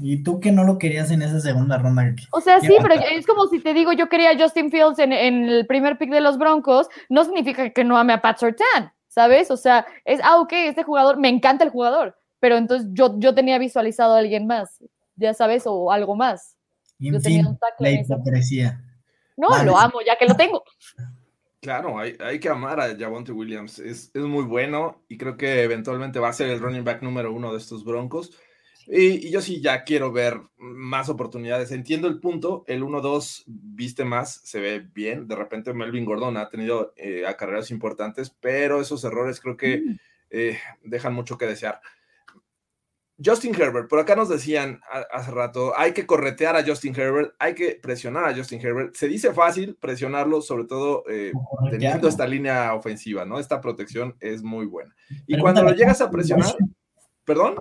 Y 0.00 0.22
tú 0.22 0.40
que 0.40 0.50
no 0.50 0.64
lo 0.64 0.78
querías 0.78 1.10
en 1.10 1.20
esa 1.20 1.38
segunda 1.38 1.76
ronda. 1.76 2.14
O 2.30 2.40
sea, 2.40 2.58
sí, 2.58 2.74
pero 2.80 2.94
es 2.94 3.26
como 3.26 3.48
si 3.48 3.60
te 3.60 3.74
digo, 3.74 3.92
yo 3.92 4.08
quería 4.08 4.30
a 4.30 4.38
Justin 4.38 4.70
Fields 4.70 4.98
en, 4.98 5.12
en, 5.12 5.44
el 5.44 5.66
primer 5.66 5.98
pick 5.98 6.08
de 6.08 6.22
los 6.22 6.38
Broncos, 6.38 6.88
no 7.10 7.22
significa 7.24 7.68
que 7.68 7.84
no 7.84 7.98
ame 7.98 8.14
a 8.14 8.22
Pat 8.22 8.38
Sertan, 8.38 8.94
¿sabes? 9.08 9.50
O 9.50 9.58
sea, 9.58 9.84
es, 10.06 10.22
ah, 10.24 10.40
ok, 10.40 10.54
este 10.54 10.82
jugador, 10.82 11.18
me 11.18 11.28
encanta 11.28 11.64
el 11.64 11.70
jugador, 11.70 12.16
pero 12.38 12.56
entonces 12.56 12.88
yo, 12.94 13.14
yo 13.18 13.34
tenía 13.34 13.58
visualizado 13.58 14.14
a 14.14 14.18
alguien 14.20 14.46
más, 14.46 14.82
ya 15.16 15.34
sabes, 15.34 15.64
o 15.66 15.92
algo 15.92 16.16
más. 16.16 16.56
Y 16.98 17.08
en 17.08 17.20
fin, 17.20 17.58
la 17.78 17.90
hipocresía. 17.90 18.82
No, 19.36 19.48
lo 19.64 19.76
amo, 19.76 19.98
ya 20.06 20.16
que 20.16 20.24
lo 20.24 20.34
tengo. 20.34 20.64
Claro, 21.60 21.98
hay, 21.98 22.16
hay 22.20 22.40
que 22.40 22.48
amar 22.48 22.80
a 22.80 22.96
Javonte 22.96 23.32
Williams. 23.32 23.78
Es, 23.78 24.10
es, 24.14 24.22
muy 24.22 24.44
bueno 24.44 25.04
y 25.08 25.18
creo 25.18 25.36
que 25.36 25.62
eventualmente 25.62 26.18
va 26.18 26.30
a 26.30 26.32
ser 26.32 26.48
el 26.48 26.58
running 26.58 26.84
back 26.84 27.02
número 27.02 27.32
uno 27.32 27.52
de 27.52 27.58
estos 27.58 27.84
Broncos. 27.84 28.30
Y, 28.86 29.28
y 29.28 29.30
yo 29.30 29.42
sí 29.42 29.60
ya 29.60 29.84
quiero 29.84 30.10
ver 30.10 30.40
más 30.56 31.10
oportunidades. 31.10 31.70
Entiendo 31.70 32.08
el 32.08 32.18
punto. 32.18 32.64
El 32.66 32.82
1-2 32.82 33.44
viste 33.46 34.06
más, 34.06 34.40
se 34.42 34.58
ve 34.58 34.80
bien. 34.80 35.28
De 35.28 35.36
repente 35.36 35.74
Melvin 35.74 36.06
Gordon 36.06 36.38
ha 36.38 36.48
tenido 36.48 36.94
eh, 36.96 37.24
carreras 37.38 37.70
importantes, 37.70 38.30
pero 38.30 38.80
esos 38.80 39.04
errores 39.04 39.38
creo 39.38 39.58
que 39.58 39.82
mm. 39.82 39.96
eh, 40.30 40.58
dejan 40.82 41.12
mucho 41.12 41.36
que 41.36 41.46
desear. 41.46 41.82
Justin 43.22 43.54
Herbert, 43.54 43.88
por 43.88 43.98
acá 43.98 44.16
nos 44.16 44.28
decían 44.28 44.80
hace 45.12 45.30
rato, 45.30 45.72
hay 45.76 45.92
que 45.92 46.06
corretear 46.06 46.56
a 46.56 46.64
Justin 46.64 46.98
Herbert, 46.98 47.34
hay 47.38 47.54
que 47.54 47.78
presionar 47.82 48.24
a 48.24 48.34
Justin 48.34 48.60
Herbert. 48.60 48.94
Se 48.94 49.08
dice 49.08 49.32
fácil 49.32 49.76
presionarlo, 49.78 50.40
sobre 50.40 50.64
todo 50.64 51.04
eh, 51.08 51.32
teniendo 51.70 52.08
esta 52.08 52.26
línea 52.26 52.74
ofensiva, 52.74 53.24
¿no? 53.24 53.38
Esta 53.38 53.60
protección 53.60 54.16
es 54.20 54.42
muy 54.42 54.66
buena. 54.66 54.94
Y 55.26 55.38
cuando 55.38 55.62
lo 55.62 55.72
llegas 55.72 56.00
a 56.00 56.10
presionar, 56.10 56.54
perdón. 57.24 57.56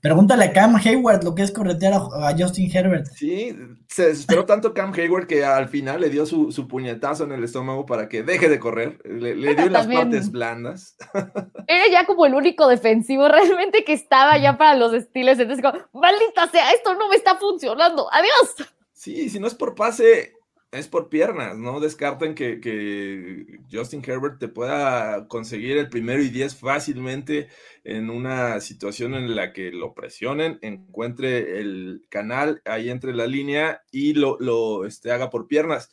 Pregúntale 0.00 0.44
a 0.44 0.52
Cam 0.52 0.76
Hayward 0.76 1.24
lo 1.24 1.34
que 1.34 1.42
es 1.42 1.50
corretear 1.50 1.94
a, 1.94 2.34
Justin 2.38 2.70
Herbert. 2.72 3.06
Sí, 3.06 3.56
se 3.88 4.08
desesperó 4.08 4.44
tanto 4.44 4.74
Cam 4.74 4.92
Hayward 4.92 5.26
que 5.26 5.44
al 5.44 5.68
final 5.68 6.00
le 6.00 6.10
dio 6.10 6.26
su, 6.26 6.52
su 6.52 6.68
puñetazo 6.68 7.24
en 7.24 7.32
el 7.32 7.42
estómago 7.42 7.86
para 7.86 8.08
que 8.08 8.22
deje 8.22 8.48
de 8.48 8.60
correr. 8.60 8.98
Le, 9.04 9.34
le 9.34 9.54
dio 9.54 9.68
las 9.68 9.86
partes 9.86 10.30
blandas. 10.30 10.96
Era 11.66 11.88
ya 11.90 12.06
como 12.06 12.26
el 12.26 12.34
único 12.34 12.68
defensivo 12.68 13.28
realmente 13.28 13.84
que 13.84 13.94
estaba 13.94 14.38
ya 14.38 14.56
para 14.56 14.76
los 14.76 14.92
estilos. 14.92 15.38
Entonces, 15.38 15.64
como, 15.64 15.84
maldita 16.00 16.48
sea, 16.50 16.70
esto 16.72 16.94
no 16.94 17.08
me 17.08 17.16
está 17.16 17.36
funcionando. 17.36 18.08
Adiós. 18.12 18.70
Sí, 18.92 19.28
si 19.28 19.40
no 19.40 19.46
es 19.46 19.54
por 19.54 19.74
pase, 19.74 20.35
es 20.72 20.88
por 20.88 21.08
piernas, 21.08 21.56
no 21.56 21.80
descarten 21.80 22.34
que, 22.34 22.60
que, 22.60 23.60
Justin 23.70 24.02
Herbert 24.04 24.38
te 24.38 24.48
pueda 24.48 25.26
conseguir 25.28 25.78
el 25.78 25.88
primero 25.88 26.22
y 26.22 26.28
diez 26.28 26.56
fácilmente 26.56 27.48
en 27.84 28.10
una 28.10 28.60
situación 28.60 29.14
en 29.14 29.34
la 29.36 29.52
que 29.52 29.70
lo 29.72 29.94
presionen, 29.94 30.58
encuentre 30.62 31.60
el 31.60 32.06
canal 32.08 32.62
ahí 32.64 32.90
entre 32.90 33.14
la 33.14 33.26
línea 33.26 33.82
y 33.90 34.14
lo, 34.14 34.38
lo 34.40 34.84
este, 34.84 35.12
haga 35.12 35.30
por 35.30 35.46
piernas. 35.46 35.90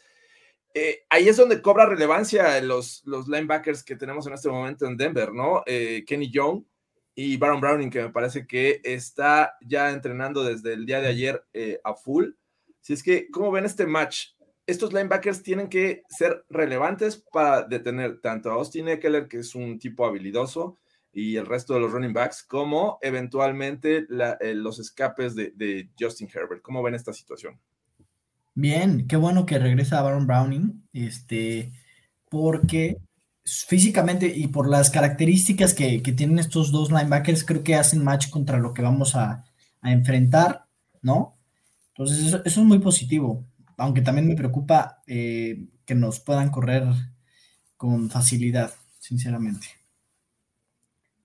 Eh, 0.73 1.03
ahí 1.09 1.27
es 1.29 1.37
donde 1.37 1.61
cobra 1.61 1.85
relevancia 1.85 2.59
los, 2.61 3.03
los 3.05 3.27
linebackers 3.27 3.83
que 3.83 3.95
tenemos 3.95 4.25
en 4.25 4.33
este 4.33 4.49
momento 4.49 4.87
en 4.87 4.97
Denver, 4.97 5.31
¿no? 5.31 5.61
Eh, 5.67 6.03
Kenny 6.07 6.31
Young 6.31 6.63
y 7.13 7.37
Baron 7.37 7.61
Browning, 7.61 7.91
que 7.91 8.01
me 8.01 8.09
parece 8.09 8.47
que 8.47 8.81
está 8.83 9.55
ya 9.61 9.91
entrenando 9.91 10.43
desde 10.43 10.73
el 10.73 10.87
día 10.87 10.99
de 10.99 11.07
ayer 11.07 11.45
eh, 11.53 11.79
a 11.83 11.93
full. 11.93 12.31
Si 12.81 12.93
es 12.93 13.03
que, 13.03 13.29
¿cómo 13.29 13.51
ven 13.51 13.65
este 13.65 13.85
match? 13.85 14.29
Estos 14.65 14.93
linebackers 14.93 15.43
tienen 15.43 15.67
que 15.67 16.03
ser 16.07 16.45
relevantes 16.49 17.23
para 17.31 17.63
detener 17.63 18.21
tanto 18.21 18.49
a 18.49 18.55
Austin 18.55 18.87
Eckler, 18.87 19.27
que 19.27 19.39
es 19.39 19.55
un 19.55 19.77
tipo 19.77 20.05
habilidoso, 20.05 20.77
y 21.11 21.35
el 21.35 21.45
resto 21.45 21.73
de 21.73 21.81
los 21.81 21.91
running 21.91 22.13
backs, 22.13 22.43
como 22.43 22.97
eventualmente 23.01 24.07
eh, 24.39 24.55
los 24.55 24.79
escapes 24.79 25.35
de, 25.35 25.89
Justin 25.99 26.29
Herbert. 26.33 26.61
¿Cómo 26.61 26.81
ven 26.81 26.95
esta 26.95 27.13
situación? 27.13 27.59
Bien, 28.55 29.07
qué 29.07 29.15
bueno 29.15 29.45
que 29.45 29.59
regresa 29.59 30.01
Baron 30.01 30.25
Browning, 30.25 30.87
este, 30.93 31.71
porque 32.29 32.97
físicamente 33.45 34.31
y 34.33 34.47
por 34.47 34.69
las 34.69 34.89
características 34.89 35.73
que, 35.73 35.99
tienen 35.99 36.39
estos 36.39 36.71
dos 36.71 36.89
linebackers, 36.89 37.43
creo 37.43 37.63
que 37.63 37.75
hacen 37.75 38.03
match 38.03 38.29
contra 38.29 38.57
lo 38.57 38.73
que 38.73 38.81
vamos 38.81 39.15
a, 39.15 39.43
enfrentar, 39.85 40.65
¿no? 41.01 41.37
Entonces, 41.89 42.25
eso 42.25 42.41
es 42.45 42.57
muy 42.57 42.79
positivo 42.79 43.45
aunque 43.77 44.01
también 44.01 44.27
me 44.27 44.35
preocupa 44.35 45.01
eh, 45.07 45.67
que 45.85 45.95
nos 45.95 46.19
puedan 46.19 46.51
correr 46.51 46.83
con 47.77 48.09
facilidad, 48.09 48.71
sinceramente. 48.99 49.67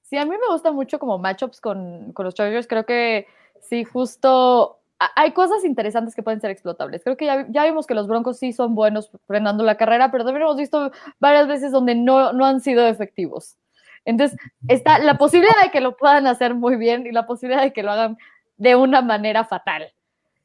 Sí, 0.03 0.17
a 0.17 0.25
mí 0.25 0.31
me 0.31 0.53
gusta 0.53 0.73
mucho 0.73 0.99
como 0.99 1.19
matchups 1.19 1.61
con, 1.61 2.13
con 2.13 2.25
los 2.25 2.35
Chargers. 2.35 2.67
Creo 2.67 2.87
que 2.87 3.27
sí, 3.61 3.85
justo 3.85 4.81
hay 4.99 5.33
cosas 5.33 5.65
interesantes 5.65 6.15
que 6.15 6.23
pueden 6.23 6.41
ser 6.41 6.51
explotables. 6.51 7.05
Creo 7.05 7.17
que 7.17 7.27
ya, 7.27 7.47
ya, 7.51 7.65
vimos 7.65 7.87
que 7.87 7.95
los 7.95 8.09
Broncos 8.09 8.39
sí 8.39 8.53
son 8.53 8.75
buenos 8.75 9.11
frenando 9.27 9.63
la 9.63 9.77
carrera, 9.77 10.11
pero 10.11 10.25
también 10.25 10.43
hemos 10.43 10.57
visto 10.57 10.91
varias 11.21 11.47
veces 11.47 11.71
donde 11.71 11.95
no, 11.95 12.33
no 12.33 12.47
han 12.47 12.61
sido 12.61 12.87
efectivos. 12.87 13.57
Entonces, 14.05 14.39
está 14.67 14.99
la 14.99 15.19
posibilidad 15.19 15.63
de 15.63 15.71
que 15.71 15.81
lo 15.81 15.97
puedan 15.97 16.27
hacer 16.27 16.55
muy 16.55 16.77
bien 16.77 17.07
y 17.07 17.13
la 17.13 17.27
posibilidad 17.27 17.63
de 17.63 17.73
que 17.73 17.83
lo 17.83 17.93
hagan 17.93 18.17
de 18.57 18.75
una 18.75 19.03
manera 19.03 19.45
fatal. 19.45 19.93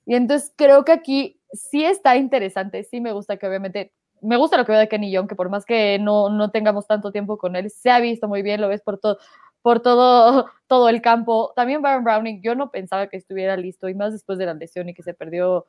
Y 0.05 0.15
entonces 0.15 0.53
creo 0.55 0.83
que 0.85 0.91
aquí 0.91 1.39
sí 1.53 1.85
está 1.85 2.17
interesante, 2.17 2.83
sí 2.83 3.01
me 3.01 3.13
gusta 3.13 3.37
que 3.37 3.47
obviamente, 3.47 3.93
me 4.21 4.37
gusta 4.37 4.57
lo 4.57 4.65
que 4.65 4.71
veo 4.71 4.81
de 4.81 4.87
Kenny 4.89 5.11
Young, 5.11 5.27
que 5.27 5.35
por 5.35 5.49
más 5.49 5.65
que 5.65 5.99
no, 5.99 6.29
no 6.29 6.51
tengamos 6.51 6.87
tanto 6.87 7.11
tiempo 7.11 7.37
con 7.37 7.55
él, 7.55 7.69
se 7.69 7.89
ha 7.91 7.99
visto 7.99 8.27
muy 8.27 8.41
bien, 8.41 8.61
lo 8.61 8.69
ves 8.69 8.81
por 8.81 8.99
todo, 8.99 9.17
por 9.61 9.81
todo, 9.81 10.47
todo 10.67 10.89
el 10.89 11.01
campo. 11.01 11.53
También 11.55 11.81
Baron 11.81 12.03
Browning, 12.03 12.41
yo 12.41 12.55
no 12.55 12.71
pensaba 12.71 13.07
que 13.07 13.17
estuviera 13.17 13.57
listo, 13.57 13.89
y 13.89 13.95
más 13.95 14.13
después 14.13 14.37
de 14.37 14.45
la 14.45 14.53
lesión 14.53 14.89
y 14.89 14.93
que 14.93 15.03
se 15.03 15.13
perdió 15.13 15.65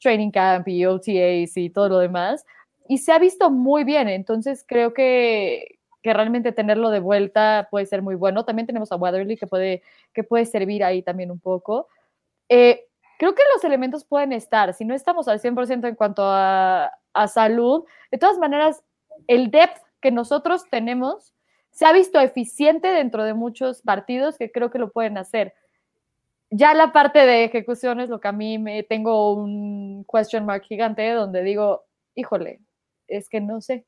training 0.00 0.30
camp 0.30 0.68
y 0.68 0.84
OTAs 0.86 1.56
y 1.56 1.70
todo 1.70 1.88
lo 1.88 1.98
demás. 1.98 2.44
Y 2.88 2.98
se 2.98 3.12
ha 3.12 3.18
visto 3.18 3.50
muy 3.50 3.84
bien, 3.84 4.08
entonces 4.08 4.64
creo 4.66 4.92
que, 4.92 5.78
que 6.02 6.12
realmente 6.12 6.52
tenerlo 6.52 6.90
de 6.90 7.00
vuelta 7.00 7.68
puede 7.70 7.86
ser 7.86 8.02
muy 8.02 8.16
bueno. 8.16 8.44
También 8.44 8.66
tenemos 8.66 8.90
a 8.92 8.96
Weatherly 8.96 9.36
que 9.36 9.46
puede, 9.46 9.82
que 10.12 10.24
puede 10.24 10.44
servir 10.46 10.84
ahí 10.84 11.02
también 11.02 11.30
un 11.30 11.40
poco. 11.40 11.88
Eh, 12.48 12.86
creo 13.22 13.34
que 13.36 13.52
los 13.54 13.64
elementos 13.64 14.04
pueden 14.04 14.32
estar, 14.32 14.74
si 14.74 14.84
no 14.84 14.94
estamos 14.94 15.28
al 15.28 15.40
100% 15.40 15.88
en 15.88 15.94
cuanto 15.94 16.24
a, 16.24 16.92
a 17.12 17.28
salud, 17.28 17.84
de 18.10 18.18
todas 18.18 18.38
maneras, 18.38 18.82
el 19.28 19.50
depth 19.50 19.80
que 20.00 20.10
nosotros 20.10 20.64
tenemos 20.70 21.32
se 21.70 21.86
ha 21.86 21.92
visto 21.92 22.20
eficiente 22.20 22.88
dentro 22.88 23.24
de 23.24 23.32
muchos 23.32 23.80
partidos 23.80 24.36
que 24.36 24.50
creo 24.50 24.70
que 24.70 24.78
lo 24.78 24.90
pueden 24.90 25.18
hacer. 25.18 25.54
Ya 26.50 26.74
la 26.74 26.92
parte 26.92 27.20
de 27.20 27.44
ejecución 27.44 28.00
es 28.00 28.10
lo 28.10 28.20
que 28.20 28.28
a 28.28 28.32
mí 28.32 28.58
me 28.58 28.82
tengo 28.82 29.32
un 29.34 30.04
question 30.12 30.44
mark 30.44 30.64
gigante 30.64 31.08
donde 31.12 31.42
digo, 31.42 31.84
híjole, 32.14 32.60
es 33.08 33.28
que 33.28 33.40
no 33.40 33.60
sé. 33.60 33.86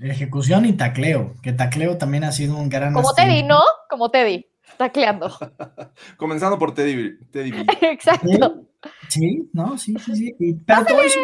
Ejecución 0.00 0.66
y 0.66 0.74
tacleo, 0.74 1.34
que 1.42 1.52
tacleo 1.52 1.96
también 1.96 2.24
ha 2.24 2.32
sido 2.32 2.56
un 2.56 2.68
gran... 2.68 2.92
Como 2.92 3.14
Teddy, 3.14 3.42
¿no? 3.42 3.60
Como 3.88 4.10
Teddy, 4.10 4.46
tacleando. 4.76 5.30
Comenzando 6.16 6.58
por 6.58 6.74
Teddy. 6.74 7.18
Teddy 7.30 7.52
Exacto. 7.82 8.66
Sí, 9.08 9.48
no, 9.52 9.78
sí, 9.78 9.94
sí, 10.04 10.34
sí. 10.38 10.60
pero 10.64 10.84
todo 10.84 11.02
eso 11.02 11.18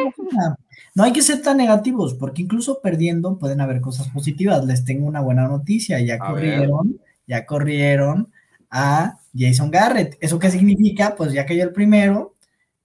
no 0.95 1.05
hay 1.05 1.12
que 1.12 1.22
ser 1.22 1.43
tan 1.43 1.59
negativos, 1.59 2.14
porque 2.14 2.43
incluso 2.43 2.80
perdiendo 2.80 3.38
pueden 3.38 3.61
haber 3.61 3.80
cosas 3.80 4.09
positivas. 4.09 4.64
Les 4.64 4.84
tengo 4.84 5.07
una 5.07 5.20
buena 5.20 5.47
noticia, 5.47 6.01
ya 6.01 6.18
corrieron, 6.18 7.01
ya 7.26 7.47
corrieron 7.47 8.32
a 8.70 9.18
Jason 9.36 9.70
Garrett. 9.70 10.16
¿Eso 10.20 10.38
qué 10.38 10.51
significa? 10.51 11.14
Pues 11.14 11.32
ya 11.32 11.47
cayó 11.47 11.62
el 11.62 11.72
primero, 11.72 12.34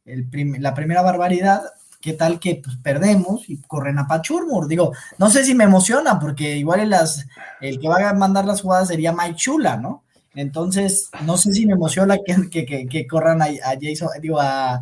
el 0.06 0.28
la 0.60 0.74
primera 0.74 1.02
barbaridad, 1.02 1.62
¿qué 2.02 2.14
tal 2.14 2.40
que 2.40 2.62
pues, 2.64 2.78
perdemos 2.78 3.50
y 3.50 3.62
corren 3.62 4.00
a 4.00 4.08
Pachurmur? 4.08 4.68
Digo, 4.68 4.94
no 5.18 5.30
sé 5.30 5.44
si 5.44 5.56
me 5.56 5.64
emociona, 5.64 6.20
porque 6.20 6.58
igual 6.58 6.90
las, 6.90 7.28
el 7.62 7.80
que 7.80 7.90
va 7.90 8.10
a 8.10 8.14
mandar 8.14 8.46
las 8.46 8.62
jugadas 8.62 8.90
sería 8.90 9.14
Mike 9.14 9.36
Chula, 9.36 9.78
¿no? 9.78 10.04
Entonces, 10.36 11.10
no 11.26 11.38
sé 11.38 11.52
si 11.54 11.66
me 11.66 11.74
emociona 11.74 12.18
que, 12.18 12.66
que, 12.66 12.88
que, 12.88 13.08
corran 13.08 13.42
a, 13.42 13.48
Jason, 13.82 14.10
digo, 14.22 14.40
a, 14.40 14.80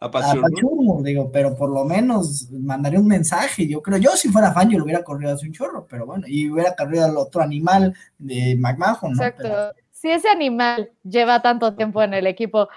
a 0.00 0.10
Pachurmur, 0.10 1.02
digo, 1.02 1.30
pero 1.30 1.54
por 1.54 1.70
lo 1.70 1.84
menos 1.84 2.50
mandaré 2.50 2.98
un 2.98 3.06
mensaje. 3.06 3.68
Yo 3.68 3.82
creo, 3.82 3.98
yo 3.98 4.10
si 4.16 4.30
fuera 4.30 4.52
fan, 4.52 4.70
yo 4.70 4.78
lo 4.78 4.84
hubiera 4.84 5.04
corrido 5.04 5.34
hace 5.34 5.46
un 5.46 5.52
chorro, 5.52 5.86
pero 5.88 6.06
bueno, 6.06 6.24
y 6.26 6.50
hubiera 6.50 6.74
corrido 6.74 7.04
al 7.04 7.16
otro 7.16 7.42
animal 7.42 7.94
de 8.18 8.56
McMahon, 8.58 9.12
¿no? 9.12 9.22
Exacto. 9.22 9.74
Si 9.92 10.10
ese 10.10 10.30
animal 10.30 10.90
lleva 11.02 11.42
tanto 11.42 11.74
tiempo 11.74 12.02
en 12.02 12.14
el 12.14 12.26
equipo 12.26 12.68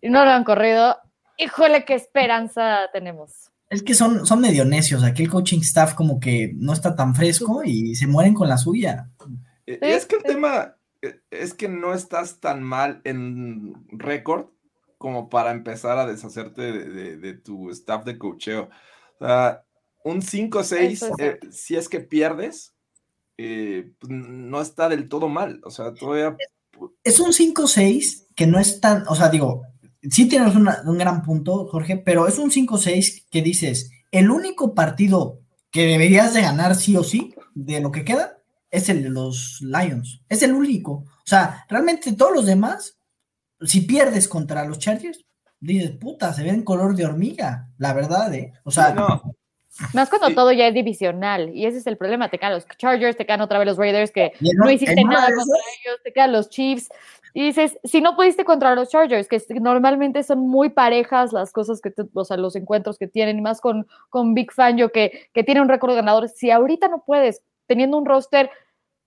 y 0.00 0.08
no 0.08 0.24
lo 0.24 0.30
han 0.30 0.44
corrido, 0.44 0.96
híjole, 1.36 1.84
qué 1.84 1.94
esperanza 1.94 2.88
tenemos. 2.92 3.50
Es 3.68 3.82
que 3.82 3.94
son, 3.94 4.24
son 4.24 4.40
medio 4.40 4.64
necios, 4.64 5.02
aquí 5.02 5.24
el 5.24 5.30
coaching 5.30 5.60
staff 5.60 5.94
como 5.94 6.20
que 6.20 6.52
no 6.54 6.72
está 6.72 6.94
tan 6.94 7.14
fresco 7.14 7.62
y 7.64 7.96
se 7.96 8.06
mueren 8.06 8.34
con 8.34 8.48
la 8.48 8.58
suya. 8.58 9.08
Eh, 9.66 9.78
es 9.80 10.06
que 10.06 10.16
el 10.16 10.22
tema 10.22 10.76
es 11.30 11.54
que 11.54 11.68
no 11.68 11.94
estás 11.94 12.40
tan 12.40 12.62
mal 12.62 13.00
en 13.04 13.74
récord 13.90 14.46
como 14.98 15.30
para 15.30 15.50
empezar 15.50 15.98
a 15.98 16.06
deshacerte 16.06 16.72
de, 16.72 17.34
tu 17.34 17.70
staff 17.70 18.04
de 18.04 18.18
cocheo. 18.18 18.68
Un 20.02 20.20
5-6, 20.22 21.14
eh, 21.18 21.40
si 21.50 21.76
es 21.76 21.88
que 21.88 22.00
pierdes, 22.00 22.74
pues, 23.36 24.10
no 24.10 24.60
está 24.60 24.88
del 24.88 25.08
todo 25.08 25.28
mal. 25.28 25.60
O 25.64 25.70
sea, 25.70 25.94
todavía. 25.94 26.36
Es 27.02 27.20
un 27.20 27.32
5-6 27.32 28.26
que 28.34 28.46
no 28.46 28.58
es 28.58 28.80
tan. 28.80 29.06
O 29.08 29.14
sea, 29.14 29.30
digo, 29.30 29.62
sí 30.02 30.28
tienes 30.28 30.54
un 30.54 30.98
gran 30.98 31.22
punto, 31.22 31.66
Jorge, 31.68 31.96
pero 31.96 32.26
es 32.26 32.38
un 32.38 32.50
5-6 32.50 33.26
que 33.30 33.42
dices, 33.42 33.90
el 34.10 34.30
único 34.30 34.74
partido 34.74 35.40
que 35.70 35.86
deberías 35.86 36.34
de 36.34 36.42
ganar 36.42 36.74
sí 36.74 36.96
o 36.96 37.04
sí 37.04 37.34
de 37.54 37.80
lo 37.80 37.92
que 37.92 38.04
queda 38.04 38.39
es 38.70 38.88
el 38.88 39.02
de 39.02 39.10
los 39.10 39.60
Lions. 39.60 40.22
Es 40.28 40.42
el 40.42 40.52
único. 40.52 40.92
O 40.92 41.26
sea, 41.26 41.64
realmente 41.68 42.12
todos 42.12 42.34
los 42.34 42.46
demás, 42.46 42.98
si 43.62 43.82
pierdes 43.82 44.28
contra 44.28 44.64
los 44.64 44.78
Chargers, 44.78 45.24
dices, 45.60 45.92
puta, 45.92 46.32
se 46.32 46.42
ve 46.42 46.50
en 46.50 46.62
color 46.62 46.94
de 46.94 47.04
hormiga, 47.04 47.68
la 47.78 47.92
verdad, 47.92 48.32
¿eh? 48.34 48.52
O 48.64 48.70
sea, 48.70 48.92
no. 48.94 49.22
Más 49.94 50.10
cuando 50.10 50.30
todo 50.30 50.52
ya 50.52 50.66
es 50.66 50.74
divisional, 50.74 51.54
y 51.54 51.64
ese 51.64 51.78
es 51.78 51.86
el 51.86 51.96
problema, 51.96 52.28
te 52.28 52.38
quedan 52.38 52.54
los 52.54 52.66
Chargers, 52.76 53.16
te 53.16 53.24
quedan 53.24 53.40
otra 53.40 53.58
vez 53.58 53.66
los 53.66 53.76
Raiders, 53.76 54.10
que 54.10 54.32
no, 54.40 54.70
hiciste 54.70 55.04
nada 55.04 55.26
contra 55.26 55.56
ellos, 55.80 56.00
te 56.02 56.12
quedan 56.12 56.32
los 56.32 56.50
Chiefs, 56.50 56.88
y 57.32 57.46
dices, 57.46 57.78
si 57.84 58.00
no 58.00 58.16
pudiste 58.16 58.44
contra 58.44 58.74
los 58.74 58.88
Chargers, 58.88 59.28
que 59.28 59.40
normalmente 59.60 60.22
son 60.24 60.40
muy 60.48 60.70
parejas 60.70 61.32
las 61.32 61.52
cosas 61.52 61.80
que, 61.80 61.92
o 62.12 62.24
sea, 62.24 62.36
los 62.36 62.56
encuentros 62.56 62.98
que 62.98 63.06
tienen, 63.06 63.38
y 63.38 63.42
más 63.42 63.60
con, 63.60 63.86
con 64.08 64.34
Big 64.34 64.52
Fangio, 64.52 64.90
que, 64.90 65.28
que 65.32 65.44
tiene 65.44 65.60
un 65.60 65.68
récord 65.68 65.94
ganador, 65.94 66.28
si 66.28 66.50
ahorita 66.50 66.88
no 66.88 67.04
puedes, 67.06 67.42
teniendo 67.70 67.96
un 67.96 68.04
roster, 68.04 68.50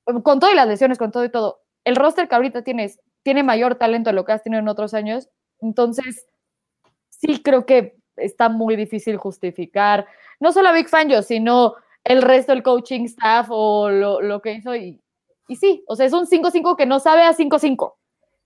con 0.06 0.40
todas 0.40 0.56
las 0.56 0.70
lesiones, 0.70 0.98
con 0.98 1.12
todo 1.12 1.26
y 1.26 1.30
todo, 1.30 1.60
el 1.84 1.98
roster 1.98 2.30
que 2.30 2.36
ahorita 2.36 2.64
tienes 2.64 3.02
tiene 3.24 3.44
mayor 3.44 3.76
talento 3.76 4.10
de 4.10 4.16
lo 4.16 4.24
que 4.24 4.32
has 4.32 4.42
tenido 4.42 4.62
en 4.62 4.70
otros 4.70 4.94
años, 4.94 5.28
entonces 5.60 6.28
sí 7.10 7.44
creo 7.44 7.66
que 7.66 7.98
está 8.16 8.48
muy 8.48 8.78
difícil 8.78 9.18
justificar, 9.18 10.08
no 10.40 10.54
solo 10.54 10.70
a 10.70 10.72
Big 10.72 10.88
Fangio, 10.88 11.24
sino 11.24 11.76
el 12.06 12.22
resto 12.22 12.54
del 12.54 12.64
coaching 12.64 13.04
staff 13.04 13.48
o 13.50 13.90
lo, 13.90 14.22
lo 14.22 14.42
que 14.42 14.54
hizo, 14.54 14.74
y, 14.74 15.02
y 15.50 15.58
sí, 15.58 15.84
o 15.90 15.98
sea, 15.98 16.06
es 16.06 16.14
un 16.14 16.26
5-5 16.26 16.78
que 16.78 16.86
no 16.86 17.02
sabe 17.02 17.24
a 17.24 17.34
5-5. 17.34 17.96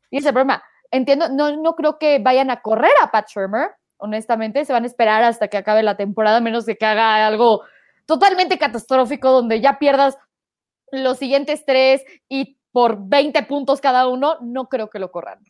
Y 0.09 0.17
ese 0.17 0.31
problema. 0.31 0.63
Entiendo, 0.89 1.29
no, 1.29 1.55
no 1.57 1.75
creo 1.75 1.99
que 1.99 2.17
vayan 2.17 2.49
a 2.49 2.61
correr 2.61 2.93
a 3.03 3.11
Pat 3.11 3.29
Shermer, 3.29 3.71
honestamente, 3.97 4.65
se 4.65 4.73
van 4.73 4.83
a 4.83 4.87
esperar 4.87 5.23
hasta 5.23 5.47
que 5.47 5.57
acabe 5.57 5.83
la 5.83 5.97
temporada, 5.97 6.39
menos 6.39 6.65
de 6.65 6.75
que 6.75 6.85
haga 6.85 7.27
algo 7.27 7.61
totalmente 8.07 8.57
catastrófico 8.57 9.31
donde 9.31 9.61
ya 9.61 9.77
pierdas 9.77 10.17
los 10.91 11.19
siguientes 11.19 11.63
tres 11.65 12.01
y 12.27 12.57
por 12.71 13.07
20 13.07 13.43
puntos 13.43 13.81
cada 13.81 14.07
uno, 14.07 14.37
no 14.41 14.69
creo 14.69 14.89
que 14.89 14.99
lo 14.99 15.11
corran. 15.11 15.43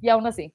Y 0.00 0.08
aún 0.08 0.26
así. 0.26 0.54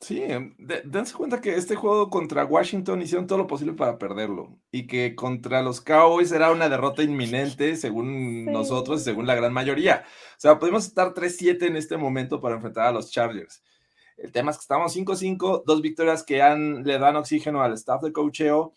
Sí, 0.00 0.22
em, 0.22 0.54
dense 0.84 1.14
cuenta 1.14 1.40
que 1.40 1.54
este 1.54 1.76
juego 1.76 2.10
contra 2.10 2.44
Washington 2.44 3.00
hicieron 3.00 3.26
todo 3.26 3.38
lo 3.38 3.46
posible 3.46 3.72
para 3.72 3.96
perderlo 3.96 4.58
y 4.70 4.86
que 4.86 5.14
contra 5.14 5.62
los 5.62 5.80
Cowboys 5.80 6.30
era 6.32 6.50
una 6.50 6.68
derrota 6.68 7.02
inminente 7.02 7.76
según 7.76 8.44
nosotros 8.46 9.00
y 9.00 9.04
según 9.04 9.26
la 9.26 9.34
gran 9.34 9.52
mayoría. 9.52 10.04
O 10.36 10.40
sea, 10.40 10.58
podemos 10.58 10.86
estar 10.86 11.14
3-7 11.14 11.66
en 11.66 11.76
este 11.76 11.96
momento 11.96 12.40
para 12.40 12.56
enfrentar 12.56 12.86
a 12.86 12.92
los 12.92 13.10
Chargers. 13.10 13.62
El 14.16 14.30
tema 14.30 14.50
es 14.50 14.58
que 14.58 14.62
estamos 14.62 14.94
5-5, 14.94 15.64
dos 15.66 15.80
victorias 15.80 16.22
que 16.22 16.42
han, 16.42 16.84
le 16.84 16.98
dan 16.98 17.16
oxígeno 17.16 17.62
al 17.62 17.72
staff 17.72 18.02
de 18.02 18.12
coacheo 18.12 18.74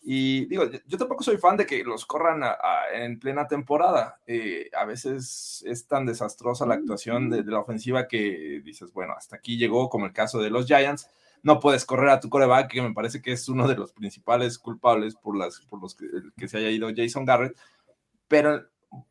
y 0.00 0.46
digo, 0.46 0.64
yo 0.86 0.96
tampoco 0.96 1.22
soy 1.22 1.38
fan 1.38 1.56
de 1.56 1.66
que 1.66 1.82
los 1.84 2.06
corran 2.06 2.42
en 2.94 3.18
plena 3.18 3.46
temporada. 3.46 4.20
Eh, 4.26 4.70
a 4.76 4.84
veces 4.84 5.64
es 5.66 5.86
tan 5.86 6.06
desastrosa 6.06 6.66
la 6.66 6.74
actuación 6.74 7.28
de, 7.28 7.42
la 7.44 7.60
ofensiva 7.60 8.06
que 8.06 8.62
dices, 8.64 8.92
bueno, 8.92 9.14
hasta 9.16 9.36
aquí 9.36 9.58
llegó, 9.58 9.88
como 9.88 10.06
el 10.06 10.12
caso 10.12 10.38
de 10.40 10.50
los 10.50 10.66
Giants. 10.66 11.08
No 11.42 11.60
puedes 11.60 11.84
correr 11.84 12.10
a 12.10 12.20
tu 12.20 12.28
coreback, 12.28 12.70
que 12.70 12.82
me 12.82 12.94
parece 12.94 13.20
que 13.20 13.32
es 13.32 13.48
uno 13.48 13.68
de 13.68 13.76
los 13.76 13.92
principales 13.92 14.58
culpables 14.58 15.14
por, 15.14 15.36
las, 15.36 15.60
por 15.66 15.80
los 15.80 15.94
que, 15.94 16.48
se 16.48 16.58
haya 16.58 16.70
ido 16.70 16.88
Jason 16.94 17.24
Garrett. 17.24 17.56
Pero 18.28 18.64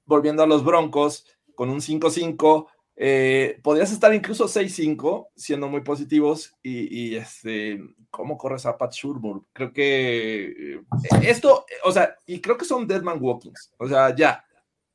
volviendo 0.06 0.44
a 0.44 0.48
los 0.48 0.64
Broncos, 0.64 1.26
con 1.56 1.70
un 1.70 1.80
5-5, 1.80 2.68
eh, 3.00 3.60
podrías 3.62 3.92
estar 3.92 4.12
incluso 4.12 4.46
6-5, 4.46 5.28
siendo 5.36 5.70
muy 5.70 5.82
positivos, 5.82 6.56
y, 6.64 7.16
este, 7.16 7.80
¿cómo 8.10 8.40
corres 8.40 8.66
a 8.66 8.76
Pat 8.76 8.92
Shurmur? 8.92 9.44
Creo 9.54 9.72
que 9.72 10.46
eh, 10.48 10.82
esto, 11.22 11.64
o 11.84 11.92
sea, 11.92 12.16
y 12.26 12.42
creo 12.42 12.58
que 12.58 12.66
son 12.66 12.88
Deadman 12.88 13.20
Walkings, 13.22 13.72
o 13.78 13.88
sea, 13.88 14.16
ya, 14.16 14.44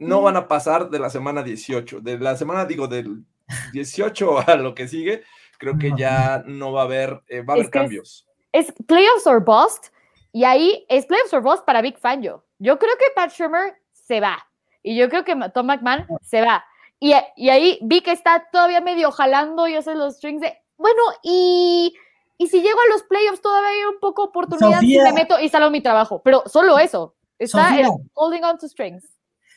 no 0.01 0.21
van 0.21 0.37
a 0.37 0.49
pasar 0.49 0.91
de 0.91 0.99
la 0.99 1.11
semana 1.11 1.45
18, 1.45 2.01
de 2.01 2.19
la 2.19 2.37
semana, 2.37 2.65
digo, 2.65 2.89
del 2.89 3.25
18 3.73 4.39
a 4.49 4.57
lo 4.57 4.75
que 4.75 4.89
sigue, 4.89 5.23
creo 5.57 5.79
que 5.79 5.93
ya 5.97 6.43
no 6.45 6.73
va 6.73 6.81
a 6.81 6.85
haber, 6.87 7.23
eh, 7.29 7.43
va 7.43 7.55
a 7.55 7.57
haber 7.57 7.71
cambios. 7.71 8.27
Es, 8.51 8.73
playoffs 8.89 9.29
or 9.29 9.45
bust, 9.45 9.95
y 10.33 10.43
ahí 10.43 10.85
es 10.89 11.07
playoffs 11.07 11.33
or 11.33 11.41
bust 11.41 11.65
para 11.65 11.81
Big 11.81 11.99
Fangio. 11.99 12.45
Yo 12.59 12.81
creo 12.81 12.97
que 12.99 13.05
Pat 13.15 13.31
Schumer 13.31 13.77
se 13.93 14.19
va, 14.19 14.45
y 14.83 14.97
yo 14.97 15.09
creo 15.09 15.25
que 15.25 15.37
Tom 15.55 15.67
McMahon 15.67 16.05
se 16.21 16.41
va 16.41 16.65
y, 17.03 17.49
ahí 17.49 17.79
vi 17.83 18.01
que 18.01 18.13
está 18.13 18.49
todavía 18.53 18.81
medio 18.81 19.11
jalando 19.11 19.67
y 19.67 19.75
hace 19.75 19.97
los 19.97 20.17
strings 20.17 20.41
de, 20.41 20.57
bueno, 20.77 21.03
y, 21.25 21.93
si 22.39 22.61
llego 22.61 22.79
a 22.79 22.93
los 22.93 23.03
playoffs 23.05 23.41
todavía 23.41 23.71
hay 23.71 23.85
un 23.93 24.01
poco 24.01 24.25
oportunidad 24.25 24.83
y 24.83 24.99
me 24.99 25.13
meto 25.13 25.39
y 25.41 25.49
salgo 25.49 25.71
mi 25.71 25.81
trabajo, 25.81 26.23
pero 26.25 26.45
solo 26.47 26.79
eso, 26.79 27.17
está 27.39 27.71
holding 28.15 28.45
on 28.45 28.59
to 28.59 28.69
strings. 28.69 29.05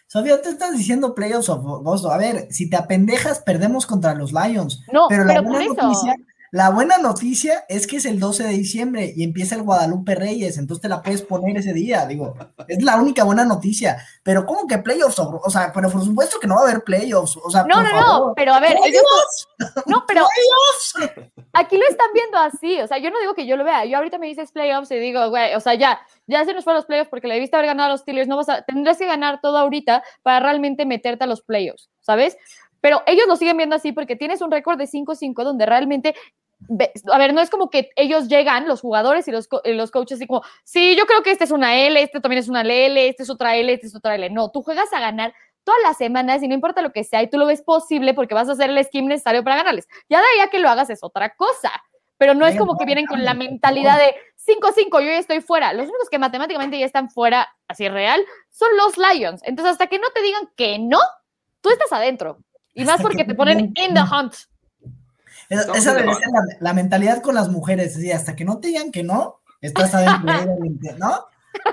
Sofía, 0.08 0.42
te 0.42 0.50
estás 0.50 0.72
diciendo 0.76 1.14
playoffs 1.14 1.50
of 1.50 1.64
vos, 1.84 2.06
a 2.06 2.18
ver, 2.18 2.48
si 2.52 2.70
te 2.70 2.78
apendejas, 2.78 3.40
perdemos 3.42 3.86
contra 3.86 4.14
los 4.16 4.32
Lions. 4.34 4.82
No, 4.92 5.08
pero, 5.08 5.26
la 5.26 5.42
buena 5.42 5.66
noticia, 5.66 6.16
La 6.56 6.70
buena 6.70 6.98
noticia 7.00 7.66
es 7.68 7.86
que 7.86 7.98
es 7.98 8.06
el 8.06 8.18
12 8.18 8.44
de 8.44 8.50
diciembre 8.52 9.12
y 9.14 9.26
empieza 9.26 9.56
el 9.56 9.64
Guadalupe 9.64 10.16
Reyes, 10.16 10.58
entonces 10.58 10.84
te 10.84 10.88
la 10.88 11.02
puedes 11.02 11.22
poner 11.22 11.58
ese 11.58 11.74
día, 11.74 12.06
digo, 12.06 12.34
es 12.70 12.82
la 12.82 12.96
única 12.96 13.26
buena 13.26 13.44
noticia. 13.44 13.98
Pero 14.24 14.46
¿cómo 14.46 14.66
que 14.66 14.78
playoffs? 14.78 15.20
O 15.20 15.50
sea, 15.50 15.74
pero 15.74 15.90
por 15.90 16.02
supuesto 16.02 16.40
que 16.40 16.48
no 16.48 16.56
va 16.56 16.62
a 16.62 16.64
haber 16.64 16.86
playoffs. 16.86 17.36
O 17.44 17.50
sea, 17.50 17.64
no, 17.64 17.76
por 17.76 17.84
no, 17.84 17.90
favor. 17.90 18.28
no, 18.28 18.34
pero 18.36 18.54
a 18.54 18.62
ver, 18.62 18.78
ellos 18.86 19.04
no, 19.86 20.06
pero 20.08 20.26
¡Playoffs! 20.96 21.14
aquí 21.52 21.78
lo 21.78 21.84
están 21.90 22.08
viendo 22.14 22.38
así, 22.38 22.80
o 22.80 22.88
sea, 22.88 23.00
yo 23.00 23.10
no 23.10 23.20
digo 23.20 23.36
que 23.36 23.46
yo 23.46 23.58
lo 23.58 23.66
vea, 23.66 23.84
yo 23.84 23.98
ahorita 23.98 24.18
me 24.18 24.28
dices 24.28 24.54
playoffs 24.54 24.92
y 24.92 24.96
digo, 24.96 25.30
güey, 25.30 25.56
o 25.56 25.60
sea, 25.60 25.74
ya, 25.74 26.00
ya 26.26 26.46
se 26.46 26.54
nos 26.54 26.64
fueron 26.64 26.78
los 26.78 26.86
playoffs 26.86 27.10
porque 27.10 27.28
le 27.28 27.34
debiste 27.34 27.58
haber 27.58 27.68
ganado 27.68 27.90
a 27.90 27.92
los 27.92 28.00
Steelers, 28.00 28.30
no 28.30 28.38
vas 28.38 28.48
a, 28.48 28.62
tendrás 28.62 28.98
que 28.98 29.08
ganar 29.08 29.42
todo 29.42 29.58
ahorita 29.58 30.04
para 30.24 30.40
realmente 30.40 30.86
meterte 30.86 31.26
a 31.26 31.28
los 31.28 31.42
playoffs, 31.42 31.90
¿sabes? 32.00 32.38
Pero 32.80 33.02
ellos 33.08 33.26
lo 33.28 33.36
siguen 33.36 33.58
viendo 33.58 33.76
así 33.76 33.92
porque 33.92 34.16
tienes 34.16 34.42
un 34.42 34.52
récord 34.52 34.78
de 34.78 34.86
5-5 34.86 35.44
donde 35.44 35.66
realmente 35.66 36.14
a 37.12 37.18
ver, 37.18 37.34
no 37.34 37.42
es 37.42 37.50
como 37.50 37.70
que 37.70 37.90
ellos 37.96 38.28
llegan, 38.28 38.68
los 38.68 38.82
jugadores 38.82 39.28
y 39.28 39.32
los, 39.32 39.48
co- 39.48 39.62
los 39.66 39.92
coaches, 39.92 40.22
y 40.22 40.28
como, 40.28 40.44
sí, 40.64 40.96
yo 40.98 41.06
creo 41.06 41.24
que 41.24 41.32
este 41.32 41.44
es 41.44 41.52
una 41.52 41.76
L, 41.76 42.02
este 42.02 42.20
también 42.20 42.40
es 42.40 42.50
una 42.50 42.62
L, 42.62 43.08
este 43.08 43.24
es 43.24 43.30
otra 43.30 43.56
L, 43.56 43.72
este 43.72 43.88
es 43.88 43.96
otra 43.96 44.16
L. 44.16 44.30
No, 44.30 44.52
tú 44.52 44.62
juegas 44.64 44.92
a 44.94 45.00
ganar 45.00 45.34
todas 45.64 45.80
las 45.84 45.98
semanas 45.98 46.44
y 46.44 46.48
no 46.48 46.54
importa 46.54 46.82
lo 46.82 46.92
que 46.92 47.04
sea, 47.04 47.22
y 47.24 47.30
tú 47.30 47.38
lo 47.38 47.46
ves 47.46 47.62
posible 47.62 48.14
porque 48.14 48.34
vas 48.36 48.50
a 48.50 48.54
hacer 48.54 48.70
el 48.70 48.84
scheme 48.86 49.08
necesario 49.10 49.44
para 49.44 49.58
ganarles. 49.58 49.88
Ya 50.10 50.20
de 50.20 50.26
ahí 50.34 50.40
a 50.42 50.50
que 50.50 50.60
lo 50.60 50.70
hagas 50.70 50.90
es 50.90 51.04
otra 51.04 51.36
cosa. 51.36 51.72
Pero 52.18 52.34
no 52.34 52.46
es 52.48 52.56
como 52.58 52.78
que 52.78 52.86
vienen 52.86 53.08
con 53.08 53.26
la 53.26 53.34
mentalidad 53.34 53.98
de 53.98 54.16
5-5, 54.38 55.02
yo 55.02 55.08
ya 55.08 55.18
estoy 55.18 55.42
fuera. 55.42 55.74
Los 55.74 55.90
únicos 55.90 56.10
que 56.10 56.18
matemáticamente 56.18 56.80
ya 56.80 56.86
están 56.86 57.10
fuera, 57.10 57.54
así 57.68 57.90
real, 57.90 58.24
son 58.52 58.70
los 58.78 58.98
Lions. 58.98 59.42
Entonces, 59.44 59.74
hasta 59.74 59.88
que 59.88 60.00
no 60.00 60.08
te 60.16 60.22
digan 60.22 60.50
que 60.56 60.80
no, 60.80 61.00
tú 61.60 61.72
estás 61.72 61.92
adentro. 61.92 62.38
Y 62.74 62.86
más 62.86 63.02
porque 63.02 63.18
que 63.18 63.26
te 63.26 63.36
ponen 63.36 63.74
in 63.76 63.94
the 63.94 64.00
hunt. 64.02 64.34
Esa, 65.50 65.74
esa 65.74 65.94
debe 65.94 66.14
ser 66.14 66.28
la, 66.32 66.42
la 66.60 66.74
mentalidad 66.74 67.22
con 67.22 67.36
las 67.36 67.50
mujeres, 67.50 67.94
sí, 67.94 68.12
hasta 68.12 68.36
que 68.36 68.46
no 68.46 68.60
te 68.60 68.70
digan 68.70 68.92
que 68.92 69.04
no, 69.04 69.42
estás 69.62 69.94
adentro, 69.94 70.34
de- 70.58 70.94
¿no? 70.98 71.26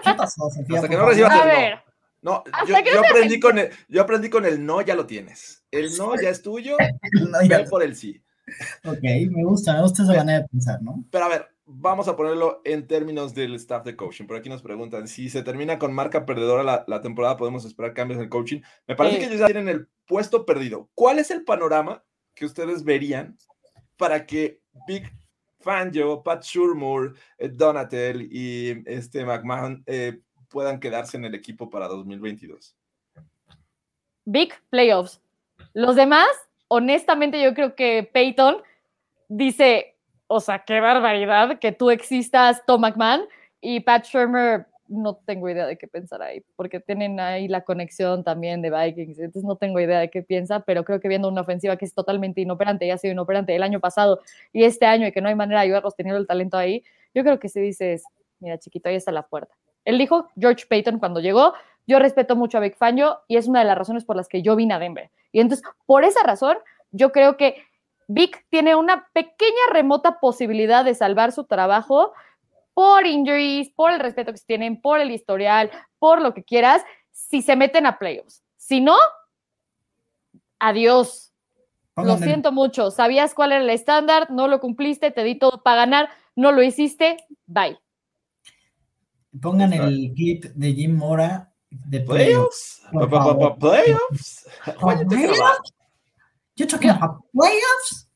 ¿Qué 0.04 0.14
pasó, 0.14 0.48
Sofía? 0.50 0.76
Hasta 0.76 0.88
que 0.88 0.96
no 0.96 1.06
recibas? 1.06 1.32
A 1.32 1.42
el 1.42 1.48
ver. 1.48 1.74
no. 1.74 1.82
No, 2.22 2.44
yo, 2.66 2.76
aprendí 3.00 3.40
con 3.40 3.58
el, 3.58 3.70
yo 3.88 4.02
aprendí 4.02 4.30
con 4.30 4.44
el 4.46 4.64
no, 4.64 4.80
ya 4.80 4.94
lo 4.94 5.06
tienes. 5.06 5.64
El 5.72 5.96
no 5.96 6.14
ya 6.20 6.28
es 6.28 6.40
tuyo, 6.42 6.76
No, 7.30 7.42
ya- 7.42 7.64
por 7.64 7.82
el 7.82 7.96
sí. 7.96 8.22
ok, 8.84 9.02
me 9.30 9.44
gusta, 9.44 9.74
me 9.74 9.82
gusta 9.82 10.02
esa 10.04 10.14
manera 10.14 10.40
de 10.40 10.48
pensar, 10.48 10.80
¿no? 10.82 11.04
Pero 11.10 11.24
a 11.24 11.28
ver, 11.28 11.48
vamos 11.64 12.06
a 12.08 12.14
ponerlo 12.16 12.60
en 12.64 12.86
términos 12.86 13.34
del 13.34 13.54
staff 13.56 13.84
de 13.84 13.96
coaching. 13.96 14.26
Por 14.26 14.36
aquí 14.36 14.48
nos 14.48 14.62
preguntan, 14.62 15.08
si 15.08 15.30
se 15.30 15.42
termina 15.42 15.78
con 15.78 15.92
marca 15.92 16.24
perdedora 16.26 16.62
la, 16.62 16.84
la 16.86 17.00
temporada, 17.00 17.36
¿podemos 17.36 17.64
esperar 17.64 17.92
cambios 17.94 18.18
en 18.18 18.24
el 18.24 18.30
coaching? 18.30 18.60
Me 18.86 18.94
parece 18.94 19.16
Sí. 19.16 19.20
que 19.22 19.26
ellos 19.28 19.40
ya 19.40 19.46
tienen 19.46 19.68
el 19.68 19.88
puesto 20.06 20.44
perdido. 20.46 20.90
¿Cuál 20.94 21.18
es 21.18 21.30
el 21.32 21.42
panorama 21.44 22.04
que 22.34 22.44
ustedes 22.46 22.84
verían 22.84 23.36
para 24.03 24.26
que 24.26 24.59
Big 24.84 25.05
Fangio, 25.61 26.24
Pat 26.24 26.42
Shurmur, 26.42 27.14
eh, 27.38 27.48
Donatel 27.48 28.22
y 28.32 28.82
este 28.84 29.24
McMahon 29.24 29.80
eh, 29.86 30.18
puedan 30.48 30.80
quedarse 30.80 31.16
en 31.16 31.24
el 31.24 31.36
equipo 31.36 31.70
para 31.70 31.86
2022? 31.86 32.74
Big 34.24 34.55
playoffs. 34.70 35.20
Los 35.72 35.94
demás, 35.94 36.26
honestamente, 36.66 37.40
yo 37.40 37.55
creo 37.55 37.76
que 37.76 38.11
Peyton 38.12 38.57
dice, 39.28 39.94
o 40.26 40.40
sea, 40.40 40.64
qué 40.64 40.80
barbaridad 40.80 41.61
que 41.61 41.70
tú 41.70 41.90
existas, 41.90 42.66
Tom 42.66 42.80
McMahon, 42.80 43.28
y 43.61 43.78
Pat 43.78 44.05
Shermer, 44.05 44.66
no 44.93 45.16
tengo 45.16 45.49
idea 45.49 45.66
de 45.66 45.76
qué 45.76 45.88
pensar 45.88 46.22
ahí, 46.22 46.45
porque 46.57 46.80
tienen 46.80 47.18
ahí 47.20 47.49
la 47.49 47.62
conexión 47.62 48.24
también 48.24 48.62
de 48.62 48.70
Vikings, 48.70 49.18
entonces 49.18 49.45
no 49.45 49.57
tengo 49.57 49.80
idea 49.80 50.01
de 50.01 50.11
qué 50.11 50.22
piensa, 50.22 50.61
pero 50.61 50.84
creo 50.84 51.01
que 51.01 51.09
viendo 51.09 51.28
una 51.28 51.40
ofensiva 51.40 51.76
que 51.76 51.84
es 51.84 51.95
totalmente 51.95 52.40
inoperante, 52.40 52.86
ya 52.86 52.95
ha 52.95 52.99
sido 52.99 53.12
inoperante 53.12 53.55
el 53.55 53.62
año 53.62 53.80
pasado 53.80 54.20
y 54.53 54.64
este 54.64 54.86
año, 54.86 55.07
y 55.07 55.12
que 55.12 55.20
no 55.20 55.28
hay 55.28 55.34
manera 55.34 55.61
de 55.61 55.66
ayudarlos 55.66 55.97
teniendo 55.97 56.20
el 56.20 56.26
talento 56.26 56.57
ahí, 56.57 56.84
yo 57.14 57.22
creo 57.22 57.38
que 57.38 57.49
si 57.49 57.61
dices, 57.61 58.05
mira, 58.40 58.59
chiquito, 58.59 58.88
ahí 58.88 58.97
está 58.97 59.12
la 59.12 59.22
puerta. 59.22 59.55
Él 59.84 59.99
dijo, 59.99 60.28
George 60.38 60.66
Payton, 60.68 60.99
cuando 60.99 61.20
llegó, 61.20 61.55
yo 61.86 61.99
respeto 61.99 62.36
mucho 62.36 62.59
a 62.59 62.61
Big 62.61 62.76
Fangio 62.76 63.20
y 63.28 63.36
es 63.36 63.49
una 63.49 63.61
de 63.61 63.66
las 63.66 63.76
razones 63.76 64.05
por 64.05 64.16
las 64.16 64.28
que 64.28 64.43
yo 64.43 64.57
vine 64.57 64.74
a 64.74 64.78
Denver. 64.78 65.11
Y 65.32 65.40
entonces, 65.40 65.66
por 65.86 66.05
esa 66.05 66.22
razón, 66.22 66.57
yo 66.93 67.11
creo 67.11 67.36
que 67.36 67.57
Vic 68.09 68.45
tiene 68.51 68.76
una 68.76 69.09
pequeña 69.12 69.72
remota 69.72 70.20
posibilidad 70.20 70.84
de 70.84 70.95
salvar 70.95 71.32
su 71.32 71.45
trabajo 71.45 72.12
por 72.74 73.06
injuries, 73.06 73.70
por 73.74 73.92
el 73.92 74.00
respeto 74.00 74.32
que 74.32 74.38
se 74.38 74.46
tienen, 74.46 74.80
por 74.80 75.00
el 75.00 75.10
historial, 75.10 75.70
por 75.98 76.20
lo 76.22 76.32
que 76.34 76.42
quieras, 76.44 76.82
si 77.10 77.42
se 77.42 77.56
meten 77.56 77.86
a 77.86 77.98
playoffs. 77.98 78.42
Si 78.56 78.80
no, 78.80 78.96
adiós. 80.58 81.32
Lo 81.96 82.04
Pónganme- 82.04 82.24
siento 82.24 82.52
mucho. 82.52 82.90
Sabías 82.90 83.34
cuál 83.34 83.52
era 83.52 83.62
el 83.62 83.70
estándar, 83.70 84.30
no 84.30 84.48
lo 84.48 84.60
cumpliste, 84.60 85.10
te 85.10 85.24
di 85.24 85.34
todo 85.38 85.62
para 85.62 85.76
ganar, 85.76 86.08
no 86.34 86.50
lo 86.52 86.62
hiciste, 86.62 87.18
bye. 87.46 87.78
Pongan 89.40 89.72
el 89.72 90.12
clip 90.14 90.44
de 90.44 90.72
Jim 90.72 90.96
Mora 90.96 91.52
de 91.70 92.00
playoffs. 92.00 92.82
¿Playoffs? 92.90 93.58
¿Playoffs? 93.58 94.46
About 94.76 95.08
playoffs? 97.32 98.08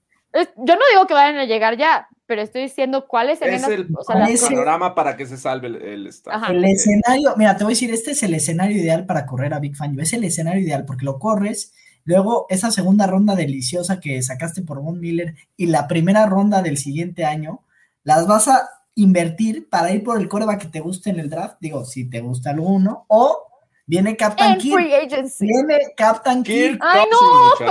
Yo 0.57 0.77
no 0.77 0.83
digo 0.91 1.07
que 1.07 1.15
vayan 1.15 1.39
a 1.39 1.45
llegar 1.47 1.77
ya, 1.79 2.07
pero 2.27 2.43
estoy 2.43 2.63
diciendo 2.63 3.07
cuáles 3.07 3.39
serían 3.39 3.63
Es 3.63 3.69
el, 3.69 3.89
o 3.97 4.03
sea, 4.03 4.17
las 4.17 4.31
Ese- 4.31 4.39
cosas- 4.41 4.51
panorama 4.51 4.95
para 4.95 5.17
que 5.17 5.27
se 5.27 5.37
salve 5.37 5.69
el, 5.69 5.77
el. 5.77 6.11
Ajá. 6.27 6.53
El 6.53 6.65
escenario, 6.65 7.35
mira, 7.37 7.57
te 7.57 7.65
voy 7.65 7.73
a 7.73 7.75
decir, 7.75 7.91
este 7.93 8.11
es 8.13 8.23
el 8.23 8.35
escenario 8.35 8.77
ideal 8.77 9.07
para 9.07 9.27
correr 9.27 9.55
a 9.55 9.59
Big 9.61 9.77
Fangio. 9.77 10.03
Es 10.03 10.13
el 10.13 10.25
escenario 10.25 10.61
ideal 10.63 10.85
porque 10.85 11.05
lo 11.05 11.19
corres, 11.19 11.73
luego 12.05 12.47
esa 12.51 12.71
segunda 12.71 13.07
ronda 13.07 13.35
deliciosa 13.35 14.01
que 14.01 14.23
sacaste 14.23 14.63
por 14.63 14.81
Von 14.83 15.01
Miller 15.01 15.35
y 15.57 15.67
la 15.67 15.89
primera 15.89 16.27
ronda 16.27 16.63
del 16.63 16.77
siguiente 16.79 17.25
año, 17.25 17.63
las 18.05 18.27
vas 18.27 18.49
a 18.49 18.69
invertir 18.95 19.69
para 19.69 19.93
ir 19.93 20.03
por 20.03 20.19
el 20.21 20.29
coreback 20.29 20.63
que 20.63 20.69
te 20.69 20.81
guste 20.81 21.11
en 21.11 21.21
el 21.21 21.29
draft. 21.31 21.57
Digo, 21.61 21.85
si 21.85 22.09
te 22.09 22.21
gusta 22.21 22.51
alguno, 22.51 23.05
o 23.09 23.43
viene 23.87 24.17
Captain 24.17 24.53
En 24.55 24.59
Kirk. 24.59 24.75
free 24.75 24.95
agency. 24.95 25.47
Viene 25.47 25.79
Captain 25.97 26.43
Kirk 26.43 26.73
Kirk. 26.73 26.83
Ay, 26.85 27.05
no, 27.11 27.19
otro. 27.53 27.67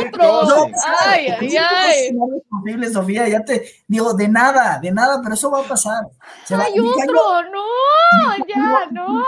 Kirk 0.00 0.14
otro. 0.14 0.30
Cousins. 0.56 0.84
Ay, 1.06 1.26
ay, 1.28 1.56
ay. 1.56 2.10
posibles, 2.48 2.92
Sofía, 2.94 3.28
ya 3.28 3.44
te 3.44 3.64
digo, 3.86 4.14
de 4.14 4.28
nada, 4.28 4.78
de 4.80 4.90
nada, 4.90 5.20
pero 5.22 5.34
eso 5.34 5.50
va 5.50 5.60
a 5.60 5.64
pasar. 5.64 6.04
Se 6.44 6.56
va- 6.56 6.64
Big 6.64 6.80
Fangio- 6.82 7.20
otro, 7.20 7.50
no, 7.50 8.36
ya, 8.38 8.44
Big 8.44 8.92
no. 8.92 9.24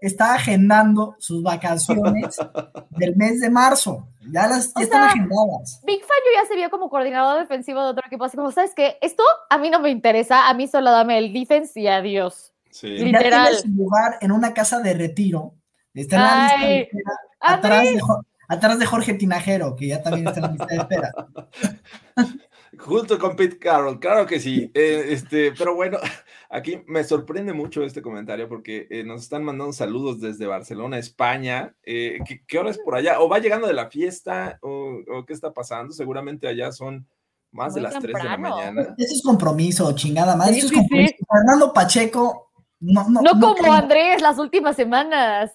Está 0.00 0.34
agendando 0.34 1.14
sus 1.18 1.42
vacaciones 1.42 2.36
del 2.90 3.16
mes 3.16 3.40
de 3.40 3.50
marzo. 3.50 4.06
Ya 4.30 4.46
las 4.46 4.74
ya 4.74 4.82
están 4.82 5.00
sea, 5.02 5.06
agendadas. 5.10 5.80
Big 5.84 6.00
Fangio 6.00 6.32
ya 6.34 6.46
se 6.46 6.54
vio 6.56 6.68
como 6.70 6.90
coordinador 6.90 7.38
defensivo 7.40 7.82
de 7.82 7.88
otro 7.90 8.04
equipo, 8.06 8.24
así 8.24 8.36
como, 8.36 8.52
¿sabes 8.52 8.72
qué? 8.76 8.98
Esto 9.00 9.22
a 9.48 9.56
mí 9.58 9.70
no 9.70 9.80
me 9.80 9.88
interesa, 9.90 10.48
a 10.48 10.54
mí 10.54 10.68
solo 10.68 10.90
dame 10.90 11.16
el 11.18 11.32
defense 11.32 11.80
y 11.80 11.86
adiós. 11.86 12.52
Sí. 12.70 12.88
Li- 12.88 13.12
Ya 13.12 13.18
literal. 13.20 13.46
tiene 13.56 13.62
su 13.62 13.68
lugar 13.82 14.18
en 14.20 14.32
una 14.32 14.52
casa 14.52 14.80
de 14.80 14.92
retiro. 14.92 15.54
Está 16.00 16.16
en 16.16 16.22
la 16.22 16.42
lista 16.42 16.66
de 16.66 16.80
espera, 16.80 17.12
atrás, 17.40 17.82
de, 17.84 18.00
atrás 18.48 18.78
de 18.78 18.86
Jorge 18.86 19.14
Tinajero, 19.14 19.76
que 19.76 19.88
ya 19.88 20.02
también 20.02 20.28
está 20.28 20.40
en 20.40 20.42
la 20.46 20.50
lista 20.52 20.66
de 20.66 20.76
espera. 20.76 21.12
Junto 22.78 23.18
con 23.18 23.34
Pete 23.34 23.58
Carroll, 23.58 23.98
claro 23.98 24.26
que 24.26 24.38
sí. 24.38 24.70
Eh, 24.74 25.06
este, 25.08 25.52
pero 25.52 25.74
bueno, 25.74 25.98
aquí 26.50 26.82
me 26.86 27.02
sorprende 27.02 27.52
mucho 27.52 27.82
este 27.82 28.02
comentario 28.02 28.48
porque 28.48 28.86
eh, 28.90 29.02
nos 29.04 29.22
están 29.22 29.42
mandando 29.42 29.72
saludos 29.72 30.20
desde 30.20 30.46
Barcelona, 30.46 30.98
España. 30.98 31.74
Eh, 31.82 32.18
¿qué, 32.26 32.44
qué 32.46 32.58
hora 32.58 32.70
es 32.70 32.78
por 32.78 32.94
allá? 32.94 33.20
¿O 33.20 33.28
va 33.28 33.38
llegando 33.38 33.66
de 33.66 33.72
la 33.72 33.90
fiesta? 33.90 34.58
¿O, 34.62 34.98
o 35.08 35.24
qué 35.26 35.32
está 35.32 35.52
pasando? 35.52 35.92
Seguramente 35.92 36.46
allá 36.46 36.70
son 36.70 37.06
más 37.50 37.74
de 37.74 37.80
las 37.80 37.94
3 37.98 38.02
de 38.02 38.12
la 38.12 38.30
temprano. 38.32 38.56
mañana. 38.56 38.82
Esto 38.98 39.14
es 39.14 39.22
compromiso, 39.24 39.90
chingada 39.92 40.36
madre. 40.36 40.54
Sí, 40.54 40.60
Esto 40.60 40.66
es 40.68 40.72
sí, 40.72 40.78
compromiso. 40.78 41.14
Fernando 41.30 41.72
Pacheco, 41.72 42.50
no, 42.80 43.08
no, 43.08 43.22
no 43.22 43.32
no 43.32 43.40
como 43.40 43.54
creo. 43.54 43.72
Andrés 43.72 44.20
las 44.20 44.38
últimas 44.38 44.76
semanas. 44.76 45.52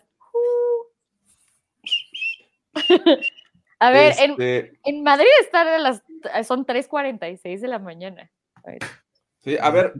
A 3.79 3.89
ver, 3.89 4.13
en, 4.19 4.31
Este, 4.31 4.79
en 4.85 5.03
Madrid 5.03 5.27
están 5.41 5.67
a 5.67 5.77
las, 5.77 6.03
son 6.47 6.65
3.46 6.65 7.59
de 7.59 7.67
la 7.67 7.79
mañana. 7.79 8.31
A 8.55 8.71
ver. 8.71 8.79
sí, 9.41 9.57
a 9.59 9.69
ver, 9.71 9.93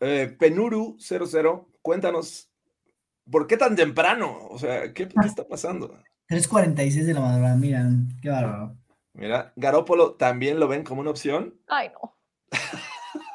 eh, 0.00 0.34
Penuru00, 0.38 1.66
cuéntanos, 1.82 2.48
¿por 3.30 3.46
qué 3.46 3.58
tan 3.58 3.76
temprano? 3.76 4.46
O 4.48 4.58
sea, 4.58 4.94
¿qué, 4.94 5.06
qué 5.08 5.26
está 5.26 5.46
pasando? 5.46 5.98
3.46 6.30 7.04
de 7.04 7.12
la 7.12 7.20
madrugada, 7.20 7.56
miran, 7.56 8.08
qué 8.22 8.30
bárbaro. 8.30 8.74
Mira, 9.12 9.52
Garópolo 9.56 10.14
también 10.14 10.58
lo 10.58 10.68
ven 10.68 10.82
como 10.82 11.02
una 11.02 11.10
opción. 11.10 11.60
Ay, 11.68 11.90
no. 11.90 12.16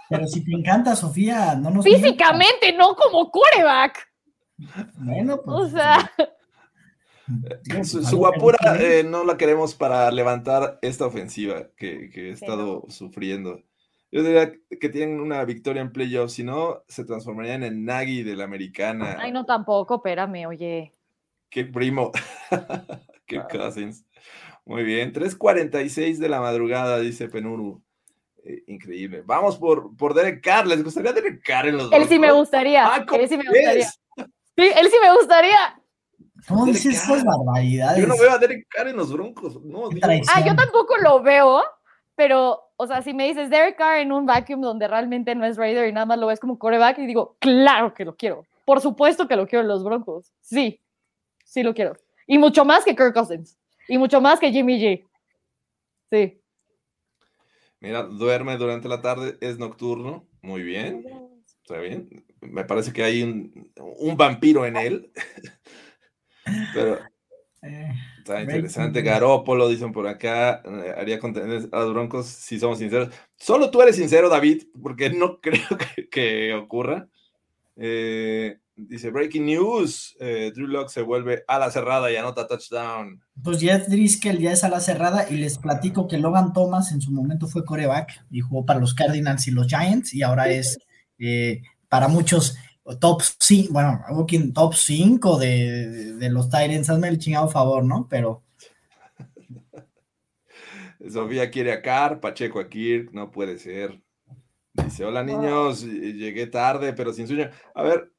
Pero 0.09 0.27
si 0.27 0.43
te 0.43 0.51
encanta, 0.51 0.95
Sofía, 0.95 1.55
no 1.55 1.69
nos 1.69 1.85
mientas. 1.85 2.03
Físicamente, 2.03 2.73
no 2.73 2.95
como 2.95 3.31
quarterback. 3.31 4.09
Bueno, 4.95 5.41
pues. 5.41 5.57
O 5.57 5.69
sea, 5.69 6.11
Su, 7.83 8.17
guapura 8.17 8.57
eh, 8.79 9.03
no 9.03 9.23
la 9.23 9.37
queremos 9.37 9.75
para 9.75 10.11
levantar 10.11 10.79
esta 10.81 11.05
ofensiva 11.05 11.67
que, 11.77 12.09
que 12.09 12.29
he 12.29 12.31
estado 12.31 12.85
sufriendo. 12.89 13.61
Yo 14.11 14.23
diría 14.23 14.51
que 14.79 14.89
tienen 14.89 15.21
una 15.21 15.43
victoria 15.45 15.81
en 15.81 15.93
playoffs, 15.93 16.33
si 16.33 16.43
no, 16.43 16.83
se 16.87 17.05
transformarían 17.05 17.63
en 17.63 17.85
Nagy 17.85 18.23
de 18.23 18.35
la 18.35 18.43
americana. 18.43 19.17
ay, 19.19 19.31
no 19.31 19.45
tampoco, 19.45 19.95
espérame, 19.95 20.47
oye. 20.47 20.93
Qué 21.49 21.65
primo. 21.65 22.11
Qué 23.25 23.41
cousins. 23.49 24.05
Muy 24.65 24.83
bien. 24.83 25.13
3.46 25.13 26.17
de 26.17 26.29
la 26.29 26.41
madrugada, 26.41 26.99
dice 26.99 27.29
Penuru. 27.29 27.81
Eh, 28.43 28.63
increíble. 28.67 29.23
Vamos 29.25 29.57
por, 29.57 29.95
por 29.95 30.13
Derek 30.13 30.43
Carr. 30.43 30.67
¿Les 30.67 30.83
gustaría 30.83 31.13
Derek 31.13 31.41
Carr 31.43 31.67
en 31.67 31.77
los 31.77 31.91
Él 31.91 32.07
sí 32.07 32.19
me 32.19 32.31
gustaría. 32.31 32.93
Ah, 32.93 33.05
¿cómo 33.05 33.21
él 33.21 33.29
sí 33.29 33.37
me 33.37 33.43
gustaría. 33.43 33.87
Sí, 33.87 34.71
él 34.75 34.87
sí 34.89 34.97
me 35.01 35.13
gustaría. 35.13 35.80
¿Cómo 36.47 36.65
dices 36.65 37.03
esas 37.03 37.23
barbaridades? 37.23 38.01
Yo 38.01 38.07
no 38.07 38.17
veo 38.17 38.31
a 38.31 38.37
Derek 38.37 38.67
Carr 38.69 38.87
en 38.87 38.97
los 38.97 39.11
Broncos. 39.11 39.61
No. 39.63 39.89
Ah, 40.03 40.45
yo 40.45 40.55
tampoco 40.55 40.97
lo 40.97 41.21
veo, 41.21 41.63
pero, 42.15 42.59
o 42.77 42.87
sea, 42.87 43.01
si 43.01 43.13
me 43.13 43.27
dices 43.27 43.49
Derek 43.49 43.77
Carr 43.77 43.99
en 43.99 44.11
un 44.11 44.25
vacuum 44.25 44.61
donde 44.61 44.87
realmente 44.87 45.35
no 45.35 45.45
es 45.45 45.57
Raider 45.57 45.87
y 45.87 45.93
nada 45.93 46.05
más 46.05 46.19
lo 46.19 46.27
ves 46.27 46.39
como 46.39 46.57
coreback, 46.57 46.99
y 46.99 47.05
digo, 47.05 47.35
claro 47.39 47.93
que 47.93 48.05
lo 48.05 48.15
quiero. 48.15 48.45
Por 48.65 48.81
supuesto 48.81 49.27
que 49.27 49.35
lo 49.35 49.47
quiero 49.47 49.61
en 49.61 49.67
los 49.67 49.83
Broncos. 49.83 50.31
Sí, 50.41 50.79
sí 51.43 51.63
lo 51.63 51.73
quiero. 51.73 51.95
Y 52.27 52.37
mucho 52.37 52.65
más 52.65 52.85
que 52.85 52.95
Kirk 52.95 53.13
Cousins. 53.13 53.57
Y 53.87 53.97
mucho 53.97 54.21
más 54.21 54.39
que 54.39 54.51
Jimmy 54.51 54.79
G. 54.79 55.05
Sí. 56.09 56.41
Mira, 57.79 58.03
duerme 58.03 58.57
durante 58.57 58.87
la 58.87 59.01
tarde, 59.01 59.37
es 59.41 59.57
nocturno. 59.57 60.27
Muy 60.41 60.61
bien. 60.61 61.03
Está 61.45 61.79
bien. 61.79 62.23
Me 62.39 62.63
parece 62.63 62.93
que 62.93 63.03
hay 63.03 63.23
un, 63.23 63.71
un 63.99 64.15
vampiro 64.15 64.65
en 64.65 64.77
él. 64.77 65.11
Pero 66.73 66.99
Eh, 67.63 67.91
está 68.17 68.41
interesante. 68.41 69.03
Garópolo, 69.03 69.69
dicen 69.69 69.91
por 69.91 70.07
acá. 70.07 70.63
eh, 70.65 70.95
haría 70.97 71.19
contener 71.19 71.69
a 71.71 71.79
los 71.81 71.93
Broncos 71.93 72.25
si 72.25 72.59
somos 72.59 72.79
sinceros. 72.79 73.13
Solo 73.37 73.69
tú 73.69 73.81
eres 73.81 73.95
sincero, 73.95 74.29
David, 74.29 74.63
porque 74.81 75.11
no 75.11 75.39
creo 75.41 75.77
que, 75.95 76.09
que 76.09 76.53
ocurra. 76.55 77.07
Eh, 77.75 78.57
dice 78.75 79.11
Breaking 79.11 79.45
News: 79.45 80.17
eh, 80.19 80.51
Drew 80.55 80.65
Lock 80.67 80.89
se 80.89 81.03
vuelve 81.03 81.43
a 81.47 81.59
la 81.59 81.69
cerrada 81.69 82.11
y 82.11 82.15
anota 82.15 82.47
touchdown. 82.47 83.21
Pues 83.43 83.59
Jeff 83.61 83.87
Driscoll 83.87 84.39
ya 84.39 84.51
es 84.53 84.63
a 84.63 84.69
la 84.69 84.79
cerrada 84.79 85.27
y 85.29 85.35
les 85.35 85.59
platico 85.59 86.07
que 86.07 86.17
Logan 86.17 86.53
Thomas 86.53 86.91
en 86.91 87.01
su 87.01 87.11
momento 87.11 87.47
fue 87.47 87.63
coreback 87.63 88.25
y 88.31 88.41
jugó 88.41 88.65
para 88.65 88.79
los 88.79 88.95
Cardinals 88.95 89.47
y 89.47 89.51
los 89.51 89.67
Giants 89.67 90.13
y 90.15 90.23
ahora 90.23 90.49
es 90.49 90.79
para 91.89 92.07
muchos 92.07 92.55
top 92.99 93.21
5, 93.39 93.73
bueno, 93.73 94.01
algo 94.05 94.25
que 94.25 94.35
en 94.35 94.53
top 94.53 94.73
5 94.73 95.37
de, 95.37 96.13
de 96.13 96.29
los 96.29 96.49
Tyrants, 96.49 96.89
hazme 96.89 97.07
el 97.07 97.19
chingado 97.19 97.47
favor, 97.47 97.83
¿no? 97.83 98.07
Pero 98.09 98.43
Sofía 101.11 101.49
quiere 101.49 101.71
a 101.73 101.81
Carr, 101.81 102.19
Pacheco 102.19 102.59
a 102.59 102.69
Kirk, 102.69 103.11
no 103.13 103.31
puede 103.31 103.57
ser. 103.57 104.01
Dice, 104.73 105.03
hola 105.05 105.23
niños, 105.23 105.83
eh, 105.83 106.13
llegué 106.13 106.47
tarde, 106.47 106.93
pero 106.93 107.11
sin 107.13 107.27
sueño. 107.27 107.49
A 107.73 107.83
ver, 107.83 108.11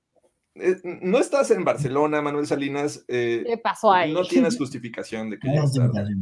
eh, 0.55 0.77
no 1.01 1.19
estás 1.19 1.51
en 1.51 1.65
Barcelona, 1.65 2.21
Manuel 2.21 2.47
Salinas. 2.47 3.05
eh, 3.09 3.43
¿Qué 3.47 3.59
pasó 3.59 3.93
ahí? 3.93 4.13
no 4.13 4.23
tienes 4.25 4.59
justificación 4.59 5.31
de 5.31 5.39
que 5.39 5.49
no 5.49 5.67
llegues 5.67 5.93
tarde. 5.93 6.15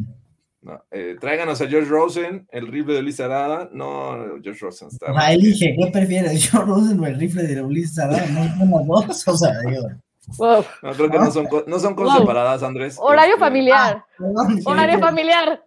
No, 0.63 0.85
eh, 0.91 1.17
tráiganos 1.19 1.61
a 1.63 1.67
George 1.69 1.89
Rosen, 1.89 2.47
el 2.51 2.67
rifle 2.69 2.95
de 2.95 3.03
Luis 3.03 3.19
Arada. 3.21 3.71
No, 3.73 4.13
George 4.43 4.61
Rosen 4.61 4.89
está. 4.89 5.07
Que- 5.07 5.33
elige, 5.35 5.75
¿qué 5.79 5.91
prefieres? 5.91 6.33
¿Yo 6.53 6.61
Rosen 6.63 7.01
o 7.01 7.07
el 7.07 7.19
rifle 7.19 7.45
de 7.45 7.63
Ulises 7.63 7.99
Arada? 7.99 8.27
No 8.27 8.45
son 8.59 8.71
las 8.71 8.87
dos, 9.09 9.29
o 9.29 9.37
sea, 9.37 9.53
digo, 9.67 9.83
Wow. 10.39 10.65
No, 10.83 10.93
creo 10.93 11.11
que 11.11 11.19
no 11.19 11.31
son, 11.31 11.49
no 11.67 11.79
son 11.81 11.95
cosas 11.95 12.15
Wow. 12.15 12.23
separadas, 12.23 12.63
Andrés. 12.63 12.97
Horario 13.01 13.35
Este, 13.35 13.45
familiar. 13.45 14.05
perdón, 14.17 14.55
dije, 14.55 14.63
Horario 14.71 14.99
familiar. 15.01 15.65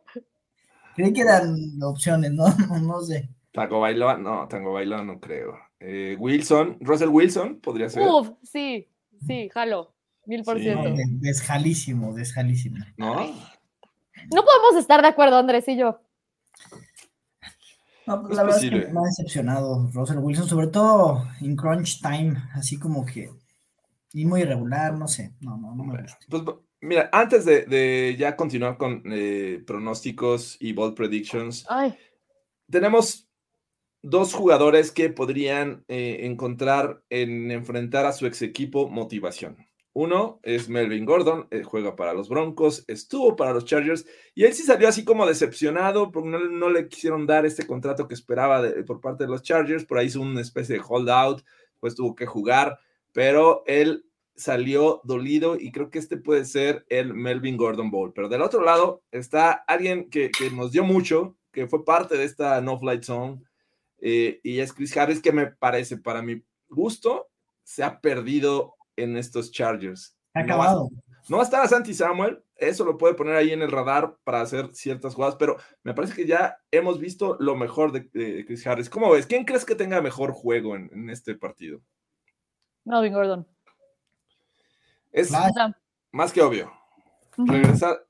Creí 0.96 1.12
que 1.12 1.22
eran 1.22 1.58
opciones, 1.82 2.32
no, 2.32 2.46
no, 2.70 2.80
no 2.80 3.02
sé. 3.02 3.30
Tango 3.52 3.80
Bailón, 3.82 4.24
no, 4.24 4.48
Tango 4.48 4.74
Bailón 4.74 5.08
no 5.08 5.20
creo. 5.20 5.58
Eh, 5.80 6.16
Wilson, 6.20 6.78
Russell 6.82 7.10
Wilson, 7.10 7.60
podría 7.60 7.90
ser. 7.90 8.04
Uf, 8.08 8.30
sí, 8.44 8.88
sí, 9.26 9.50
jalo. 9.54 9.94
Mil 10.26 10.44
por 10.44 10.60
ciento. 10.60 10.94
Desjalísimo, 11.20 12.14
desjalísimo. 12.14 12.78
¿No? 12.96 13.16
No 14.32 14.44
podemos 14.44 14.76
estar 14.78 15.02
de 15.02 15.08
acuerdo, 15.08 15.38
Andrés 15.38 15.68
y 15.68 15.78
yo. 15.78 16.00
No, 18.06 18.22
pues 18.22 18.32
Es 18.32 18.38
la 18.38 18.44
verdad 18.44 18.64
es 18.64 18.70
que 18.70 18.92
me 18.92 19.00
ha 19.00 19.04
decepcionado 19.04 19.90
Russell 19.94 20.18
Wilson, 20.18 20.48
sobre 20.48 20.68
todo 20.68 21.26
en 21.42 21.56
crunch 21.56 22.02
time, 22.02 22.36
así 22.54 22.78
como 22.78 23.06
que 23.06 23.32
y 24.14 24.26
muy 24.26 24.42
irregular, 24.42 24.94
no 24.94 25.08
sé, 25.08 25.34
no, 25.42 25.58
no, 25.58 25.76
no 25.76 25.84
me 25.84 26.02
gusta. 26.02 26.20
Pues 26.30 26.44
mira, 26.82 27.10
antes 27.12 27.46
de, 27.46 27.64
de 27.64 28.16
ya 28.18 28.36
continuar 28.36 28.78
con 28.78 29.02
eh, 29.06 29.64
pronósticos 29.66 30.58
y 30.60 30.74
bold 30.74 30.96
predictions, 30.96 31.66
Ay, 31.68 31.98
tenemos 32.70 33.28
dos 34.04 34.34
jugadores 34.34 34.92
que 34.92 35.10
podrían 35.10 35.84
eh, 35.88 36.20
encontrar 36.24 37.04
en 37.10 37.50
enfrentar 37.52 38.06
a 38.06 38.12
su 38.12 38.28
ex 38.28 38.42
equipo 38.42 38.90
motivación. 38.90 39.58
Uno 39.94 40.40
es 40.44 40.70
Melvin 40.70 41.06
Gordon, 41.06 41.48
eh, 41.52 41.64
juega 41.64 41.96
para 41.96 42.14
los 42.14 42.28
Broncos, 42.28 42.84
estuvo 42.88 43.36
para 43.36 43.54
los 43.54 43.66
Chargers 43.66 44.06
y 44.34 44.44
él 44.44 44.54
sí 44.54 44.64
salió 44.64 44.88
así 44.88 45.04
como 45.04 45.26
decepcionado 45.26 46.12
porque 46.12 46.30
no, 46.30 46.70
le 46.70 46.88
quisieron 46.88 47.28
dar 47.28 47.46
este 47.46 47.68
contrato 47.68 48.08
que 48.08 48.16
esperaba 48.16 48.64
por 48.88 49.02
parte 49.02 49.26
de 49.26 49.30
los 49.30 49.44
Chargers, 49.44 49.86
por 49.86 50.00
ahí 50.00 50.08
hizo 50.08 50.22
una 50.22 50.42
especie 50.42 50.76
de 50.76 50.84
holdout, 50.88 51.44
pues 51.80 51.96
tuvo 51.96 52.16
que 52.16 52.26
jugar, 52.26 52.80
pero 53.12 53.64
él 53.68 54.06
salió 54.36 55.02
dolido 55.04 55.58
y 55.60 55.72
creo 55.72 55.92
que 55.92 56.00
este 56.00 56.18
puede 56.18 56.46
ser 56.46 56.86
el 56.90 57.14
Melvin 57.14 57.56
Gordon 57.56 57.92
Bowl. 57.92 58.14
Pero 58.14 58.30
del 58.30 58.42
otro 58.42 58.64
lado 58.64 59.04
está 59.12 59.52
alguien 59.52 60.10
que, 60.10 60.32
que 60.32 60.50
nos 60.50 60.72
dio 60.72 60.84
mucho, 60.84 61.38
que 61.52 61.68
fue 61.68 61.86
parte 61.86 62.18
de 62.18 62.24
esta 62.24 62.60
No 62.62 62.80
Flight 62.80 63.04
Zone, 63.04 63.44
eh, 64.06 64.42
y 64.44 64.60
es 64.60 64.74
Chris 64.74 64.98
Harris, 64.98 65.22
que 65.22 65.32
me 65.32 65.48
parece, 65.48 65.98
para 65.98 66.22
mi 66.22 66.44
gusto, 66.68 67.30
se 67.64 67.84
ha 67.84 68.02
perdido 68.02 68.76
en 68.96 69.18
estos 69.18 69.52
Chargers. 69.52 70.16
Ha 70.34 70.44
No 70.44 70.58
va- 70.58 70.64
acabado. 70.66 70.90
no 71.30 71.38
va 71.38 71.44
a 71.44 71.46
estar 71.46 71.64
a 71.64 71.68
Santi 71.68 71.94
Samuel, 71.94 72.44
eso 72.56 72.86
lo 72.86 72.98
puede 72.98 73.14
poner 73.14 73.36
ahí 73.36 73.52
en 73.52 73.62
el 73.62 73.72
radar 73.72 74.18
para 74.24 74.42
hacer 74.42 74.70
ciertas 74.74 75.16
jugadas, 75.16 75.36
pero 75.38 75.58
me 75.84 75.94
parece 75.94 76.14
que 76.16 76.26
ya 76.26 76.58
hemos 76.72 77.00
visto 77.00 77.36
lo 77.40 77.56
mejor 77.56 77.92
de, 77.92 78.02
de 78.14 78.46
Chris 78.46 78.66
Harris. 78.68 78.90
¿Cómo 78.90 79.12
ves? 79.12 79.26
¿Quién 79.28 79.46
crees 79.46 79.66
que 79.66 79.76
tenga 79.76 80.02
mejor 80.02 80.32
juego 80.32 80.76
en, 80.76 80.90
en 80.94 81.10
este 81.10 81.36
partido? 81.36 81.82
Melvin 82.86 83.14
Gordon. 83.14 83.48
Es 85.12 85.32
más 86.12 86.32
que 86.34 86.42
obvio. 86.42 86.72
Regresar. 87.38 88.06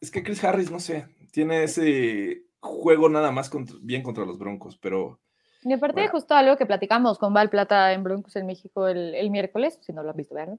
Es 0.00 0.10
que 0.10 0.22
Chris 0.22 0.42
Harris, 0.44 0.70
no 0.70 0.80
sé, 0.80 1.06
tiene 1.32 1.64
ese 1.64 2.44
juego 2.60 3.08
nada 3.08 3.30
más 3.30 3.48
contra- 3.48 3.76
bien 3.80 4.02
contra 4.02 4.24
los 4.24 4.38
Broncos, 4.38 4.76
pero 4.76 5.20
Y 5.68 5.72
aparte, 5.72 6.02
Bueno. 6.02 6.12
justo 6.12 6.34
algo 6.34 6.56
que 6.56 6.64
platicamos 6.64 7.18
con 7.18 7.34
Val 7.34 7.50
Plata 7.50 7.92
en 7.92 8.04
Broncos 8.04 8.36
en 8.36 8.46
México 8.46 8.86
el, 8.86 9.14
el 9.16 9.30
miércoles, 9.30 9.78
si 9.82 9.92
no 9.92 10.02
lo 10.04 10.10
han 10.10 10.16
visto, 10.16 10.34
veanlo. 10.34 10.58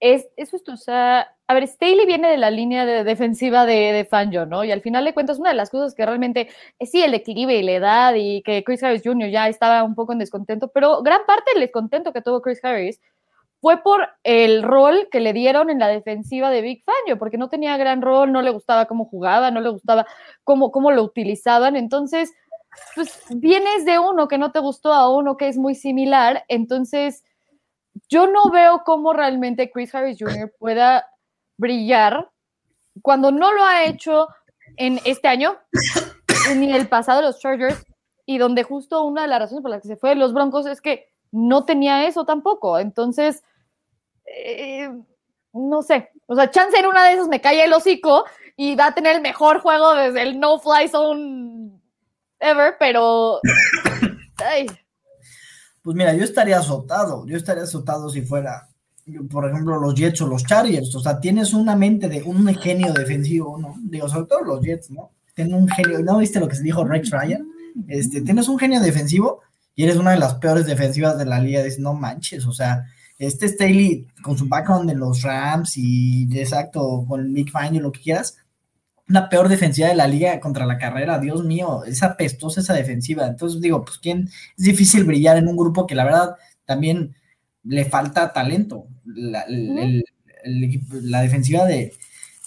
Es, 0.00 0.26
es 0.36 0.50
justo, 0.50 0.72
o 0.72 0.76
sea, 0.76 1.28
a 1.46 1.54
ver, 1.54 1.68
Staley 1.68 2.06
viene 2.06 2.28
de 2.28 2.36
la 2.38 2.50
línea 2.50 2.84
de 2.86 3.04
defensiva 3.04 3.66
de, 3.66 3.92
de 3.92 4.04
Fangio, 4.04 4.46
¿no? 4.46 4.64
Y 4.64 4.72
al 4.72 4.80
final 4.80 5.04
de 5.04 5.14
cuentas, 5.14 5.38
una 5.38 5.50
de 5.50 5.54
las 5.56 5.70
cosas 5.70 5.94
que 5.94 6.04
realmente 6.04 6.48
es 6.80 6.90
sí 6.90 7.02
el 7.02 7.14
equilibrio 7.14 7.58
y 7.58 7.62
la 7.62 7.72
edad 7.72 8.14
y 8.16 8.42
que 8.42 8.64
Chris 8.64 8.82
Harris 8.82 9.02
Jr. 9.04 9.28
ya 9.30 9.48
estaba 9.48 9.84
un 9.84 9.94
poco 9.94 10.12
en 10.12 10.18
descontento, 10.18 10.68
pero 10.68 11.02
gran 11.02 11.20
parte 11.26 11.52
del 11.52 11.60
descontento 11.60 12.12
que 12.12 12.22
tuvo 12.22 12.40
Chris 12.42 12.64
Harris 12.64 13.00
fue 13.60 13.80
por 13.82 14.08
el 14.24 14.64
rol 14.64 15.08
que 15.12 15.20
le 15.20 15.32
dieron 15.32 15.70
en 15.70 15.78
la 15.78 15.86
defensiva 15.86 16.50
de 16.50 16.62
Big 16.62 16.82
Fangio, 16.84 17.16
porque 17.16 17.38
no 17.38 17.48
tenía 17.48 17.76
gran 17.76 18.02
rol, 18.02 18.32
no 18.32 18.42
le 18.42 18.50
gustaba 18.50 18.86
cómo 18.86 19.04
jugaba, 19.04 19.52
no 19.52 19.60
le 19.60 19.68
gustaba 19.68 20.04
cómo, 20.42 20.72
cómo 20.72 20.90
lo 20.90 21.04
utilizaban, 21.04 21.76
entonces 21.76 22.32
pues 22.94 23.22
vienes 23.30 23.84
de 23.84 23.98
uno 23.98 24.28
que 24.28 24.38
no 24.38 24.52
te 24.52 24.58
gustó 24.58 24.92
a 24.92 25.14
uno 25.14 25.36
que 25.36 25.48
es 25.48 25.56
muy 25.56 25.74
similar, 25.74 26.44
entonces 26.48 27.24
yo 28.08 28.26
no 28.26 28.50
veo 28.50 28.82
cómo 28.84 29.12
realmente 29.12 29.70
Chris 29.70 29.94
Harris 29.94 30.18
Jr. 30.18 30.52
pueda 30.58 31.06
brillar 31.56 32.30
cuando 33.02 33.30
no 33.30 33.52
lo 33.52 33.64
ha 33.64 33.84
hecho 33.84 34.28
en 34.76 35.00
este 35.04 35.28
año 35.28 35.56
ni 36.56 36.72
el 36.72 36.88
pasado 36.88 37.20
de 37.20 37.26
los 37.26 37.38
Chargers 37.40 37.84
y 38.24 38.38
donde 38.38 38.62
justo 38.62 39.04
una 39.04 39.22
de 39.22 39.28
las 39.28 39.40
razones 39.40 39.62
por 39.62 39.70
las 39.70 39.82
que 39.82 39.88
se 39.88 39.96
fue 39.96 40.10
de 40.10 40.16
los 40.16 40.32
Broncos 40.32 40.66
es 40.66 40.80
que 40.80 41.08
no 41.30 41.64
tenía 41.64 42.06
eso 42.06 42.24
tampoco, 42.24 42.78
entonces 42.78 43.42
eh, 44.26 44.90
no 45.52 45.82
sé, 45.82 46.10
o 46.26 46.34
sea, 46.34 46.50
chance 46.50 46.78
en 46.78 46.86
una 46.86 47.04
de 47.04 47.14
esas 47.14 47.28
me 47.28 47.40
cae 47.40 47.64
el 47.64 47.72
hocico 47.72 48.24
y 48.56 48.76
va 48.76 48.86
a 48.86 48.94
tener 48.94 49.16
el 49.16 49.22
mejor 49.22 49.60
juego 49.60 49.94
desde 49.94 50.22
el 50.22 50.40
no 50.40 50.58
fly 50.58 50.88
zone 50.88 51.81
ever, 52.42 52.74
pero. 52.78 53.40
Ay, 54.44 54.66
Pues 55.82 55.96
mira, 55.96 56.14
yo 56.14 56.24
estaría 56.24 56.58
azotado, 56.58 57.26
yo 57.26 57.36
estaría 57.36 57.62
azotado 57.62 58.10
si 58.10 58.22
fuera, 58.22 58.68
por 59.30 59.48
ejemplo, 59.48 59.80
los 59.80 59.94
Jets 59.94 60.20
o 60.22 60.26
los 60.26 60.44
Chargers, 60.44 60.94
o 60.94 61.00
sea, 61.00 61.20
tienes 61.20 61.54
una 61.54 61.76
mente 61.76 62.08
de 62.08 62.22
un 62.22 62.46
genio 62.54 62.92
defensivo, 62.92 63.58
¿no? 63.58 63.76
Digo, 63.82 64.08
sobre 64.08 64.26
todo 64.26 64.42
los 64.42 64.60
Jets, 64.60 64.90
¿no? 64.90 65.10
Tienen 65.34 65.54
un 65.54 65.68
genio, 65.68 66.00
¿no 66.00 66.18
viste 66.18 66.40
lo 66.40 66.48
que 66.48 66.56
se 66.56 66.62
dijo 66.62 66.84
Rex 66.84 67.10
Ryan? 67.10 67.46
Este, 67.88 68.20
tienes 68.20 68.48
un 68.48 68.58
genio 68.58 68.80
defensivo 68.80 69.40
y 69.74 69.84
eres 69.84 69.96
una 69.96 70.10
de 70.10 70.18
las 70.18 70.34
peores 70.34 70.66
defensivas 70.66 71.16
de 71.18 71.24
la 71.24 71.40
liga, 71.40 71.62
dices, 71.62 71.78
no 71.78 71.94
manches, 71.94 72.46
o 72.46 72.52
sea, 72.52 72.84
este 73.18 73.48
Staley 73.48 74.08
con 74.22 74.36
su 74.36 74.48
background 74.48 74.90
en 74.90 74.98
los 74.98 75.22
Rams 75.22 75.76
y 75.76 76.28
exacto, 76.38 77.04
con 77.08 77.32
Nick 77.32 77.50
Fine 77.52 77.76
y 77.76 77.80
lo 77.80 77.92
que 77.92 78.00
quieras, 78.00 78.36
una 79.12 79.28
peor 79.28 79.48
defensiva 79.48 79.88
de 79.88 79.94
la 79.94 80.08
liga 80.08 80.40
contra 80.40 80.66
la 80.66 80.78
carrera, 80.78 81.18
Dios 81.20 81.44
mío, 81.44 81.84
es 81.84 82.02
apestosa 82.02 82.60
esa 82.60 82.74
defensiva. 82.74 83.26
Entonces 83.26 83.60
digo, 83.60 83.84
pues 83.84 83.98
quién 83.98 84.28
es 84.58 84.64
difícil 84.64 85.04
brillar 85.04 85.36
en 85.36 85.46
un 85.48 85.56
grupo 85.56 85.86
que 85.86 85.94
la 85.94 86.04
verdad 86.04 86.36
también 86.64 87.14
le 87.64 87.84
falta 87.84 88.32
talento. 88.32 88.86
La, 89.04 89.42
el- 89.42 89.78
el- 89.78 90.04
el 90.44 90.64
equipo- 90.64 90.96
la 91.02 91.20
defensiva 91.22 91.64
de, 91.66 91.92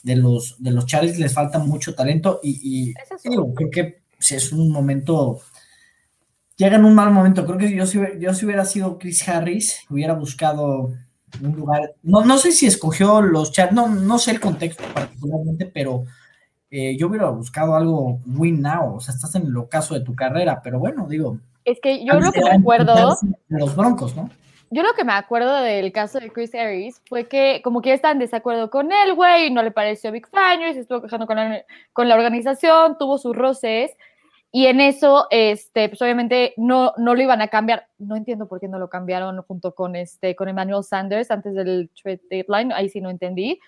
de 0.04 0.16
los 0.18 0.58
de 0.62 0.72
los 0.72 0.86
Chargers 0.86 1.18
les 1.20 1.34
falta 1.34 1.60
mucho 1.60 1.96
talento 1.96 2.42
y, 2.44 2.94
digo, 3.30 3.54
creo 3.54 3.70
que 3.72 4.02
si 4.20 4.36
es 4.36 4.52
un 4.52 4.70
momento 4.72 5.40
llega 6.58 6.76
en 6.78 6.86
un 6.86 6.96
mal 6.96 7.12
momento. 7.12 7.46
Creo 7.46 7.58
que 7.58 7.74
yo 7.76 7.86
si, 7.86 8.00
yo 8.20 8.34
si 8.34 8.46
hubiera 8.46 8.66
sido 8.66 8.98
Chris 8.98 9.28
Harris, 9.28 9.80
hubiera 9.90 10.14
buscado 10.14 10.94
un 11.42 11.52
lugar. 11.56 11.94
No, 12.04 12.24
no 12.24 12.38
sé 12.38 12.52
si 12.52 12.66
escogió 12.66 13.22
los 13.22 13.52
chats, 13.52 13.74
no, 13.74 13.88
no 13.90 14.20
sé 14.20 14.32
el 14.32 14.40
contexto 14.40 14.84
particularmente, 14.94 15.66
pero 15.66 16.06
eh, 16.78 16.98
yo 16.98 17.08
hubiera 17.08 17.30
buscado 17.30 17.74
algo 17.76 18.20
win 18.26 18.62
now. 18.62 18.96
O 18.96 19.00
sea, 19.00 19.16
estás 19.16 19.34
en 19.36 19.48
el 19.48 19.56
ocaso 19.56 19.94
de 19.94 20.02
tu 20.02 20.14
carrera, 20.14 20.60
pero 20.62 20.78
bueno, 20.78 21.08
digo. 21.08 21.38
Es 21.64 21.80
que 21.80 22.04
yo 22.04 22.20
lo 22.20 22.32
que 22.34 22.42
me 22.42 22.52
acuerdo. 22.52 23.16
De 23.48 23.60
los 23.60 23.76
broncos, 23.76 24.16
¿no? 24.16 24.30
Yo 24.72 24.84
lo 24.84 24.94
que 24.94 25.06
me 25.06 25.14
acuerdo 25.14 25.62
del 25.62 25.94
caso 25.94 26.20
de 26.20 26.32
Chris 26.32 26.54
Harris 26.54 27.02
fue 27.08 27.30
que 27.30 27.62
como 27.64 27.82
que 27.82 27.94
está 27.94 28.12
en 28.12 28.20
desacuerdo 28.20 28.70
con 28.70 28.92
él, 28.92 29.14
güey, 29.14 29.52
no 29.52 29.64
le 29.64 29.72
pareció 29.72 30.12
Big 30.12 30.28
Fan, 30.28 30.62
y 30.64 30.74
se 30.74 30.82
estuvo 30.82 31.02
quejando 31.02 31.28
con 31.28 31.38
la, 31.38 31.64
con 31.94 32.10
la 32.10 32.16
organización, 32.16 32.98
tuvo 32.98 33.18
sus 33.18 33.36
roces, 33.36 33.96
y 34.52 34.66
en 34.68 34.82
eso, 34.82 35.28
este, 35.30 35.88
pues 35.88 36.02
obviamente 36.02 36.54
no, 36.58 36.94
no 36.98 37.14
lo 37.14 37.22
iban 37.22 37.42
a 37.42 37.50
cambiar. 37.50 37.88
No 38.00 38.16
entiendo 38.16 38.48
por 38.48 38.60
qué 38.60 38.68
no 38.68 38.80
lo 38.80 38.90
cambiaron 38.90 39.42
junto 39.44 39.76
con, 39.76 39.96
este, 39.96 40.36
con 40.36 40.50
Emmanuel 40.50 40.84
Sanders 40.84 41.30
antes 41.30 41.54
del 41.56 41.90
trade 42.02 42.22
deadline. 42.30 42.72
Ahí 42.72 42.88
sí 42.88 43.02
no 43.02 43.10
entendí. 43.10 43.60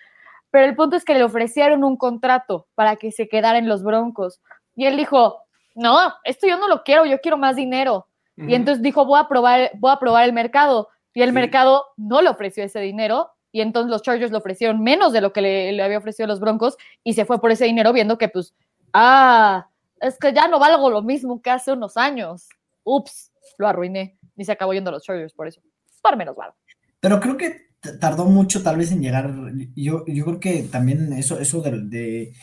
Pero 0.57 0.69
el 0.69 0.75
punto 0.75 0.95
es 0.95 1.05
que 1.05 1.13
le 1.13 1.23
ofrecieron 1.23 1.83
un 1.83 1.97
contrato 1.97 2.65
para 2.73 2.95
que 2.95 3.11
se 3.11 3.27
quedara 3.29 3.59
en 3.59 3.69
los 3.69 3.83
Broncos. 3.83 4.41
Y 4.75 4.87
él 4.87 4.97
dijo, 4.97 5.43
no, 5.75 5.99
esto 6.23 6.47
yo 6.47 6.57
no 6.57 6.67
lo 6.67 6.81
quiero, 6.81 7.05
yo 7.05 7.21
quiero 7.21 7.37
más 7.37 7.55
dinero. 7.55 8.07
Y 8.35 8.55
entonces 8.55 8.81
dijo, 8.81 9.05
voy 9.05 9.19
a 9.19 9.27
probar, 9.27 9.69
voy 9.75 9.91
a 9.91 9.99
probar 9.99 10.25
el 10.25 10.33
mercado. 10.33 10.89
Y 11.13 11.21
el 11.21 11.31
mercado 11.31 11.85
no 11.95 12.23
le 12.23 12.29
ofreció 12.29 12.63
ese 12.63 12.79
dinero. 12.79 13.29
Y 13.51 13.61
entonces 13.61 13.91
los 13.91 14.01
Chargers 14.01 14.31
le 14.31 14.39
ofrecieron 14.39 14.81
menos 14.81 15.13
de 15.13 15.21
lo 15.21 15.31
que 15.31 15.41
le, 15.41 15.71
le 15.73 15.83
había 15.83 15.99
ofrecido 15.99 16.25
los 16.25 16.39
Broncos. 16.39 16.75
Y 17.03 17.13
se 17.13 17.25
fue 17.25 17.39
por 17.39 17.51
ese 17.51 17.65
dinero 17.65 17.93
viendo 17.93 18.17
que, 18.17 18.27
pues, 18.27 18.55
ah, 18.93 19.69
es 20.01 20.17
que 20.17 20.33
ya 20.33 20.47
no 20.47 20.57
valgo 20.57 20.89
lo 20.89 21.03
mismo 21.03 21.39
que 21.39 21.51
hace 21.51 21.71
unos 21.71 21.97
años. 21.97 22.49
Ups, 22.83 23.31
lo 23.59 23.67
arruiné. 23.67 24.17
Y 24.35 24.43
se 24.43 24.53
acabó 24.53 24.73
yendo 24.73 24.89
a 24.89 24.93
los 24.93 25.03
Chargers 25.03 25.33
por 25.33 25.47
eso. 25.47 25.61
Por 26.01 26.17
menos 26.17 26.35
valgo. 26.35 26.55
Pero 26.99 27.19
creo 27.19 27.37
que 27.37 27.66
tardó 27.99 28.25
mucho 28.25 28.63
tal 28.63 28.77
vez 28.77 28.91
en 28.91 29.01
llegar. 29.01 29.33
Yo, 29.75 30.05
yo 30.05 30.25
creo 30.25 30.39
que 30.39 30.63
también 30.63 31.13
eso, 31.13 31.39
eso 31.39 31.61
de, 31.61 32.33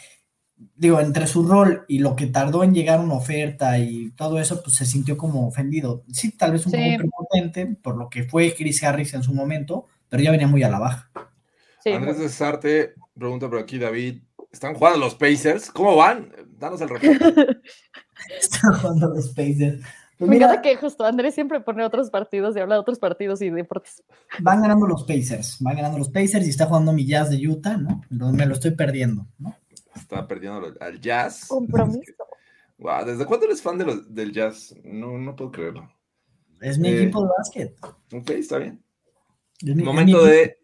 digo, 0.76 1.00
entre 1.00 1.26
su 1.26 1.46
rol 1.46 1.84
y 1.88 1.98
lo 1.98 2.16
que 2.16 2.26
tardó 2.26 2.64
en 2.64 2.74
llegar 2.74 3.00
una 3.00 3.14
oferta 3.14 3.78
y 3.78 4.10
todo 4.12 4.38
eso, 4.38 4.62
pues 4.62 4.76
se 4.76 4.86
sintió 4.86 5.16
como 5.16 5.46
ofendido. 5.46 6.04
Sí, 6.12 6.32
tal 6.32 6.52
vez 6.52 6.66
un 6.66 6.72
poco 6.72 6.96
prepotente 6.98 7.66
por 7.82 7.96
lo 7.96 8.08
que 8.08 8.24
fue 8.24 8.54
Chris 8.54 8.82
Harris 8.82 9.14
en 9.14 9.22
su 9.22 9.34
momento, 9.34 9.86
pero 10.08 10.22
ya 10.22 10.30
venía 10.30 10.48
muy 10.48 10.62
a 10.62 10.70
la 10.70 10.78
baja. 10.78 11.10
Andrés 11.84 12.18
de 12.18 12.28
Sarte 12.28 12.94
pregunta 13.14 13.48
por 13.48 13.58
aquí, 13.58 13.78
David, 13.78 14.22
¿están 14.50 14.74
jugando 14.74 14.98
los 14.98 15.14
Pacers? 15.14 15.70
¿Cómo 15.70 15.96
van? 15.96 16.32
Danos 16.58 16.80
el 16.80 16.88
reporte. 16.88 17.60
Están 18.40 18.72
jugando 18.74 19.08
los 19.08 19.28
Pacers. 19.30 19.82
Pues 20.26 20.38
mira, 20.38 20.62
que 20.62 20.76
justo 20.76 21.04
Andrés 21.04 21.34
siempre 21.34 21.60
pone 21.60 21.84
otros 21.84 22.08
partidos 22.08 22.56
y 22.56 22.60
habla 22.60 22.76
de 22.76 22.80
otros 22.80 22.98
partidos 22.98 23.42
y 23.42 23.50
deportes. 23.50 24.02
Van 24.40 24.62
ganando 24.62 24.86
los 24.86 25.04
Pacers, 25.04 25.58
van 25.60 25.76
ganando 25.76 25.98
los 25.98 26.08
Pacers 26.08 26.46
y 26.46 26.50
está 26.50 26.66
jugando 26.66 26.94
mi 26.94 27.06
Jazz 27.06 27.28
de 27.28 27.46
Utah, 27.46 27.76
¿no? 27.76 28.02
Me 28.32 28.46
lo 28.46 28.54
estoy 28.54 28.70
perdiendo, 28.70 29.26
¿no? 29.38 29.54
Está 29.94 30.26
perdiendo 30.26 30.72
al 30.80 31.00
Jazz. 31.00 31.44
Compromiso. 31.48 32.14
wow, 32.78 33.04
¿desde 33.04 33.26
cuándo 33.26 33.44
eres 33.46 33.60
fan 33.60 33.76
de 33.76 34.02
del 34.08 34.32
Jazz? 34.32 34.74
No, 34.82 35.18
no 35.18 35.36
puedo 35.36 35.52
creerlo. 35.52 35.92
Es 36.60 36.78
mi 36.78 36.88
equipo 36.88 37.22
de 37.22 37.30
básquet. 37.36 37.76
Ok, 38.12 38.30
está 38.30 38.56
bien. 38.56 38.82
momento 39.62 40.24
de 40.24 40.58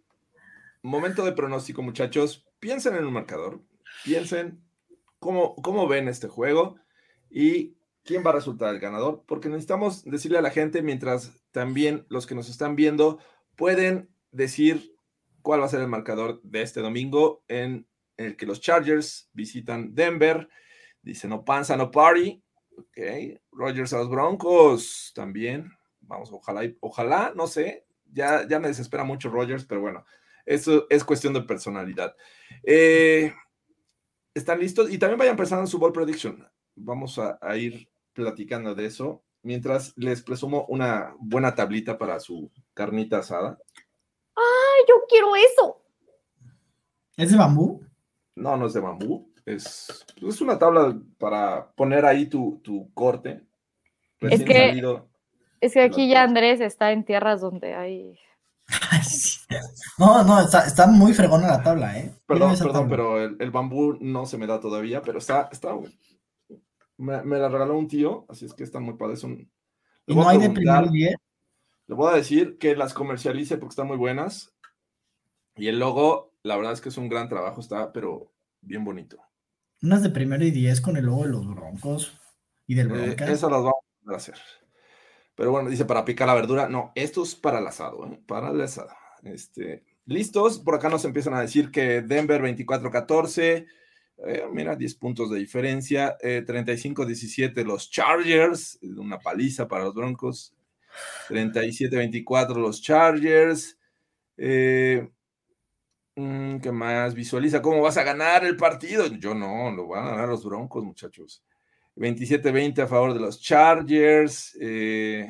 momento 0.83 1.25
de 1.25 1.33
pronóstico, 1.33 1.83
muchachos. 1.83 2.47
Piensen 2.61 2.95
en 2.95 3.05
un 3.05 3.13
marcador. 3.13 3.61
Piensen 4.05 4.63
cómo, 5.19 5.55
cómo 5.57 5.87
ven 5.87 6.09
este 6.09 6.29
juego 6.29 6.77
y 7.31 7.77
quién 8.05 8.25
va 8.25 8.31
a 8.31 8.35
resultar 8.35 8.75
el 8.75 8.81
ganador, 8.81 9.25
porque 9.27 9.49
necesitamos 9.49 10.05
decirle 10.05 10.39
a 10.39 10.43
la 10.43 10.51
gente, 10.51 10.83
mientras 10.83 11.43
también 11.51 12.07
los 12.09 12.27
que 12.27 12.35
nos 12.35 12.49
están 12.49 12.77
viendo 12.77 13.19
pueden 13.57 14.09
decir 14.31 14.95
cuál 15.43 15.61
va 15.61 15.67
a 15.67 15.69
ser 15.69 15.81
el 15.81 15.89
marcador 15.89 16.41
de 16.43 16.63
este 16.63 16.81
domingo 16.81 17.43
en 17.49 17.87
el 18.17 18.37
que 18.37 18.47
los 18.47 18.61
Chargers 18.61 19.31
visitan 19.33 19.95
Denver. 19.95 20.49
Dice 21.03 21.29
no 21.29 21.45
panza, 21.45 21.77
no 21.77 21.91
party. 21.91 22.43
Ok, 22.77 22.99
Rogers 23.53 23.93
a 23.93 23.99
los 23.99 24.11
Broncos 24.11 25.13
también. 25.15 25.73
Vamos, 26.01 26.31
ojalá, 26.33 26.63
ojalá, 26.81 27.33
no 27.35 27.47
sé. 27.47 27.87
Ya, 28.13 28.47
ya 28.49 28.59
me 28.59 28.69
desespera 28.69 29.05
mucho 29.05 29.31
Rogers, 29.31 29.65
pero 29.65 29.81
bueno, 29.81 30.05
eso 30.45 30.87
es 30.91 31.05
cuestión 31.05 31.33
de 31.33 31.43
personalidad. 31.43 32.15
Eh, 32.63 33.33
¿Están 34.35 34.61
listos? 34.61 34.91
Y 34.91 34.99
también 34.99 35.19
vayan 35.19 35.37
pensando 35.37 35.63
en 35.63 35.69
su 35.69 35.79
ball 35.79 35.93
prediction. 35.93 36.47
Vamos 36.83 37.19
a, 37.19 37.39
ir 37.57 37.89
platicando 38.13 38.75
de 38.75 38.87
eso 38.87 39.23
mientras 39.43 39.97
les 39.97 40.23
presumo 40.23 40.67
una 40.69 41.15
buena 41.19 41.55
tablita 41.55 41.99
para 41.99 42.21
su 42.21 42.51
carnita 42.75 43.19
asada. 43.19 43.59
¡Ay, 44.35 44.85
yo 44.89 44.95
quiero 45.09 45.37
eso! 45.37 45.83
¿Es 47.17 47.31
de 47.31 47.37
bambú? 47.37 47.85
No, 48.35 48.57
no 48.57 48.67
es 48.67 48.73
de 48.73 48.81
bambú. 48.81 49.33
Es, 49.45 50.05
es 50.21 50.41
una 50.41 50.59
tabla 50.59 50.99
para 51.19 51.71
poner 51.73 52.05
ahí 52.05 52.27
tu, 52.27 52.61
corte. 52.95 53.43
Es 54.21 54.45
que, 54.45 54.83
es 55.61 55.73
que 55.73 55.81
aquí 55.81 56.09
ya 56.09 56.23
Andrés 56.23 56.61
está 56.61 56.93
en 56.93 57.05
tierras 57.05 57.41
donde 57.41 57.75
hay 57.75 58.19
no, 59.99 60.23
no, 60.25 60.41
está, 60.41 60.87
muy 60.87 61.13
fregona 61.13 61.49
la 61.49 61.63
tabla, 61.63 61.99
¿eh? 61.99 62.15
Perdón, 62.27 62.57
perdón, 62.59 62.89
pero 62.89 63.23
el, 63.23 63.51
bambú 63.51 63.97
no 64.01 64.27
se 64.27 64.39
me 64.39 64.47
da 64.47 64.61
todavía, 64.61 65.03
pero 65.03 65.19
está, 65.19 65.49
está, 65.51 65.71
me, 67.01 67.23
me 67.23 67.39
la 67.39 67.49
regaló 67.49 67.77
un 67.77 67.89
tío, 67.89 68.27
así 68.29 68.45
es 68.45 68.55
que 68.55 68.65
está 68.65 68.79
muy 68.81 68.95
padre. 68.95 69.17
Un, 69.25 69.51
¿Y 70.07 70.15
no 70.15 70.29
hay 70.29 70.39
de 70.39 70.51
primer 70.51 70.91
día? 70.91 71.17
Le 71.87 71.95
voy 71.95 72.13
a 72.13 72.17
decir 72.17 72.59
que 72.59 72.77
las 72.77 72.95
comercialice 72.95 73.57
porque 73.57 73.73
están 73.73 73.89
muy 73.89 73.97
buenas. 73.97 74.55
Y 75.57 75.69
el 75.69 75.79
logo, 75.79 76.35
la 76.43 76.57
verdad 76.57 76.73
es 76.73 76.81
que 76.81 76.91
es 76.91 76.97
un 76.97 77.09
gran 77.09 77.29
trabajo, 77.29 77.61
está, 77.61 77.93
pero 77.93 78.33
bien 78.61 78.85
bonito. 78.85 79.19
Unas 79.83 80.03
de 80.03 80.11
primero 80.11 80.45
y 80.45 80.51
diez 80.51 80.81
con 80.81 80.97
el 80.97 81.07
logo 81.07 81.25
de 81.25 81.31
los 81.31 81.47
broncos 81.47 82.19
y 82.67 82.75
del 82.75 82.91
eh, 82.91 82.93
broncas. 82.93 83.31
esas 83.31 83.51
las 83.51 83.63
vamos 83.63 83.83
a 84.07 84.17
hacer. 84.17 84.37
Pero 85.35 85.53
bueno, 85.53 85.71
dice 85.71 85.87
para 85.87 86.05
picar 86.05 86.29
la 86.29 86.35
verdura. 86.35 86.69
No, 86.69 86.93
esto 86.95 87.23
es 87.23 87.35
para 87.35 87.59
el 87.59 87.67
asado, 87.67 88.07
¿eh? 88.07 88.23
para 88.27 88.51
el 88.51 88.61
asado. 88.61 88.91
Este, 89.23 89.85
Listos, 90.05 90.59
por 90.59 90.75
acá 90.75 90.89
nos 90.89 91.05
empiezan 91.05 91.35
a 91.35 91.41
decir 91.41 91.71
que 91.71 92.03
Denver 92.03 92.43
24-14. 92.43 93.67
Eh, 94.27 94.45
mira, 94.53 94.77
10 94.77 94.95
puntos 94.97 95.31
de 95.31 95.39
diferencia. 95.39 96.17
35-17 96.21 97.59
eh, 97.59 97.65
los 97.65 97.91
Chargers, 97.91 98.79
una 98.83 99.19
paliza 99.19 99.67
para 99.67 99.85
los 99.85 99.95
Broncos. 99.95 100.55
37-24 101.29 102.57
los 102.57 102.83
Chargers. 102.83 103.79
Mm, 106.17 106.59
¿Qué 106.59 106.73
más? 106.73 107.15
Visualiza 107.15 107.63
cómo 107.63 107.81
vas 107.81 107.97
a 107.97 108.03
ganar 108.03 108.45
el 108.45 108.57
partido. 108.57 109.07
Yo 109.07 109.35
no, 109.35 109.71
lo 109.71 109.89
van 109.89 110.07
a 110.07 110.11
ganar 110.11 110.29
los 110.29 110.45
Broncos, 110.45 110.85
muchachos. 110.85 111.43
27-20 111.97 112.83
a 112.83 112.87
favor 112.87 113.15
de 113.15 113.21
los 113.21 113.41
Chargers, 113.41 114.57
eh, 114.61 115.29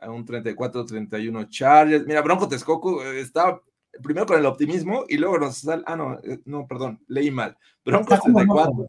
a 0.00 0.10
un 0.10 0.24
34-31 0.24 1.48
Chargers. 1.48 2.06
Mira, 2.06 2.22
Bronco 2.22 2.48
Texcoco 2.48 3.04
eh, 3.04 3.20
está 3.20 3.60
primero 4.02 4.26
con 4.26 4.38
el 4.38 4.46
optimismo 4.46 5.04
y 5.08 5.16
luego 5.16 5.38
nos 5.38 5.58
sale, 5.58 5.82
ah, 5.86 5.96
no, 5.96 6.18
eh, 6.22 6.40
no, 6.44 6.66
perdón, 6.66 7.00
leí 7.08 7.30
mal. 7.30 7.56
Bronco 7.84 8.18
34. 8.18 8.88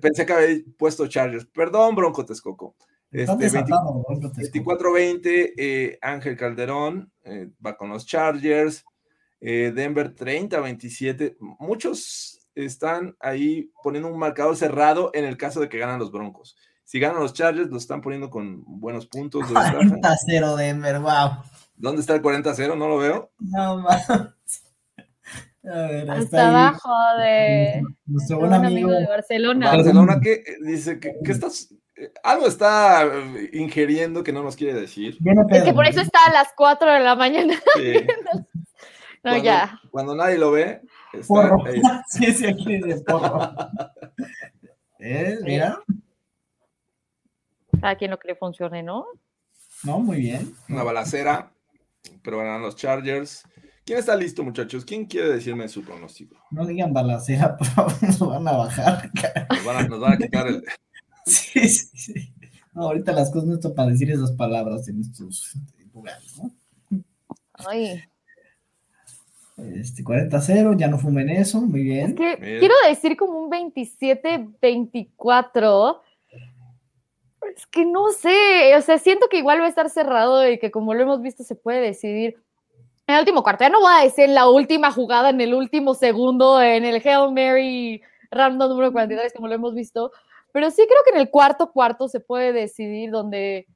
pensé 0.00 0.26
que 0.26 0.32
había 0.32 0.58
puesto 0.78 1.08
Chargers. 1.08 1.46
Perdón, 1.46 1.94
Bronco 1.94 2.24
Texcoco. 2.24 2.74
Este, 3.10 3.50
24-20, 3.50 5.98
Ángel 6.00 6.36
Calderón 6.36 7.12
va 7.64 7.76
con 7.76 7.90
los 7.90 8.06
Chargers. 8.06 8.84
Denver 9.40 10.14
30-27. 10.14 11.36
Muchos 11.58 12.42
están 12.54 13.16
ahí 13.20 13.70
poniendo 13.82 14.08
un 14.08 14.18
marcador 14.18 14.56
cerrado 14.56 15.10
en 15.14 15.24
el 15.24 15.36
caso 15.36 15.60
de 15.60 15.68
que 15.68 15.78
ganan 15.78 15.98
los 15.98 16.12
Broncos. 16.12 16.56
Si 16.84 16.98
ganan 16.98 17.22
los 17.22 17.32
Chargers, 17.32 17.70
lo 17.70 17.78
están 17.78 18.02
poniendo 18.02 18.28
con 18.28 18.62
buenos 18.66 19.06
puntos. 19.06 19.48
40-0 19.48 20.56
Denver, 20.56 21.00
wow. 21.00 21.42
¿Dónde 21.82 22.00
está 22.00 22.14
el 22.14 22.22
40-0? 22.22 22.78
No 22.78 22.86
lo 22.86 22.96
veo. 22.96 23.32
No 23.40 23.78
más. 23.78 24.08
Hasta 26.08 26.48
abajo 26.48 26.92
de 27.18 27.82
nuestro 28.06 28.38
buen 28.38 28.52
amigo, 28.52 28.90
de 28.92 29.06
Barcelona. 29.06 29.72
Barcelona 29.72 30.20
que 30.20 30.32
eh, 30.32 30.56
dice 30.60 31.00
que, 31.00 31.12
estás 31.24 31.74
eh, 31.96 32.12
algo 32.22 32.46
está 32.46 33.04
eh, 33.04 33.50
ingiriendo 33.54 34.22
que 34.22 34.32
no 34.32 34.44
nos 34.44 34.54
quiere 34.54 34.74
decir. 34.74 35.18
Es 35.50 35.64
que 35.64 35.72
por 35.72 35.86
eso 35.86 36.00
está 36.00 36.20
a 36.28 36.32
las 36.32 36.52
4 36.56 36.92
de 36.92 37.00
la 37.00 37.16
mañana. 37.16 37.54
no, 39.24 39.36
ya. 39.38 39.80
Cuando 39.90 40.14
nadie 40.14 40.38
lo 40.38 40.52
ve, 40.52 40.82
Porro. 41.26 41.64
sí, 42.08 42.32
sí, 42.32 42.46
aquí 42.46 42.80
dice 42.80 43.02
porro. 43.02 43.54
¿Eh? 45.00 45.36
Mira. 45.42 45.82
Cada 47.80 47.96
quien 47.96 48.12
lo 48.12 48.18
que 48.20 48.28
le 48.28 48.36
funcione, 48.36 48.84
¿no? 48.84 49.04
No, 49.84 49.98
muy 49.98 50.18
bien. 50.18 50.54
Una 50.68 50.84
balacera, 50.84 51.51
pero 52.22 52.38
van 52.38 52.62
los 52.62 52.76
Chargers. 52.76 53.44
¿Quién 53.84 53.98
está 53.98 54.14
listo, 54.14 54.44
muchachos? 54.44 54.84
¿Quién 54.84 55.06
quiere 55.06 55.28
decirme 55.30 55.68
su 55.68 55.82
pronóstico? 55.84 56.36
No 56.52 56.64
digan 56.66 56.92
balacera, 56.92 57.56
por 57.56 57.66
favor, 57.66 57.92
nos 58.02 58.18
van 58.20 58.46
a 58.48 58.52
bajar. 58.56 59.10
Nos 59.50 59.64
van 59.64 59.76
a, 59.76 59.88
nos 59.88 60.00
van 60.00 60.12
a 60.12 60.16
quitar 60.18 60.46
el. 60.48 60.62
Sí, 61.24 61.68
sí, 61.68 61.96
sí. 61.96 62.32
No, 62.74 62.82
ahorita 62.86 63.12
las 63.12 63.30
cosas 63.30 63.46
no 63.48 63.54
están 63.54 63.74
para 63.74 63.90
decir 63.90 64.10
esas 64.10 64.32
palabras 64.32 64.88
en 64.88 65.00
estos 65.02 65.52
lugares, 65.94 66.36
¿no? 66.36 66.50
Ay, 67.54 68.02
Este, 69.56 70.02
40-0, 70.02 70.76
ya 70.78 70.88
no 70.88 70.98
fumen 70.98 71.30
eso, 71.30 71.60
muy 71.60 71.80
es 71.80 71.86
bien. 71.86 72.14
que 72.16 72.34
Bien. 72.36 72.58
quiero 72.58 72.74
decir 72.88 73.16
como 73.16 73.38
un 73.38 73.50
27-24. 73.52 76.00
Es 77.54 77.66
que 77.66 77.84
no 77.84 78.10
sé, 78.10 78.76
o 78.76 78.80
sea, 78.80 78.98
siento 78.98 79.28
que 79.28 79.38
igual 79.38 79.60
va 79.60 79.66
a 79.66 79.68
estar 79.68 79.90
cerrado 79.90 80.48
y 80.48 80.58
que 80.58 80.70
como 80.70 80.94
lo 80.94 81.02
hemos 81.02 81.22
visto 81.22 81.42
se 81.42 81.56
puede 81.56 81.80
decidir 81.80 82.36
en 83.06 83.14
el 83.14 83.20
último 83.20 83.42
cuarto. 83.42 83.64
Ya 83.64 83.70
no 83.70 83.80
voy 83.80 83.92
a 83.92 84.04
decir 84.04 84.28
la 84.28 84.48
última 84.48 84.92
jugada, 84.92 85.30
en 85.30 85.40
el 85.40 85.54
último 85.54 85.94
segundo, 85.94 86.60
en 86.62 86.84
el 86.84 87.02
Hail 87.04 87.32
Mary 87.32 88.02
random 88.30 88.70
número 88.70 88.92
43, 88.92 89.32
como 89.34 89.48
lo 89.48 89.54
hemos 89.54 89.74
visto, 89.74 90.12
pero 90.52 90.70
sí 90.70 90.86
creo 90.86 91.00
que 91.04 91.10
en 91.10 91.20
el 91.20 91.30
cuarto 91.30 91.72
cuarto 91.72 92.08
se 92.08 92.20
puede 92.20 92.52
decidir 92.52 93.10
donde 93.10 93.66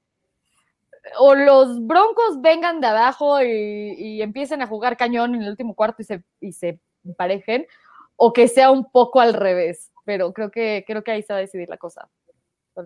o 1.19 1.35
los 1.35 1.87
Broncos 1.87 2.41
vengan 2.41 2.81
de 2.81 2.89
abajo 2.89 3.41
y, 3.43 3.95
y 3.97 4.23
empiecen 4.23 4.63
a 4.63 4.67
jugar 4.67 4.97
cañón 4.97 5.35
en 5.35 5.43
el 5.43 5.51
último 5.51 5.75
cuarto 5.75 6.03
y 6.03 6.05
se, 6.05 6.25
y 6.41 6.53
se 6.53 6.81
emparejen, 7.05 7.67
o 8.17 8.33
que 8.33 8.49
sea 8.49 8.71
un 8.71 8.91
poco 8.91 9.21
al 9.21 9.35
revés, 9.35 9.93
pero 10.05 10.33
creo 10.33 10.51
que, 10.51 10.85
creo 10.87 11.05
que 11.05 11.13
ahí 11.13 11.23
se 11.23 11.33
va 11.33 11.39
a 11.39 11.43
decidir 11.43 11.69
la 11.69 11.77
cosa. 11.77 12.09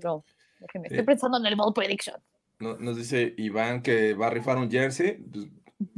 No, 0.03 0.25
déjenme, 0.61 0.89
estoy 0.89 1.03
pensando 1.05 1.39
en 1.39 1.47
el 1.47 1.57
modo 1.57 1.73
prediction. 1.75 2.17
No- 2.59 2.77
Nos 2.77 2.97
dice 2.97 3.35
Iván 3.39 3.83
que 3.83 4.15
va 4.15 4.27
a 4.29 4.31
rifar 4.31 4.59
un 4.59 4.71
jersey. 4.71 5.15
pues, 5.33 5.47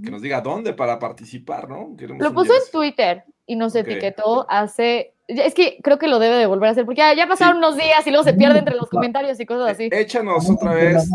que 0.05 0.11
nos 0.13 0.23
diga 0.23 0.41
dónde 0.41 0.73
para 0.75 0.99
participar, 1.01 1.69
¿no? 1.69 1.97
Queremos 1.97 2.23
Lo 2.23 2.33
puso 2.33 2.53
en. 2.55 2.61
Twitter 2.71 3.25
y 3.47 3.57
nos 3.57 3.75
etiquetó 3.75 4.47
hace... 4.49 5.15
Es 5.27 5.55
que 5.55 5.79
creo 5.83 5.99
que 5.99 6.07
lo 6.09 6.19
debe 6.21 6.37
de 6.37 6.47
volver 6.47 6.69
a 6.69 6.73
hacer, 6.73 6.85
porque 6.85 6.99
ya, 6.99 7.15
ya 7.15 7.27
pasaron 7.27 7.57
unos 7.57 7.77
días 7.77 8.07
y 8.07 8.11
luego 8.11 8.23
se 8.23 8.35
pierde 8.35 8.59
entre 8.61 8.77
los 8.77 8.89
comentarios 8.89 9.41
y 9.41 9.47
cosas 9.47 9.71
así. 9.73 9.85
Eh, 9.85 9.91
Échanos 10.01 10.49
No, 10.49 10.55
otra 10.55 10.75
vez 10.75 11.09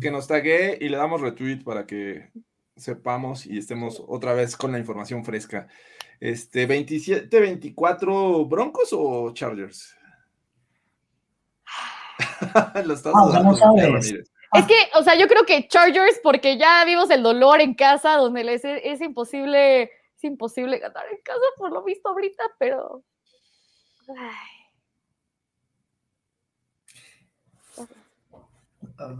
que 0.00 0.10
nos 0.10 0.26
tague 0.26 0.78
y 0.80 0.88
le 0.88 0.96
damos 0.96 1.20
retweet 1.20 1.62
para 1.64 1.84
que 1.86 2.30
sepamos 2.76 3.44
y 3.46 3.58
estemos 3.58 4.02
otra 4.06 4.32
vez 4.34 4.56
con 4.56 4.72
la 4.72 4.78
información 4.78 5.24
fresca. 5.24 5.66
Este, 6.20 6.66
27-24 6.68 8.48
Broncos 8.48 8.90
o 8.92 9.32
Chargers? 9.32 9.94
Lo 12.84 12.94
estás 12.94 13.12
Ah, 13.16 13.24
dudando, 13.26 13.50
no 13.50 13.56
sabes. 13.56 13.82
Ramírez. 13.84 14.30
Es 14.52 14.66
que, 14.66 14.74
o 14.98 15.02
sea, 15.04 15.14
yo 15.14 15.28
creo 15.28 15.44
que 15.44 15.68
Chargers, 15.68 16.18
porque 16.22 16.58
ya 16.58 16.84
vimos 16.84 17.08
el 17.10 17.22
dolor 17.22 17.60
en 17.60 17.74
casa, 17.74 18.16
donde 18.16 18.42
les 18.42 18.64
es, 18.64 18.80
es 18.84 19.00
imposible, 19.00 19.82
es 19.82 20.24
imposible 20.24 20.78
ganar 20.78 21.04
en 21.10 21.18
casa 21.22 21.38
por 21.56 21.70
lo 21.70 21.84
visto 21.84 22.08
ahorita, 22.08 22.42
pero. 22.58 23.02
Ay, 24.08 24.46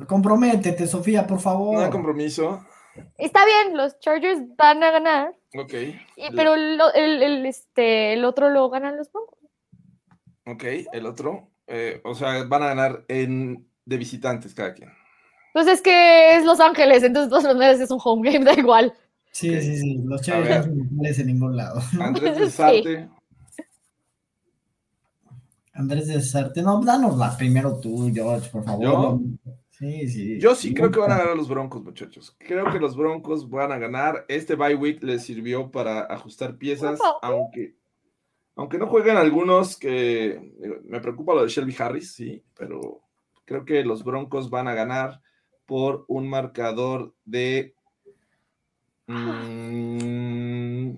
Comprométete, 0.07 0.87
Sofía, 0.87 1.27
por 1.27 1.41
favor. 1.41 1.75
No 1.77 1.85
hay 1.85 1.91
compromiso. 1.91 2.65
Está 3.17 3.45
bien, 3.47 3.77
los 3.77 3.99
Chargers 4.01 4.41
van 4.57 4.83
a 4.83 4.91
ganar, 4.91 5.35
Ok. 5.57 5.73
y- 6.17 6.35
pero 6.35 6.55
el, 6.55 7.47
este, 7.47 8.13
el 8.15 8.25
otro 8.25 8.51
lo 8.51 8.69
ganan 8.69 8.97
los 8.97 9.11
Broncos. 9.13 9.39
Ok, 10.47 10.65
el 10.93 11.07
otro. 11.07 11.50
Eh, 11.71 12.01
o 12.05 12.15
sea, 12.15 12.43
van 12.45 12.63
a 12.63 12.69
ganar 12.69 13.05
en, 13.09 13.67
de 13.85 13.97
visitantes 13.97 14.55
cada 14.55 14.75
quien. 14.75 14.91
Pues 15.53 15.67
es 15.67 15.81
que 15.81 16.37
es 16.37 16.45
Los 16.45 16.61
Ángeles, 16.61 17.03
entonces 17.03 17.31
todas 17.31 17.45
maneras 17.45 17.81
es 17.81 17.91
un 17.91 18.01
home 18.03 18.31
game, 18.31 18.45
da 18.45 18.55
igual. 18.55 18.93
Sí, 19.33 19.61
sí, 19.61 19.77
sí. 19.79 19.99
Los 20.05 20.21
A 20.23 20.25
Chargers 20.25 20.67
no 20.67 20.75
son 20.75 20.87
iguales 20.87 21.19
en 21.19 21.27
ningún 21.29 21.57
lado. 21.57 21.81
Andrés 22.01 22.39
de 22.39 22.51
Sarte. 22.51 23.09
Andrés 25.73 26.09
de 26.09 26.21
Sarte, 26.21 26.63
no, 26.63 26.81
danosla 26.83 27.37
primero 27.37 27.79
tú, 27.79 28.11
George, 28.13 28.51
por 28.51 28.65
favor. 28.65 28.83
¿Yo? 28.83 29.21
Sí, 29.71 30.09
sí. 30.09 30.39
Yo 30.39 30.55
sí 30.55 30.75
creo 30.75 30.91
que 30.91 31.01
van 31.01 31.13
a 31.13 31.19
ganar 31.19 31.37
los 31.37 31.49
Broncos, 31.49 31.83
muchachos. 31.83 32.37
Creo 32.39 32.71
que 32.71 32.79
los 32.79 32.97
Broncos 32.97 33.49
van 33.49 33.73
a 33.73 33.79
ganar. 33.79 34.27
Este 34.29 34.55
bye 34.55 34.75
week 34.75 35.03
les 35.03 35.23
sirvió 35.23 35.71
para 35.71 36.01
ajustar 36.03 36.59
piezas, 36.59 36.99
aunque, 37.23 37.77
aunque 38.61 38.77
no 38.77 38.89
jueguen 38.89 39.17
algunos 39.17 39.79
que 39.79 40.53
me 40.85 41.01
preocupa 41.01 41.33
lo 41.33 41.43
de 41.43 41.49
Shelby 41.49 41.75
Harris, 41.79 42.13
sí, 42.13 42.45
pero 42.55 43.01
creo 43.47 43.65
que 43.65 43.83
los 43.83 44.05
Broncos 44.05 44.51
van 44.51 44.69
a 44.69 44.75
ganar 44.75 45.23
por 45.65 46.05
un 46.09 46.29
marcador 46.29 47.15
de. 47.25 47.75
mm, 49.07 50.91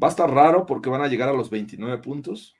va 0.00 0.06
a 0.06 0.10
estar 0.10 0.30
raro 0.30 0.64
porque 0.66 0.88
van 0.88 1.02
a 1.02 1.08
llegar 1.08 1.28
a 1.28 1.32
los 1.32 1.50
29 1.50 1.98
puntos. 1.98 2.54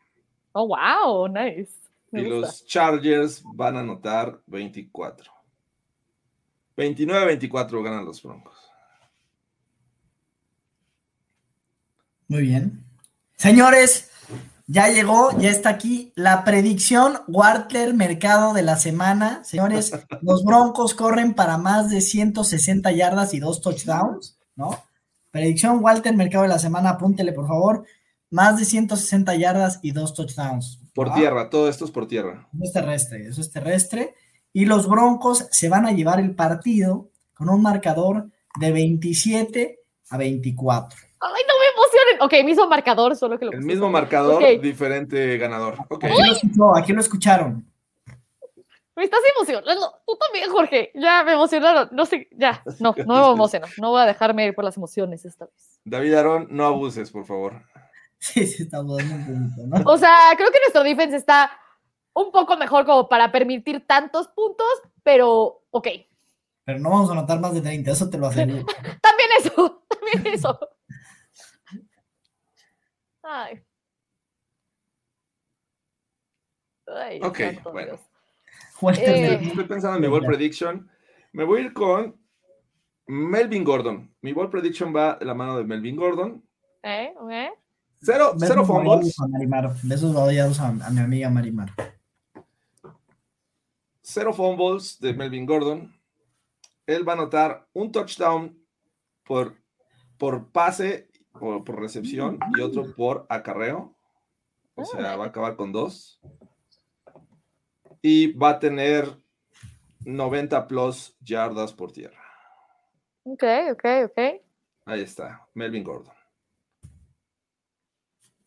Oh, 0.51 0.67
wow, 0.67 1.29
nice. 1.29 1.73
Me 2.11 2.23
y 2.23 2.25
gusta. 2.25 2.41
los 2.41 2.67
Chargers 2.67 3.45
van 3.55 3.77
a 3.77 3.81
anotar 3.81 4.43
24. 4.47 5.31
29-24 6.77 7.85
ganan 7.85 8.05
los 8.05 8.21
Broncos. 8.21 8.69
Muy 12.27 12.43
bien. 12.43 12.86
Señores, 13.37 14.11
ya 14.67 14.89
llegó, 14.89 15.31
ya 15.39 15.51
está 15.51 15.69
aquí 15.71 16.13
la 16.17 16.43
predicción 16.43 17.19
Wartler 17.29 17.95
Mercado 17.95 18.53
de 18.53 18.63
la 18.63 18.77
semana. 18.77 19.45
Señores, 19.45 19.93
los 20.23 20.45
Broncos 20.45 20.95
corren 20.95 21.35
para 21.35 21.57
más 21.59 21.91
de 21.91 22.01
160 22.01 22.91
yardas 22.93 23.35
y 23.35 23.39
dos 23.39 23.61
touchdowns, 23.61 24.39
¿no? 24.57 24.83
Predicción 25.31 25.85
Walter 25.85 26.17
Mercado 26.17 26.45
de 26.45 26.49
la 26.49 26.59
semana, 26.59 26.91
apúntele 26.91 27.33
por 27.33 27.47
favor. 27.47 27.85
Más 28.31 28.59
de 28.59 28.65
160 28.65 29.37
yardas 29.37 29.81
y 29.83 29.91
dos 29.91 30.15
touchdowns. 30.15 30.81
Por 30.95 31.11
¿va? 31.11 31.15
tierra, 31.15 31.51
todo 31.51 31.69
esto 31.69 31.85
es 31.85 31.91
por 31.91 32.09
tierra. 32.09 32.49
Eso 32.55 32.65
es 32.65 32.73
terrestre, 32.73 33.29
eso 33.29 33.41
es 33.43 33.51
terrestre. 33.51 34.15
Y 34.55 34.65
los 34.65 34.89
Broncos 34.89 35.47
se 35.51 35.69
van 35.69 35.85
a 35.85 35.93
llevar 35.93 36.21
el 36.21 36.35
partido 36.35 37.11
con 37.35 37.51
un 37.51 37.61
marcador 37.61 38.31
de 38.59 38.73
27 38.73 39.79
a 40.09 40.17
24. 40.17 40.99
Ay, 41.21 41.43
no 41.47 41.55
me 41.59 41.66
Ok, 42.21 42.33
mismo 42.45 42.69
marcador, 42.69 43.17
solo 43.17 43.39
que 43.39 43.47
lo 43.47 43.53
El 43.53 43.63
mismo 43.63 43.89
marcador, 43.89 44.43
diferente 44.61 45.39
ganador. 45.39 45.77
Ok. 45.89 46.05
Aquí 46.05 46.23
lo, 46.23 46.33
escuchó, 46.33 46.77
aquí 46.77 46.93
lo 46.93 47.01
escucharon. 47.01 47.67
Me 48.97 49.05
estás 49.05 49.21
emocionando. 49.37 50.01
Tú 50.07 50.17
también, 50.17 50.51
Jorge. 50.51 50.91
Ya 50.95 51.23
me 51.23 51.33
emocionaron. 51.33 51.91
No 51.93 52.07
sé, 52.07 52.29
ya. 52.33 52.63
No, 52.81 52.95
no 53.07 53.27
me 53.27 53.33
emociono. 53.35 53.67
No 53.79 53.91
voy 53.91 54.01
a 54.01 54.07
dejarme 54.07 54.47
ir 54.47 54.55
por 54.55 54.65
las 54.65 54.77
emociones 54.79 55.25
esta 55.27 55.45
vez. 55.45 55.81
David 55.85 56.15
Aaron, 56.15 56.49
no 56.51 56.65
abuses, 56.65 57.11
por 57.11 57.27
favor. 57.27 57.63
Sí, 58.19 58.47
sí, 58.47 58.63
está 58.63 58.83
poquito, 58.83 59.67
¿no? 59.67 59.83
O 59.85 59.99
sea, 59.99 60.17
creo 60.37 60.51
que 60.51 60.59
nuestro 60.61 60.83
defense 60.83 61.17
está 61.17 61.51
un 62.15 62.33
poco 62.33 62.57
mejor 62.57 62.87
como 62.87 63.09
para 63.09 63.31
permitir 63.31 63.87
tantos 63.87 64.29
puntos, 64.29 64.67
pero 65.03 65.63
ok. 65.71 65.89
Pero 66.65 66.79
no 66.79 66.91
vamos 66.91 67.11
a 67.11 67.13
anotar 67.13 67.39
más 67.39 67.53
de 67.53 67.61
30, 67.61 67.91
eso 67.91 68.09
te 68.09 68.17
lo 68.17 68.29
aseguro. 68.29 68.65
También 69.03 69.29
eso. 69.39 69.83
También 70.13 70.35
eso. 70.35 70.59
Ay. 73.29 73.61
Ay, 76.87 77.21
Ok, 77.23 77.39
santo 77.39 77.73
bueno. 77.73 77.99
Dios. 78.83 78.99
Eh. 78.99 79.39
Estoy 79.43 79.65
pensando 79.65 79.97
en 79.97 80.03
mi 80.03 80.09
ball 80.09 80.25
prediction. 80.25 80.89
Me 81.33 81.43
voy 81.45 81.61
a 81.61 81.65
ir 81.65 81.73
con 81.73 82.21
Melvin 83.09 83.65
Gordon. 83.65 84.15
Mi 84.21 84.33
ball 84.33 84.49
prediction 84.49 84.95
va 84.95 85.17
de 85.17 85.25
la 85.25 85.35
mano 85.35 85.59
de 85.59 85.65
Melvin 85.65 85.97
Gordon. 85.97 86.47
¿Eh? 86.83 87.13
¿Eh? 87.31 87.51
Cero, 88.01 88.33
Besos 88.35 88.49
cero 88.49 88.65
fumbles. 88.65 89.17
Marimar. 89.29 89.75
Besos 89.83 90.15
vayados 90.15 90.61
a, 90.61 90.69
a 90.69 90.91
mi 90.91 91.01
amiga 91.01 91.29
Marimar. 91.29 91.71
Cero 94.03 94.33
fumbles 94.33 95.01
de 95.01 95.15
Melvin 95.15 95.47
Gordon. 95.47 95.93
Él 96.87 97.09
va 97.09 97.15
a 97.15 97.17
anotar 97.17 97.67
un 97.73 97.91
touchdown 97.91 98.57
por, 99.25 99.57
por 100.17 100.53
pase 100.53 101.09
por 101.39 101.81
recepción 101.81 102.39
y 102.57 102.61
otro 102.61 102.95
por 102.95 103.27
acarreo. 103.29 103.95
O 104.75 104.85
sea, 104.85 105.17
va 105.17 105.25
a 105.25 105.29
acabar 105.29 105.57
con 105.57 105.73
dos. 105.73 106.21
Y 108.03 108.33
va 108.33 108.51
a 108.51 108.59
tener 108.59 109.17
90 110.05 110.69
plus 110.69 111.17
yardas 111.21 111.73
por 111.73 111.93
tierra. 111.93 112.21
Ok, 113.25 113.43
ok, 113.73 113.85
ok. 114.05 114.19
Ahí 114.85 115.01
está, 115.01 115.47
Melvin 115.55 115.83
Gordon. 115.83 116.15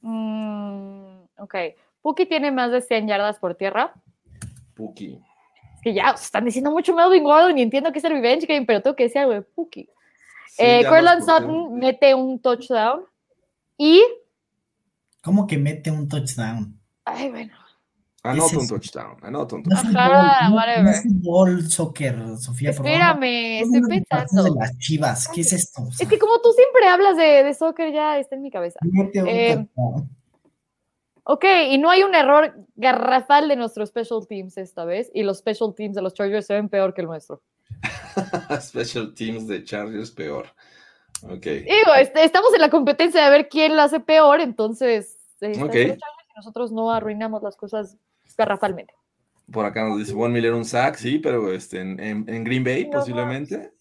Mm, 0.02 1.24
ok. 1.38 1.56
Puki 2.02 2.26
tiene 2.26 2.52
más 2.52 2.72
de 2.72 2.82
100 2.82 3.08
yardas 3.08 3.40
por 3.40 3.56
tierra. 3.56 3.94
Puki. 4.74 5.22
Es 5.76 5.82
que 5.82 5.94
ya 5.94 6.12
están 6.12 6.46
diciendo 6.46 6.72
mucho 6.72 6.96
Melvin 6.96 7.24
Gordon 7.24 7.58
y 7.58 7.62
entiendo 7.62 7.92
que 7.92 8.00
es 8.00 8.06
el 8.06 8.14
revenge 8.14 8.46
game, 8.46 8.66
pero 8.66 8.82
tengo 8.82 8.96
que 8.96 9.04
decir 9.04 9.20
algo 9.20 9.34
de 9.34 9.42
Puki. 9.42 9.90
Sí, 10.50 10.64
Eh, 10.66 10.82
por 10.88 11.00
Sutton 11.22 11.76
mete 11.76 12.14
un 12.16 12.40
touchdown 12.42 13.06
y. 13.78 14.04
¿Cómo 15.22 15.46
que 15.48 15.58
mete 15.58 15.92
un 15.92 16.08
touchdown? 16.08 16.80
Ay, 17.06 17.30
bueno. 17.30 17.54
Anota 18.22 18.50
¿Qué 18.50 18.56
es 18.58 18.62
un 18.64 18.68
touchdown. 18.68 19.18
Anota 19.24 19.56
un 19.56 19.64
No 19.64 19.76
es 19.76 19.82
touchdown. 19.82 20.12
Ajá, 20.12 20.50
no- 20.50 20.56
whatever. 20.56 20.88
es 20.94 21.04
fútbol, 21.04 21.70
soccer, 21.70 22.38
Sofía. 22.38 22.72
Espérame, 22.72 23.62
estoy 23.62 23.82
pensando. 24.04 24.44
de 24.44 24.52
las 24.60 24.78
chivas, 24.78 25.28
¿qué 25.34 25.42
es 25.42 25.54
esto? 25.54 25.84
O 25.84 25.92
sea, 25.92 26.04
Es 26.04 26.10
que 26.10 26.20
como 26.20 26.40
tú 26.42 26.52
siempre 26.52 26.86
hablas 26.88 27.16
de, 27.16 27.44
de 27.44 27.54
soccer, 27.54 27.94
ya 27.94 28.18
está 28.20 28.36
en 28.36 28.42
mi 28.42 28.52
cabeza. 28.52 28.80
mete 28.82 29.22
un 29.24 29.28
eh, 29.30 29.56
touchdown. 29.56 30.10
Ok, 31.24 31.46
y 31.70 31.78
no 31.78 31.90
hay 31.92 32.04
un 32.04 32.16
error 32.16 32.56
garrafal 32.76 33.48
de 33.48 33.56
nuestros 33.56 33.90
special 33.90 34.26
teams 34.28 34.58
esta 34.58 34.84
vez, 34.84 35.12
y 35.14 35.24
los 35.24 35.38
special 35.38 35.74
teams 35.76 35.96
de 35.96 36.02
los 36.02 36.14
Chargers 36.14 36.48
se 36.48 36.56
ven 36.56 36.68
peor 36.70 36.94
que 36.94 37.02
el 37.02 37.08
nuestro. 37.08 37.42
special 38.62 39.14
teams 39.14 39.48
de 39.48 39.64
Chargers 39.64 40.12
peor. 40.12 40.48
Ok. 41.24 41.44
Digo, 41.46 41.94
este, 42.00 42.24
estamos 42.24 42.54
en 42.54 42.62
la 42.62 42.70
competencia 42.70 43.24
de 43.24 43.30
ver 43.30 43.50
quién 43.50 43.76
lo 43.76 43.82
hace 43.82 44.00
peor, 44.00 44.40
entonces 44.42 45.18
eh, 45.42 45.62
Ok. 45.62 46.00
nosotros 46.36 46.72
no 46.72 46.92
arruinamos 46.92 47.44
las 47.44 47.56
cosas 47.58 47.98
garrafalmente. 48.38 48.94
Por 49.52 49.66
acá 49.66 49.84
nos 49.88 49.98
dice 49.98 50.14
Von 50.14 50.32
Miller 50.32 50.54
un 50.54 50.64
sack, 50.64 50.96
sí, 50.96 51.18
pero 51.20 51.52
este, 51.52 51.82
en, 51.82 52.00
en- 52.00 52.26
en 52.30 52.44
Green 52.44 52.64
Bay 52.64 52.86
posiblemente. 52.90 53.74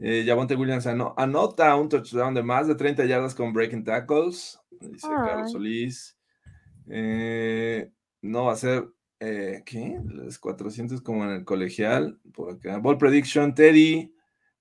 Eh, 0.00 0.24
Javonte 0.26 0.56
Williams 0.56 0.86
ano- 0.88 1.14
anota 1.16 1.76
un 1.76 1.88
touchdown 1.88 2.34
de 2.34 2.42
más 2.42 2.66
de 2.66 2.74
30 2.74 3.04
yardas 3.04 3.34
con 3.34 3.52
breaking 3.52 3.84
tackles, 3.84 4.58
dice 4.80 5.06
Ay. 5.08 5.28
Carlos 5.28 5.52
Solís. 5.52 6.16
Eh, 6.90 7.88
no 8.22 8.46
va 8.46 8.52
a 8.54 8.56
ser, 8.56 8.88
eh, 9.24 9.62
¿qué? 9.64 10.00
Los 10.04 10.38
400 10.40 11.00
como 11.00 11.24
en 11.24 11.30
el 11.30 11.44
colegial, 11.44 12.18
por 12.34 12.54
acá. 12.54 12.78
Ball 12.78 12.98
prediction, 12.98 13.54
Teddy 13.54 14.12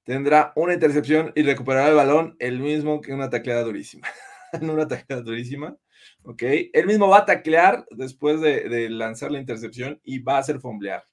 tendrá 0.04 0.54
una 0.56 0.74
intercepción 0.74 1.32
y 1.36 1.42
recuperará 1.42 1.90
el 1.90 1.96
balón 1.96 2.36
el 2.40 2.60
mismo 2.60 3.02
que 3.02 3.14
una 3.14 3.30
tacleada 3.30 3.64
durísima. 3.64 4.08
en 4.54 4.70
una 4.70 4.88
tacleada 4.88 5.24
durísima. 5.24 5.76
Ok, 6.24 6.44
él 6.74 6.86
mismo 6.86 7.08
va 7.08 7.20
a 7.20 7.26
taclear 7.26 7.86
después 7.90 8.40
de, 8.40 8.70
de 8.70 8.90
lanzar 8.90 9.32
la 9.32 9.40
intercepción 9.40 10.00
y 10.04 10.20
va 10.20 10.36
a 10.36 10.40
hacer 10.40 10.60
fomblear. 10.60 11.04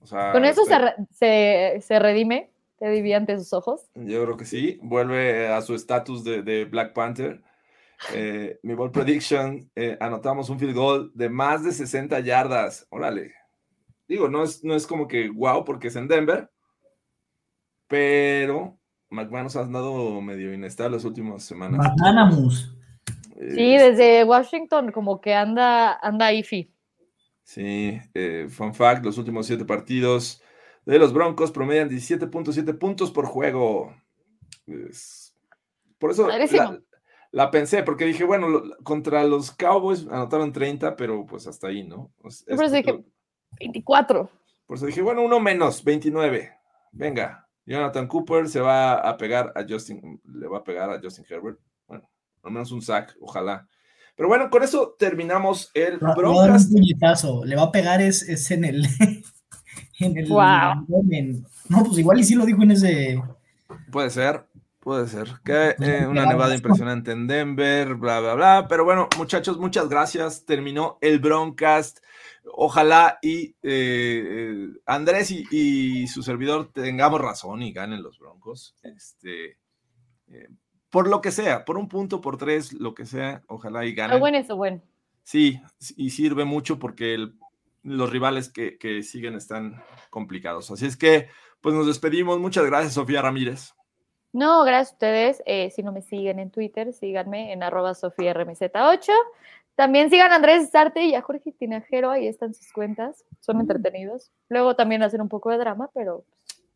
O 0.00 0.06
sea, 0.06 0.32
Con 0.32 0.46
eso 0.46 0.64
se, 0.64 0.74
este, 0.74 1.06
se, 1.10 1.80
se 1.80 1.98
redime, 1.98 2.50
te 2.78 3.14
ante 3.14 3.38
sus 3.38 3.52
ojos. 3.52 3.90
yo 3.94 4.24
creo 4.24 4.36
que 4.38 4.46
sí. 4.46 4.78
Vuelve 4.82 5.48
a 5.48 5.60
su 5.60 5.74
estatus 5.74 6.24
de, 6.24 6.42
de 6.42 6.64
Black 6.64 6.94
Panther. 6.94 7.42
Eh, 8.12 8.58
mi 8.62 8.74
ball 8.74 8.90
prediction, 8.90 9.70
eh, 9.74 9.96
anotamos 10.00 10.50
un 10.50 10.58
field 10.58 10.74
goal 10.74 11.10
de 11.14 11.28
más 11.28 11.64
de 11.64 11.72
60 11.72 12.20
yardas. 12.20 12.86
Órale. 12.90 13.32
Digo, 14.06 14.28
no 14.28 14.42
es, 14.44 14.62
no 14.62 14.74
es 14.74 14.86
como 14.86 15.08
que 15.08 15.30
wow 15.30 15.64
porque 15.64 15.88
es 15.88 15.96
en 15.96 16.08
Denver, 16.08 16.50
pero 17.86 18.78
McManus 19.10 19.56
ha 19.56 19.60
andado 19.62 20.20
medio 20.20 20.52
inestable 20.52 20.96
las 20.96 21.04
últimas 21.04 21.42
semanas. 21.44 21.86
Sí, 23.36 23.74
Eh, 23.74 23.78
desde 23.90 24.24
Washington 24.24 24.92
como 24.92 25.20
que 25.20 25.34
anda, 25.34 25.94
anda 26.02 26.32
iffy. 26.32 26.70
Sí, 27.42 27.98
eh, 28.14 28.46
fun 28.48 28.74
fact, 28.74 29.04
los 29.04 29.18
últimos 29.18 29.46
siete 29.46 29.64
partidos 29.64 30.42
de 30.86 30.98
los 30.98 31.12
Broncos 31.12 31.50
promedian 31.50 31.88
17.7 31.88 32.74
puntos 32.74 33.10
por 33.10 33.26
juego. 33.26 33.94
Es- 34.66 35.34
por 35.98 36.10
eso 36.10 36.28
la, 36.56 36.80
la 37.34 37.50
pensé, 37.50 37.82
porque 37.82 38.04
dije, 38.04 38.22
bueno, 38.24 38.48
lo- 38.48 38.76
contra 38.84 39.24
los 39.24 39.50
Cowboys 39.50 40.06
anotaron 40.08 40.52
30, 40.52 40.94
pero 40.96 41.26
pues 41.26 41.46
hasta 41.48 41.66
ahí, 41.68 41.82
¿no? 41.82 42.10
Es- 42.24 42.44
por 42.44 42.54
eso 42.54 42.64
es- 42.64 42.72
dije 42.72 43.04
24. 43.58 44.30
por 44.66 44.76
eso 44.76 44.86
dije, 44.86 45.02
bueno, 45.02 45.22
uno 45.22 45.40
menos, 45.40 45.82
29. 45.82 46.52
Venga, 46.92 47.46
Jonathan 47.66 48.06
Cooper 48.06 48.48
se 48.48 48.60
va 48.60 48.94
a 48.94 49.16
pegar 49.16 49.52
a 49.56 49.64
Justin, 49.68 50.20
le 50.32 50.46
va 50.46 50.58
a 50.58 50.64
pegar 50.64 50.90
a 50.90 51.00
Justin 51.02 51.24
Herbert. 51.28 51.58
Bueno, 51.88 52.08
al 52.42 52.52
menos 52.52 52.70
un 52.72 52.82
sack, 52.82 53.16
ojalá. 53.20 53.66
Pero 54.16 54.28
bueno, 54.28 54.48
con 54.48 54.62
eso 54.62 54.94
terminamos 54.96 55.70
el 55.74 55.94
Le 55.94 55.98
va 55.98 56.06
a 56.06 56.14
dar 56.14 56.16
Broncas. 56.16 56.66
un 56.66 56.72
puñetazo. 56.74 57.44
Le 57.44 57.56
va 57.56 57.62
a 57.64 57.72
pegar 57.72 58.00
es, 58.00 58.22
es 58.28 58.48
en 58.52 58.64
el. 58.64 58.86
en 59.98 60.16
el 60.18 60.28
Guau. 60.28 60.78
abdomen. 60.78 61.44
No, 61.68 61.82
pues 61.84 61.98
igual 61.98 62.20
y 62.20 62.24
sí 62.24 62.34
lo 62.36 62.44
dijo 62.46 62.62
en 62.62 62.70
ese. 62.70 63.20
Puede 63.90 64.10
ser, 64.10 64.44
puede 64.84 65.08
ser. 65.08 65.28
Que 65.44 65.70
eh, 65.70 66.00
no 66.02 66.10
una 66.10 66.26
nevada 66.26 66.54
impresionante 66.54 67.10
en 67.12 67.26
Denver, 67.26 67.94
bla, 67.94 68.20
bla, 68.20 68.34
bla. 68.34 68.66
Pero 68.68 68.84
bueno, 68.84 69.08
muchachos, 69.18 69.58
muchas 69.58 69.88
gracias. 69.88 70.44
Terminó 70.44 70.98
el 71.00 71.18
Broncast. 71.18 71.98
Ojalá 72.52 73.18
y 73.22 73.46
eh, 73.46 73.54
eh, 73.62 74.68
Andrés 74.86 75.30
y, 75.30 75.44
y 75.50 76.06
su 76.06 76.22
servidor 76.22 76.70
tengamos 76.72 77.20
razón 77.20 77.62
y 77.62 77.72
ganen 77.72 78.02
los 78.02 78.18
Broncos. 78.18 78.76
Este, 78.82 79.58
eh, 80.28 80.48
por 80.90 81.08
lo 81.08 81.20
que 81.20 81.32
sea, 81.32 81.64
por 81.64 81.78
un 81.78 81.88
punto, 81.88 82.20
por 82.20 82.36
tres, 82.36 82.72
lo 82.74 82.94
que 82.94 83.06
sea, 83.06 83.42
ojalá 83.48 83.84
y 83.86 83.90
Lo 83.90 83.96
ganen. 83.96 84.20
bueno 84.20 84.38
es 84.38 84.48
lo 84.48 84.56
bueno. 84.56 84.82
Sí, 85.22 85.58
y 85.96 86.10
sirve 86.10 86.44
mucho 86.44 86.78
porque 86.78 87.14
el- 87.14 87.34
los 87.82 88.10
rivales 88.10 88.50
que, 88.50 88.78
que 88.78 89.02
siguen 89.02 89.34
están 89.34 89.82
complicados. 90.10 90.70
Así 90.70 90.86
es 90.86 90.96
que, 90.96 91.28
pues 91.60 91.74
nos 91.74 91.86
despedimos. 91.86 92.38
Muchas 92.38 92.64
gracias, 92.66 92.94
Sofía 92.94 93.22
Ramírez. 93.22 93.72
No, 94.34 94.64
gracias 94.64 94.90
a 94.90 94.94
ustedes. 94.94 95.42
Eh, 95.46 95.70
si 95.74 95.82
no 95.82 95.92
me 95.92 96.02
siguen 96.02 96.38
en 96.40 96.50
Twitter, 96.50 96.92
síganme 96.92 97.52
en 97.52 97.62
arroba 97.62 97.92
sofiarmz8. 97.92 99.12
También 99.76 100.10
sigan 100.10 100.30
a 100.32 100.36
Andrés 100.36 100.70
Sarte 100.70 101.04
y 101.04 101.14
a 101.14 101.22
Jorge 101.22 101.52
Tinajero, 101.52 102.10
ahí 102.10 102.26
están 102.28 102.52
sus 102.54 102.70
cuentas, 102.72 103.24
son 103.40 103.60
entretenidos. 103.60 104.30
Luego 104.48 104.76
también 104.76 105.02
hacen 105.02 105.20
un 105.20 105.28
poco 105.28 105.50
de 105.50 105.58
drama, 105.58 105.88
pero 105.94 106.24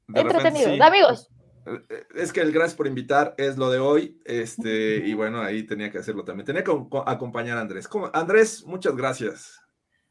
De 0.08 0.22
repente, 0.22 0.38
entretenidos. 0.48 0.74
sí. 0.76 0.80
Amigos, 0.82 1.30
Eh, 1.66 2.06
Es 2.16 2.32
que 2.32 2.40
el 2.40 2.50
gracias 2.50 2.74
por 2.76 2.86
invitar 2.86 3.34
es 3.36 3.58
lo 3.58 3.70
de 3.70 3.78
hoy. 3.78 4.18
Este, 4.24 4.96
y 5.04 5.12
bueno, 5.14 5.42
ahí 5.42 5.64
tenía 5.64 5.90
que 5.92 5.98
hacerlo 5.98 6.24
también. 6.24 6.46
Tenía 6.46 6.64
que 6.64 6.72
co- 6.72 7.04
acompañar 7.06 7.58
a 7.58 7.60
Andrés. 7.60 7.86
¿Cómo? 7.86 8.08
Andrés, 8.14 8.64
muchas 8.66 8.96
gracias. 8.96 9.60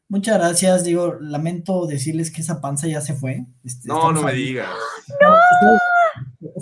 Muchas 0.08 0.38
gracias. 0.38 0.84
Digo, 0.84 1.16
lamento 1.20 1.86
decirles 1.86 2.30
que 2.30 2.42
esa 2.42 2.60
panza 2.60 2.86
ya 2.86 3.00
se 3.00 3.12
fue. 3.14 3.44
Este, 3.64 3.88
No, 3.88 4.12
no 4.12 4.22
me 4.22 4.30
a- 4.30 4.34
digas. 4.34 4.68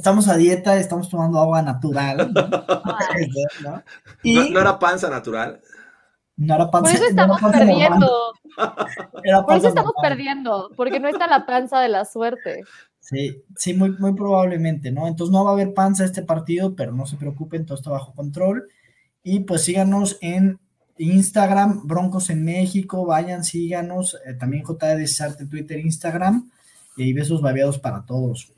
Estamos 0.07 0.28
a 0.28 0.36
dieta, 0.36 0.76
estamos 0.76 1.09
tomando 1.11 1.40
agua 1.40 1.62
natural. 1.62 2.32
¿no? 2.32 2.48
¿no? 3.70 3.82
Y 4.22 4.36
No, 4.36 4.50
no 4.50 4.61
era 4.61 4.78
panza 4.78 5.11
natural. 5.11 5.61
no 6.36 6.54
era 6.54 6.70
por 6.70 6.82
panza- 6.84 6.92
eso 6.94 7.02
no 7.02 7.09
era 7.09 7.11
estamos 7.34 7.52
perdiendo. 7.52 8.11
era 9.24 9.42
Por 9.44 9.57
eso 9.57 9.66
estamos 9.66 9.92
normal. 9.96 10.09
perdiendo, 10.11 10.70
porque 10.76 11.00
no 11.00 11.09
está 11.09 11.26
la 11.26 11.44
panza 11.44 11.80
de 11.80 11.88
la 11.88 12.04
suerte. 12.04 12.62
Sí, 13.00 13.42
sí, 13.57 13.74
muy, 13.74 13.90
muy 13.98 14.14
probablemente, 14.14 14.92
¿no? 14.92 15.09
Entonces 15.09 15.32
no 15.32 15.42
va 15.44 15.50
a 15.50 15.54
haber 15.54 15.74
panza 15.74 16.04
este 16.04 16.22
partido, 16.22 16.76
pero 16.76 16.92
no 16.92 17.04
se 17.07 17.16
preocupen, 17.16 17.66
todo 17.66 17.76
está 17.76 17.90
bajo 17.90 18.14
control. 18.14 18.68
Y 19.24 19.40
pues 19.40 19.64
síganos 19.64 20.18
en 20.20 20.61
Instagram, 20.98 21.84
Broncos 21.84 22.30
en 22.30 22.44
México, 22.44 23.04
vayan, 23.07 23.42
síganos, 23.42 24.16
eh, 24.24 24.34
también 24.34 24.62
JD 24.62 25.04
Sarte, 25.09 25.46
Twitter, 25.46 25.80
Instagram, 25.80 26.48
y 26.96 27.12
besos 27.12 27.42
babeados 27.42 27.80
para 27.80 28.07
todos. 28.07 28.52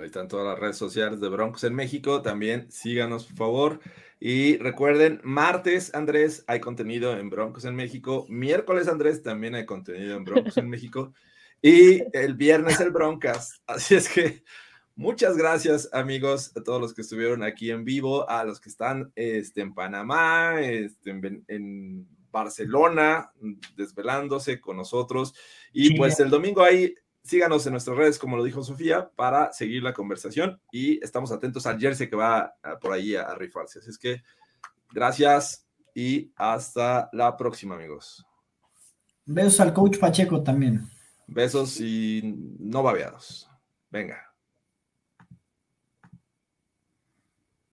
Ahí 0.00 0.06
están 0.06 0.28
todas 0.28 0.46
las 0.46 0.58
redes 0.58 0.78
sociales 0.78 1.20
de 1.20 1.28
Broncos 1.28 1.62
en 1.64 1.74
México. 1.74 2.22
También 2.22 2.70
síganos, 2.70 3.26
por 3.26 3.36
favor. 3.36 3.80
Y 4.18 4.56
recuerden, 4.56 5.20
martes, 5.24 5.94
Andrés, 5.94 6.42
hay 6.46 6.58
contenido 6.58 7.16
en 7.18 7.28
Broncos 7.28 7.66
en 7.66 7.76
México. 7.76 8.24
Miércoles, 8.30 8.88
Andrés, 8.88 9.22
también 9.22 9.54
hay 9.54 9.66
contenido 9.66 10.16
en 10.16 10.24
Broncos 10.24 10.56
en 10.56 10.70
México. 10.70 11.12
Y 11.60 12.02
el 12.16 12.34
viernes, 12.34 12.80
el 12.80 12.90
Broncas. 12.90 13.60
Así 13.66 13.94
es 13.94 14.08
que 14.08 14.42
muchas 14.96 15.36
gracias, 15.36 15.90
amigos, 15.92 16.56
a 16.56 16.62
todos 16.62 16.80
los 16.80 16.94
que 16.94 17.02
estuvieron 17.02 17.42
aquí 17.42 17.70
en 17.70 17.84
vivo, 17.84 18.28
a 18.28 18.44
los 18.44 18.58
que 18.58 18.70
están 18.70 19.12
este, 19.14 19.60
en 19.60 19.74
Panamá, 19.74 20.62
este, 20.62 21.10
en, 21.10 21.44
en 21.46 22.08
Barcelona, 22.30 23.32
desvelándose 23.76 24.62
con 24.62 24.78
nosotros. 24.78 25.34
Y 25.74 25.98
pues 25.98 26.18
el 26.20 26.30
domingo 26.30 26.62
ahí 26.62 26.94
síganos 27.30 27.64
en 27.66 27.72
nuestras 27.72 27.96
redes, 27.96 28.18
como 28.18 28.36
lo 28.36 28.42
dijo 28.44 28.62
Sofía, 28.64 29.08
para 29.14 29.52
seguir 29.52 29.82
la 29.84 29.92
conversación 29.92 30.60
y 30.72 31.02
estamos 31.04 31.30
atentos 31.30 31.64
al 31.66 31.78
jersey 31.78 32.08
que 32.10 32.16
va 32.16 32.54
a- 32.62 32.78
por 32.80 32.92
ahí 32.92 33.14
a, 33.14 33.22
a 33.22 33.34
rifarse. 33.36 33.78
Así 33.78 33.88
es 33.90 33.98
que 33.98 34.22
gracias 34.92 35.66
y 35.94 36.32
hasta 36.36 37.08
la 37.12 37.36
próxima, 37.36 37.76
amigos. 37.76 38.26
Besos 39.24 39.60
al 39.60 39.72
coach 39.72 39.98
Pacheco 39.98 40.42
también. 40.42 40.88
Besos 41.28 41.80
y 41.80 42.20
no 42.58 42.82
babeados. 42.82 43.48
Venga. 43.90 44.29